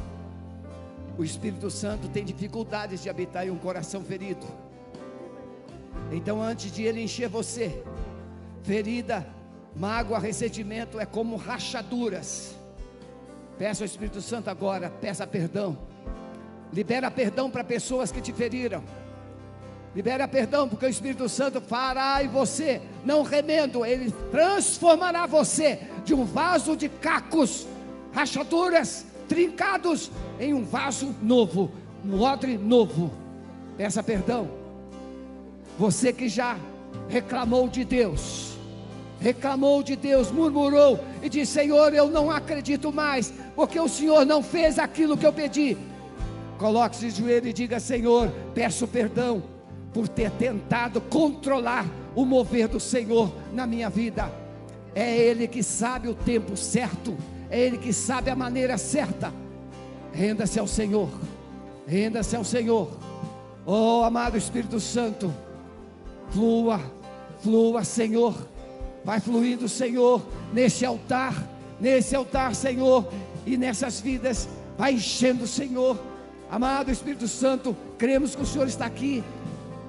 O 1.17 1.23
Espírito 1.23 1.69
Santo 1.69 2.09
tem 2.09 2.25
dificuldades 2.25 3.01
de 3.01 3.09
habitar 3.09 3.47
em 3.47 3.51
um 3.51 3.57
coração 3.57 4.03
ferido. 4.03 4.45
Então, 6.11 6.41
antes 6.41 6.71
de 6.71 6.83
ele 6.83 7.01
encher 7.01 7.29
você, 7.29 7.83
Ferida, 8.63 9.25
mágoa, 9.79 10.19
ressentimento 10.19 10.99
é 10.99 11.05
como 11.05 11.37
rachaduras. 11.37 12.53
Peça 13.57 13.83
ao 13.83 13.85
Espírito 13.85 14.21
Santo 14.21 14.49
agora, 14.49 14.89
peça 14.89 15.25
perdão. 15.25 15.77
Libera 16.71 17.09
perdão 17.09 17.49
para 17.49 17.63
pessoas 17.63 18.11
que 18.11 18.19
te 18.19 18.33
feriram. 18.33 18.83
Libera 19.95 20.27
perdão, 20.27 20.67
porque 20.67 20.85
o 20.85 20.89
Espírito 20.89 21.27
Santo 21.29 21.61
fará 21.61 22.21
em 22.21 22.27
você, 22.27 22.81
não 23.05 23.23
remendo, 23.23 23.85
ele 23.85 24.11
transformará 24.29 25.25
você 25.25 25.79
de 26.05 26.13
um 26.13 26.25
vaso 26.25 26.75
de 26.75 26.89
cacos, 26.89 27.65
rachaduras, 28.13 29.05
trincados, 29.27 30.11
em 30.39 30.53
um 30.53 30.63
vaso 30.63 31.15
novo, 31.21 31.71
um 32.05 32.21
odre 32.21 32.57
novo. 32.57 33.11
Peça 33.77 34.03
perdão. 34.03 34.49
Você 35.77 36.11
que 36.11 36.27
já 36.27 36.57
reclamou 37.07 37.67
de 37.67 37.83
Deus, 37.83 38.48
reclamou 39.19 39.83
de 39.83 39.95
Deus, 39.95 40.31
murmurou 40.31 40.99
e 41.21 41.29
disse: 41.29 41.53
Senhor, 41.53 41.93
eu 41.93 42.07
não 42.09 42.31
acredito 42.31 42.91
mais, 42.91 43.33
porque 43.55 43.79
o 43.79 43.87
Senhor 43.87 44.25
não 44.25 44.41
fez 44.41 44.79
aquilo 44.79 45.17
que 45.17 45.25
eu 45.25 45.33
pedi. 45.33 45.77
Coloque-se 46.57 47.09
de 47.09 47.21
joelho 47.21 47.47
e 47.47 47.53
diga: 47.53 47.79
Senhor, 47.79 48.31
peço 48.53 48.87
perdão 48.87 49.43
por 49.93 50.07
ter 50.07 50.31
tentado 50.31 51.01
controlar 51.01 51.85
o 52.15 52.25
mover 52.25 52.67
do 52.67 52.79
Senhor 52.79 53.31
na 53.53 53.67
minha 53.67 53.89
vida. 53.89 54.31
É 54.95 55.15
Ele 55.17 55.47
que 55.47 55.61
sabe 55.61 56.07
o 56.07 56.15
tempo 56.15 56.55
certo, 56.55 57.15
é 57.49 57.59
Ele 57.59 57.77
que 57.77 57.93
sabe 57.93 58.29
a 58.29 58.35
maneira 58.35 58.77
certa. 58.77 59.31
Renda-se 60.11 60.59
ao 60.59 60.67
Senhor, 60.67 61.09
renda-se 61.85 62.35
ao 62.35 62.43
Senhor. 62.43 62.89
Oh, 63.65 64.01
amado 64.03 64.35
Espírito 64.35 64.79
Santo, 64.79 65.31
flua, 66.31 66.79
flua, 67.41 67.83
Senhor 67.83 68.35
Vai 69.03 69.19
fluindo, 69.19 69.67
Senhor, 69.69 70.21
nesse 70.53 70.85
altar, 70.85 71.33
nesse 71.79 72.15
altar, 72.15 72.53
Senhor, 72.53 73.07
e 73.45 73.57
nessas 73.57 73.99
vidas. 73.99 74.47
Vai 74.77 74.93
enchendo, 74.93 75.47
Senhor. 75.47 75.97
Amado 76.51 76.91
Espírito 76.91 77.27
Santo, 77.27 77.75
cremos 77.97 78.35
que 78.35 78.41
o 78.41 78.45
Senhor 78.45 78.67
está 78.67 78.85
aqui. 78.85 79.23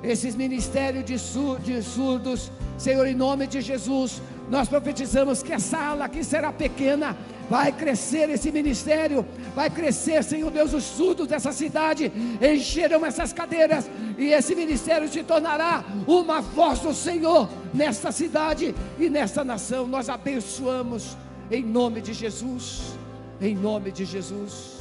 Esses 0.03 0.35
ministérios 0.35 1.05
de, 1.05 1.17
de 1.63 1.83
surdos, 1.83 2.51
Senhor, 2.79 3.07
em 3.07 3.15
nome 3.15 3.47
de 3.47 3.61
Jesus, 3.61 4.23
nós 4.51 4.69
profetizamos 4.69 5.43
que 5.43 5.53
essa 5.53 5.79
ala 5.79 6.07
aqui 6.07 6.25
será 6.25 6.53
pequena, 6.53 7.17
vai 7.51 7.73
crescer 7.73 8.31
esse 8.31 8.53
ministério, 8.53 9.27
vai 9.57 9.69
crescer, 9.69 10.23
Senhor 10.23 10.53
Deus, 10.53 10.73
os 10.73 10.85
surdos 10.85 11.27
dessa 11.27 11.51
cidade 11.51 12.13
encherão 12.41 13.05
essas 13.05 13.33
cadeiras, 13.33 13.91
e 14.17 14.29
esse 14.29 14.55
ministério 14.55 15.09
se 15.09 15.25
tornará 15.25 15.85
uma 16.07 16.41
voz 16.41 16.79
do 16.79 16.95
Senhor 16.95 17.49
nesta 17.75 18.13
cidade 18.13 18.73
e 19.01 19.11
nesta 19.11 19.43
nação. 19.43 19.85
Nós 19.89 20.09
abençoamos 20.09 21.17
em 21.51 21.65
nome 21.65 22.01
de 22.01 22.13
Jesus, 22.13 22.97
em 23.41 23.57
nome 23.57 23.91
de 23.91 24.05
Jesus. 24.05 24.79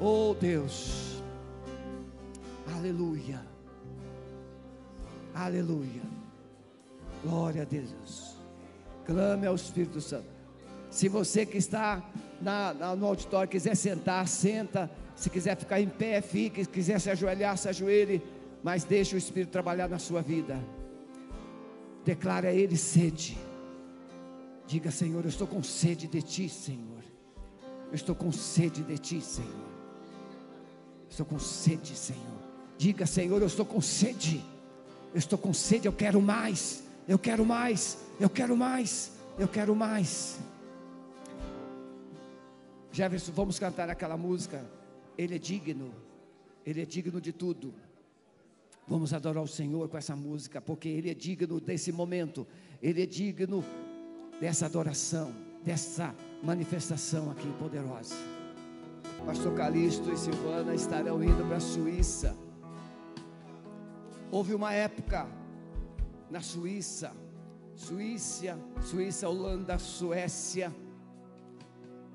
Oh 0.00 0.34
Deus, 0.40 1.22
aleluia, 2.76 3.40
aleluia, 5.32 6.02
glória 7.22 7.62
a 7.62 7.64
Deus. 7.64 8.34
Clame 9.06 9.46
ao 9.46 9.54
Espírito 9.54 10.00
Santo. 10.00 10.33
Se 10.94 11.08
você 11.08 11.44
que 11.44 11.58
está 11.58 12.00
na, 12.40 12.72
na, 12.72 12.94
no 12.94 13.06
auditório 13.06 13.50
quiser 13.50 13.74
sentar, 13.74 14.28
senta. 14.28 14.88
Se 15.16 15.28
quiser 15.28 15.56
ficar 15.56 15.80
em 15.80 15.88
pé, 15.88 16.20
fique. 16.20 16.62
Se 16.62 16.70
quiser 16.70 17.00
se 17.00 17.10
ajoelhar, 17.10 17.58
se 17.58 17.68
ajoelhe. 17.68 18.22
Mas 18.62 18.84
deixe 18.84 19.16
o 19.16 19.18
Espírito 19.18 19.50
trabalhar 19.50 19.88
na 19.88 19.98
sua 19.98 20.22
vida. 20.22 20.56
Declare 22.04 22.46
a 22.46 22.52
Ele 22.52 22.76
sede. 22.76 23.36
Diga, 24.68 24.92
Senhor, 24.92 25.24
eu 25.24 25.28
estou 25.28 25.48
com 25.48 25.64
sede 25.64 26.06
de 26.06 26.22
Ti, 26.22 26.48
Senhor. 26.48 27.02
Eu 27.88 27.94
estou 27.96 28.14
com 28.14 28.30
sede 28.30 28.84
de 28.84 28.96
Ti, 28.96 29.20
Senhor. 29.20 29.68
Estou 31.10 31.26
com 31.26 31.40
sede, 31.40 31.96
Senhor. 31.96 32.38
Diga, 32.78 33.04
Senhor, 33.04 33.40
eu 33.40 33.48
estou 33.48 33.66
com 33.66 33.80
sede. 33.80 34.44
Eu 35.12 35.18
estou 35.18 35.40
com 35.40 35.52
sede, 35.52 35.88
eu 35.88 35.92
quero 35.92 36.22
mais. 36.22 36.84
Eu 37.08 37.18
quero 37.18 37.44
mais. 37.44 37.98
Eu 38.20 38.30
quero 38.30 38.56
mais. 38.56 39.10
Eu 39.36 39.48
quero 39.48 39.74
mais. 39.74 40.38
Jefferson, 42.94 43.32
vamos 43.32 43.58
cantar 43.58 43.90
aquela 43.90 44.16
música. 44.16 44.64
Ele 45.18 45.34
é 45.34 45.38
digno. 45.38 45.92
Ele 46.64 46.80
é 46.80 46.86
digno 46.86 47.20
de 47.20 47.32
tudo. 47.32 47.74
Vamos 48.86 49.12
adorar 49.12 49.42
o 49.42 49.48
Senhor 49.48 49.88
com 49.88 49.98
essa 49.98 50.14
música, 50.14 50.60
porque 50.60 50.88
Ele 50.88 51.10
é 51.10 51.14
digno 51.14 51.58
desse 51.58 51.90
momento. 51.90 52.46
Ele 52.80 53.02
é 53.02 53.06
digno 53.06 53.64
dessa 54.40 54.66
adoração, 54.66 55.34
dessa 55.64 56.14
manifestação 56.40 57.32
aqui 57.32 57.50
poderosa. 57.58 58.14
Pastor 59.26 59.52
Calixto 59.54 60.12
e 60.12 60.16
Silvana 60.16 60.72
estarão 60.72 61.20
indo 61.20 61.44
para 61.48 61.56
a 61.56 61.60
Suíça. 61.60 62.36
Houve 64.30 64.54
uma 64.54 64.72
época 64.72 65.26
na 66.30 66.40
Suíça, 66.40 67.10
Suíça, 67.74 68.56
Suíça, 68.82 69.28
Holanda, 69.28 69.78
Suécia, 69.80 70.72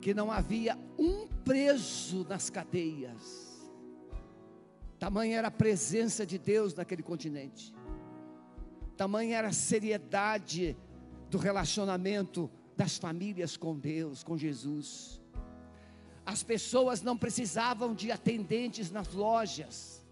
que 0.02 0.14
não 0.14 0.32
havia 0.32 0.78
um 0.97 1.28
preso 1.28 2.26
nas 2.28 2.50
cadeias. 2.50 3.50
Tamanha 4.97 5.38
era 5.38 5.47
a 5.47 5.52
presença 5.52 6.26
de 6.26 6.38
Deus 6.38 6.74
naquele 6.74 7.02
continente. 7.04 7.74
Tamanha 8.97 9.38
era 9.38 9.47
a 9.47 9.54
seriedade 9.54 10.78
do 11.30 11.38
relacionamento 11.38 12.50
das 12.76 12.97
famílias 12.97 13.56
com 13.56 13.78
Deus, 13.78 14.24
com 14.24 14.38
Jesus. 14.38 15.22
As 16.26 16.43
pessoas 16.43 17.02
não 17.02 17.18
precisavam 17.18 17.93
de 17.93 18.12
atendentes 18.12 18.91
nas 18.91 19.14
lojas. 19.14 20.06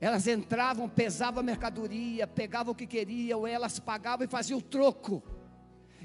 Elas 0.00 0.26
entravam, 0.26 0.88
pesavam 0.88 1.40
a 1.40 1.42
mercadoria, 1.42 2.26
pegavam 2.26 2.72
o 2.72 2.74
que 2.74 2.86
queriam, 2.86 3.46
elas 3.46 3.78
pagavam 3.78 4.24
e 4.24 4.28
faziam 4.28 4.58
o 4.58 4.62
troco. 4.62 5.22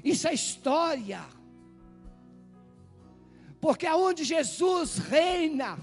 Isso 0.02 0.26
é 0.28 0.32
história. 0.32 1.20
Porque 3.60 3.86
aonde 3.86 4.24
Jesus 4.24 4.98
reina, 4.98 5.78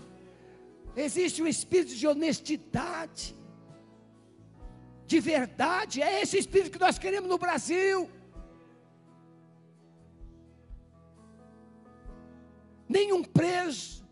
existe 0.95 1.41
um 1.41 1.47
espírito 1.47 1.93
de 1.95 2.07
honestidade, 2.07 3.35
de 5.05 5.19
verdade. 5.19 6.01
É 6.01 6.21
esse 6.21 6.37
espírito 6.37 6.71
que 6.71 6.79
nós 6.79 6.97
queremos 6.97 7.29
no 7.29 7.37
Brasil. 7.37 8.09
Nenhum 12.87 13.23
preso. 13.23 14.05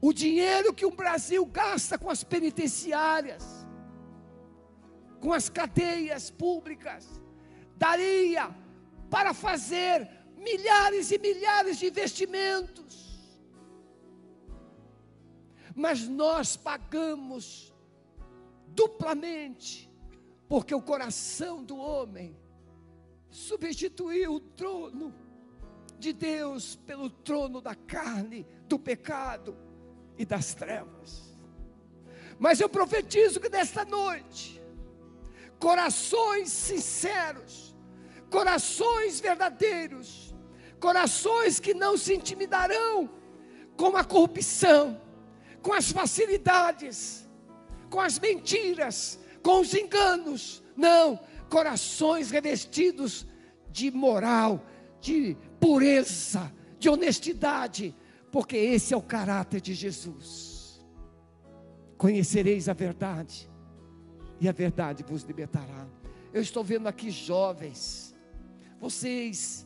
O 0.00 0.12
dinheiro 0.12 0.74
que 0.74 0.84
o 0.84 0.90
Brasil 0.90 1.46
gasta 1.46 1.96
com 1.96 2.10
as 2.10 2.22
penitenciárias, 2.22 3.66
com 5.18 5.32
as 5.32 5.48
cadeias 5.48 6.30
públicas, 6.30 7.08
daria 7.74 8.54
para 9.08 9.32
fazer 9.32 10.10
milhares 10.44 11.10
e 11.10 11.18
milhares 11.18 11.78
de 11.78 11.86
investimentos. 11.86 12.94
Mas 15.74 16.06
nós 16.06 16.56
pagamos 16.56 17.74
duplamente, 18.68 19.90
porque 20.48 20.74
o 20.74 20.80
coração 20.82 21.64
do 21.64 21.76
homem 21.76 22.36
substituiu 23.30 24.34
o 24.34 24.40
trono 24.40 25.12
de 25.98 26.12
Deus 26.12 26.76
pelo 26.76 27.10
trono 27.10 27.60
da 27.60 27.74
carne, 27.74 28.46
do 28.68 28.78
pecado 28.78 29.56
e 30.16 30.24
das 30.24 30.54
trevas. 30.54 31.34
Mas 32.38 32.60
eu 32.60 32.68
profetizo 32.68 33.40
que 33.40 33.48
nesta 33.48 33.84
noite, 33.84 34.62
corações 35.58 36.50
sinceros, 36.50 37.74
corações 38.30 39.18
verdadeiros, 39.18 40.23
corações 40.84 41.58
que 41.58 41.72
não 41.72 41.96
se 41.96 42.12
intimidarão 42.14 43.08
com 43.74 43.96
a 43.96 44.04
corrupção, 44.04 45.00
com 45.62 45.72
as 45.72 45.90
facilidades, 45.90 47.26
com 47.88 48.02
as 48.02 48.18
mentiras, 48.18 49.18
com 49.42 49.60
os 49.60 49.72
enganos. 49.72 50.62
Não, 50.76 51.18
corações 51.48 52.30
revestidos 52.30 53.26
de 53.70 53.90
moral, 53.90 54.62
de 55.00 55.38
pureza, 55.58 56.52
de 56.78 56.90
honestidade, 56.90 57.96
porque 58.30 58.54
esse 58.54 58.92
é 58.92 58.96
o 58.96 59.00
caráter 59.00 59.62
de 59.62 59.72
Jesus. 59.72 60.84
Conhecereis 61.96 62.68
a 62.68 62.74
verdade, 62.74 63.50
e 64.38 64.46
a 64.50 64.52
verdade 64.52 65.02
vos 65.02 65.22
libertará. 65.22 65.88
Eu 66.30 66.42
estou 66.42 66.62
vendo 66.62 66.86
aqui 66.88 67.10
jovens, 67.10 68.14
vocês 68.78 69.63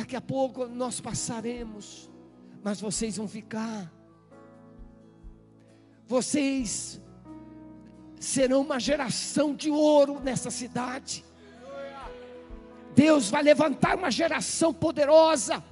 Daqui 0.00 0.16
a 0.16 0.20
pouco 0.22 0.66
nós 0.66 0.98
passaremos, 0.98 2.10
mas 2.64 2.80
vocês 2.80 3.18
vão 3.18 3.28
ficar. 3.28 3.92
Vocês 6.06 6.98
serão 8.18 8.62
uma 8.62 8.80
geração 8.80 9.54
de 9.54 9.70
ouro 9.70 10.18
nessa 10.18 10.50
cidade. 10.50 11.22
Deus 12.94 13.28
vai 13.28 13.42
levantar 13.42 13.94
uma 13.98 14.10
geração 14.10 14.72
poderosa, 14.72 15.62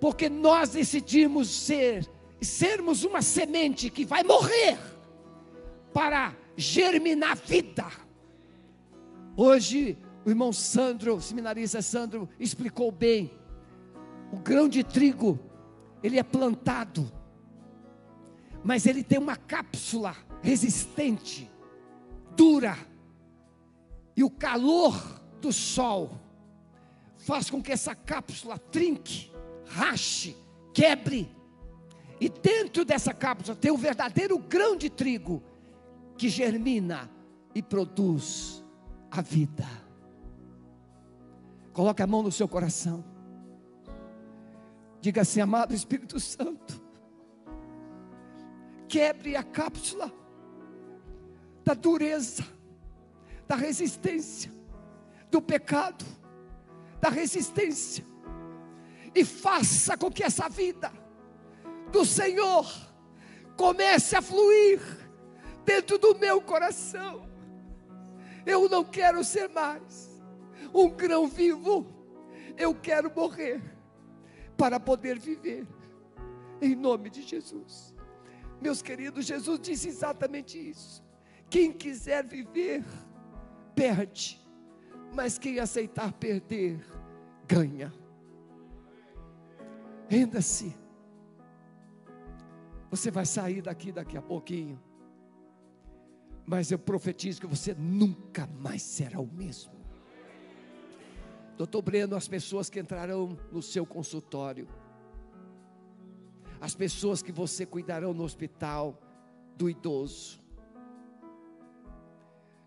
porque 0.00 0.28
nós 0.28 0.70
decidimos 0.70 1.48
ser, 1.48 2.10
sermos 2.42 3.04
uma 3.04 3.22
semente 3.22 3.88
que 3.88 4.04
vai 4.04 4.24
morrer 4.24 4.76
para 5.94 6.34
germinar 6.56 7.36
vida. 7.36 7.86
Hoje 9.36 9.96
o 10.28 10.30
irmão 10.30 10.52
Sandro, 10.52 11.14
o 11.14 11.22
seminarista 11.22 11.80
Sandro, 11.80 12.28
explicou 12.38 12.92
bem. 12.92 13.32
O 14.30 14.36
grão 14.36 14.68
de 14.68 14.84
trigo, 14.84 15.40
ele 16.02 16.18
é 16.18 16.22
plantado, 16.22 17.10
mas 18.62 18.84
ele 18.84 19.02
tem 19.02 19.18
uma 19.18 19.36
cápsula 19.36 20.14
resistente, 20.42 21.50
dura, 22.36 22.76
e 24.14 24.22
o 24.22 24.28
calor 24.28 25.18
do 25.40 25.50
sol 25.50 26.20
faz 27.16 27.48
com 27.48 27.62
que 27.62 27.72
essa 27.72 27.94
cápsula 27.94 28.58
trinque, 28.58 29.32
rache, 29.64 30.36
quebre, 30.74 31.34
e 32.20 32.28
dentro 32.28 32.84
dessa 32.84 33.14
cápsula 33.14 33.56
tem 33.56 33.70
o 33.70 33.78
verdadeiro 33.78 34.38
grão 34.38 34.76
de 34.76 34.90
trigo 34.90 35.42
que 36.18 36.28
germina 36.28 37.10
e 37.54 37.62
produz 37.62 38.62
a 39.10 39.22
vida. 39.22 39.87
Coloque 41.78 42.02
a 42.02 42.08
mão 42.08 42.24
no 42.24 42.32
seu 42.32 42.48
coração. 42.48 43.04
Diga 45.00 45.20
assim, 45.20 45.40
amado 45.40 45.72
Espírito 45.72 46.18
Santo, 46.18 46.82
quebre 48.88 49.36
a 49.36 49.44
cápsula 49.44 50.12
da 51.64 51.74
dureza, 51.74 52.44
da 53.46 53.54
resistência, 53.54 54.50
do 55.30 55.40
pecado, 55.40 56.04
da 57.00 57.10
resistência, 57.10 58.04
e 59.14 59.24
faça 59.24 59.96
com 59.96 60.10
que 60.10 60.24
essa 60.24 60.48
vida 60.48 60.92
do 61.92 62.04
Senhor 62.04 62.68
comece 63.56 64.16
a 64.16 64.20
fluir 64.20 64.80
dentro 65.64 65.96
do 65.96 66.18
meu 66.18 66.40
coração. 66.40 67.30
Eu 68.44 68.68
não 68.68 68.82
quero 68.82 69.22
ser 69.22 69.48
mais 69.48 70.07
um 70.74 70.88
grão 70.90 71.26
vivo. 71.26 71.86
Eu 72.56 72.74
quero 72.74 73.12
morrer 73.14 73.62
para 74.56 74.80
poder 74.80 75.18
viver, 75.18 75.66
em 76.60 76.74
nome 76.74 77.08
de 77.08 77.22
Jesus. 77.22 77.94
Meus 78.60 78.82
queridos, 78.82 79.24
Jesus 79.24 79.60
disse 79.60 79.88
exatamente 79.88 80.58
isso. 80.58 81.04
Quem 81.48 81.72
quiser 81.72 82.26
viver, 82.26 82.84
perde, 83.74 84.44
mas 85.14 85.38
quem 85.38 85.60
aceitar 85.60 86.12
perder, 86.12 86.84
ganha. 87.46 87.92
Renda-se. 90.08 90.76
Você 92.90 93.10
vai 93.10 93.26
sair 93.26 93.62
daqui 93.62 93.92
daqui 93.92 94.16
a 94.16 94.22
pouquinho. 94.22 94.80
Mas 96.44 96.70
eu 96.70 96.78
profetizo 96.78 97.40
que 97.40 97.46
você 97.46 97.74
nunca 97.74 98.46
mais 98.46 98.82
será 98.82 99.20
o 99.20 99.26
mesmo. 99.26 99.77
Doutor 101.58 101.82
Breno, 101.82 102.14
as 102.14 102.28
pessoas 102.28 102.70
que 102.70 102.78
entrarão 102.78 103.36
no 103.50 103.60
seu 103.60 103.84
consultório, 103.84 104.68
as 106.60 106.72
pessoas 106.72 107.20
que 107.20 107.32
você 107.32 107.66
cuidarão 107.66 108.14
no 108.14 108.22
hospital 108.22 108.96
do 109.56 109.68
idoso, 109.68 110.40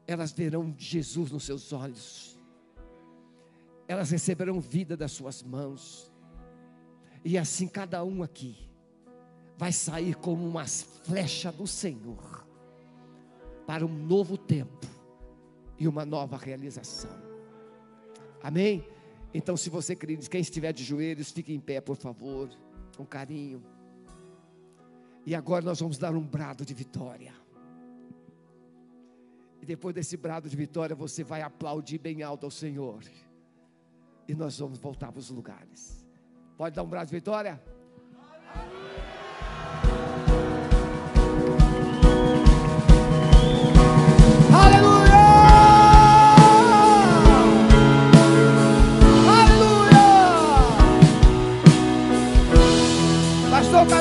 elas 0.05 0.33
verão 0.33 0.75
Jesus 0.77 1.31
nos 1.31 1.45
seus 1.45 1.71
olhos, 1.71 2.37
elas 3.87 4.11
receberão 4.11 4.59
vida 4.59 4.97
das 4.97 5.13
suas 5.13 5.41
mãos, 5.41 6.11
e 7.23 7.37
assim 7.37 7.69
cada 7.69 8.03
um 8.03 8.21
aqui, 8.21 8.57
vai 9.57 9.71
sair 9.71 10.15
como 10.15 10.45
uma 10.45 10.67
flecha 10.67 11.49
do 11.49 11.65
Senhor 11.65 12.45
para 13.65 13.85
um 13.85 14.05
novo 14.05 14.37
tempo 14.37 14.85
e 15.79 15.87
uma 15.87 16.05
nova 16.05 16.35
realização. 16.35 17.20
Amém? 18.43 18.85
Então, 19.33 19.55
se 19.55 19.69
você 19.69 19.95
queridos, 19.95 20.27
quem 20.27 20.41
estiver 20.41 20.73
de 20.73 20.83
joelhos, 20.83 21.31
fique 21.31 21.53
em 21.53 21.59
pé, 21.59 21.79
por 21.79 21.95
favor, 21.95 22.49
com 22.97 23.05
carinho. 23.05 23.63
E 25.25 25.35
agora 25.35 25.63
nós 25.63 25.79
vamos 25.79 25.97
dar 25.97 26.13
um 26.15 26.25
brado 26.25 26.65
de 26.65 26.73
vitória. 26.73 27.33
E 29.61 29.65
depois 29.65 29.93
desse 29.93 30.17
brado 30.17 30.49
de 30.49 30.57
vitória, 30.57 30.95
você 30.95 31.23
vai 31.23 31.41
aplaudir 31.41 31.99
bem 31.99 32.23
alto 32.23 32.45
ao 32.45 32.51
Senhor. 32.51 33.03
E 34.27 34.33
nós 34.33 34.57
vamos 34.57 34.79
voltar 34.79 35.11
para 35.11 35.19
os 35.19 35.29
lugares. 35.29 36.05
Pode 36.57 36.75
dar 36.75 36.83
um 36.83 36.87
brado 36.87 37.09
de 37.09 37.15
vitória? 37.15 37.61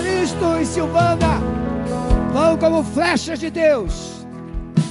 Calixto 0.01 0.59
e 0.59 0.65
Silvana 0.65 1.41
vão 2.33 2.57
como 2.57 2.83
flechas 2.83 3.39
de 3.39 3.51
Deus. 3.51 4.25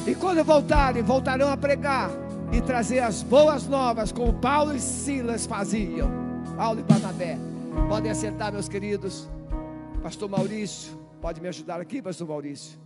E 0.05 0.13
quando 0.13 0.43
voltarem, 0.43 1.01
voltarão 1.01 1.51
a 1.51 1.57
pregar 1.57 2.11
e 2.51 2.61
trazer 2.61 2.99
as 2.99 3.23
boas 3.23 3.65
novas, 3.65 4.11
como 4.11 4.35
Paulo 4.35 4.75
e 4.75 4.79
Silas 4.79 5.47
faziam. 5.47 6.11
Paulo 6.55 6.81
e 6.81 6.83
Barnabé. 6.83 7.39
Podem 7.87 8.11
assentar, 8.11 8.53
meus 8.53 8.69
queridos. 8.69 9.27
Pastor 10.03 10.29
Maurício, 10.29 10.95
pode 11.19 11.41
me 11.41 11.47
ajudar 11.47 11.81
aqui, 11.81 12.03
Pastor 12.03 12.27
Maurício? 12.27 12.77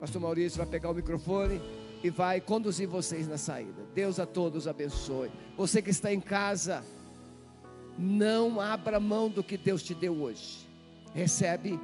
Pastor 0.00 0.20
Maurício 0.20 0.58
vai 0.58 0.66
pegar 0.66 0.90
o 0.90 0.94
microfone 0.94 1.62
e 2.02 2.10
vai 2.10 2.40
conduzir 2.40 2.88
vocês 2.88 3.28
na 3.28 3.38
saída. 3.38 3.80
Deus 3.94 4.18
a 4.18 4.26
todos 4.26 4.66
abençoe. 4.66 5.30
Você 5.56 5.80
que 5.80 5.90
está 5.90 6.12
em 6.12 6.20
casa, 6.20 6.82
não 7.96 8.60
abra 8.60 8.98
mão 8.98 9.28
do 9.28 9.44
que 9.44 9.56
Deus 9.56 9.84
te 9.84 9.94
deu 9.94 10.20
hoje. 10.20 10.68
Recebe 11.12 11.78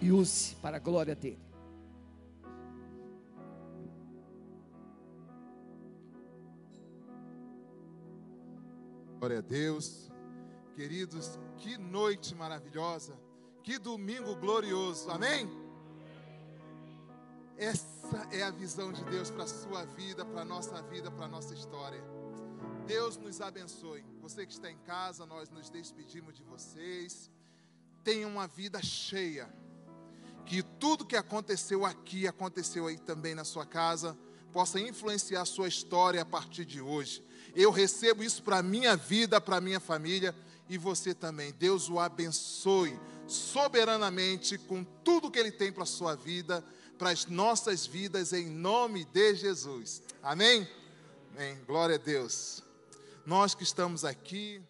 e 0.00 0.12
use 0.12 0.54
para 0.56 0.76
a 0.76 0.80
glória 0.80 1.14
dele. 1.14 1.38
Glória 9.18 9.38
a 9.38 9.42
Deus. 9.42 10.10
Queridos, 10.74 11.38
que 11.58 11.78
noite 11.78 12.34
maravilhosa. 12.34 13.16
Que 13.62 13.78
domingo 13.78 14.34
glorioso. 14.36 15.10
Amém? 15.10 15.48
Essa 17.56 18.26
é 18.32 18.42
a 18.42 18.50
visão 18.50 18.92
de 18.92 19.04
Deus 19.04 19.30
para 19.30 19.44
a 19.44 19.46
sua 19.46 19.84
vida, 19.84 20.24
para 20.24 20.40
a 20.40 20.44
nossa 20.44 20.82
vida, 20.82 21.10
para 21.10 21.26
a 21.26 21.28
nossa 21.28 21.54
história. 21.54 22.02
Deus 22.86 23.16
nos 23.16 23.40
abençoe. 23.40 24.04
Você 24.20 24.44
que 24.44 24.52
está 24.52 24.70
em 24.70 24.78
casa, 24.78 25.24
nós 25.24 25.48
nos 25.50 25.70
despedimos 25.70 26.34
de 26.34 26.42
vocês. 26.42 27.30
Tenha 28.04 28.26
uma 28.26 28.46
vida 28.46 28.82
cheia. 28.82 29.48
Que 30.44 30.62
tudo 30.62 31.06
que 31.06 31.16
aconteceu 31.16 31.84
aqui, 31.84 32.26
aconteceu 32.26 32.86
aí 32.86 32.98
também 32.98 33.34
na 33.34 33.44
sua 33.44 33.64
casa, 33.64 34.16
possa 34.52 34.78
influenciar 34.78 35.42
a 35.42 35.46
sua 35.46 35.68
história 35.68 36.20
a 36.20 36.26
partir 36.26 36.64
de 36.64 36.80
hoje. 36.80 37.24
Eu 37.54 37.70
recebo 37.70 38.22
isso 38.22 38.42
para 38.42 38.58
a 38.58 38.62
minha 38.62 38.96
vida, 38.96 39.40
para 39.40 39.56
a 39.56 39.60
minha 39.60 39.80
família 39.80 40.34
e 40.68 40.76
você 40.76 41.14
também. 41.14 41.52
Deus 41.52 41.88
o 41.88 41.98
abençoe 41.98 42.98
soberanamente 43.26 44.58
com 44.58 44.84
tudo 44.84 45.30
que 45.30 45.38
Ele 45.38 45.52
tem 45.52 45.72
para 45.72 45.84
a 45.84 45.86
sua 45.86 46.14
vida, 46.14 46.64
para 46.98 47.10
as 47.10 47.26
nossas 47.26 47.86
vidas, 47.86 48.32
em 48.32 48.46
nome 48.46 49.04
de 49.04 49.34
Jesus. 49.34 50.02
Amém? 50.22 50.68
Amém. 51.34 51.58
Glória 51.66 51.96
a 51.96 51.98
Deus. 51.98 52.62
Nós 53.24 53.54
que 53.54 53.62
estamos 53.62 54.04
aqui. 54.04 54.62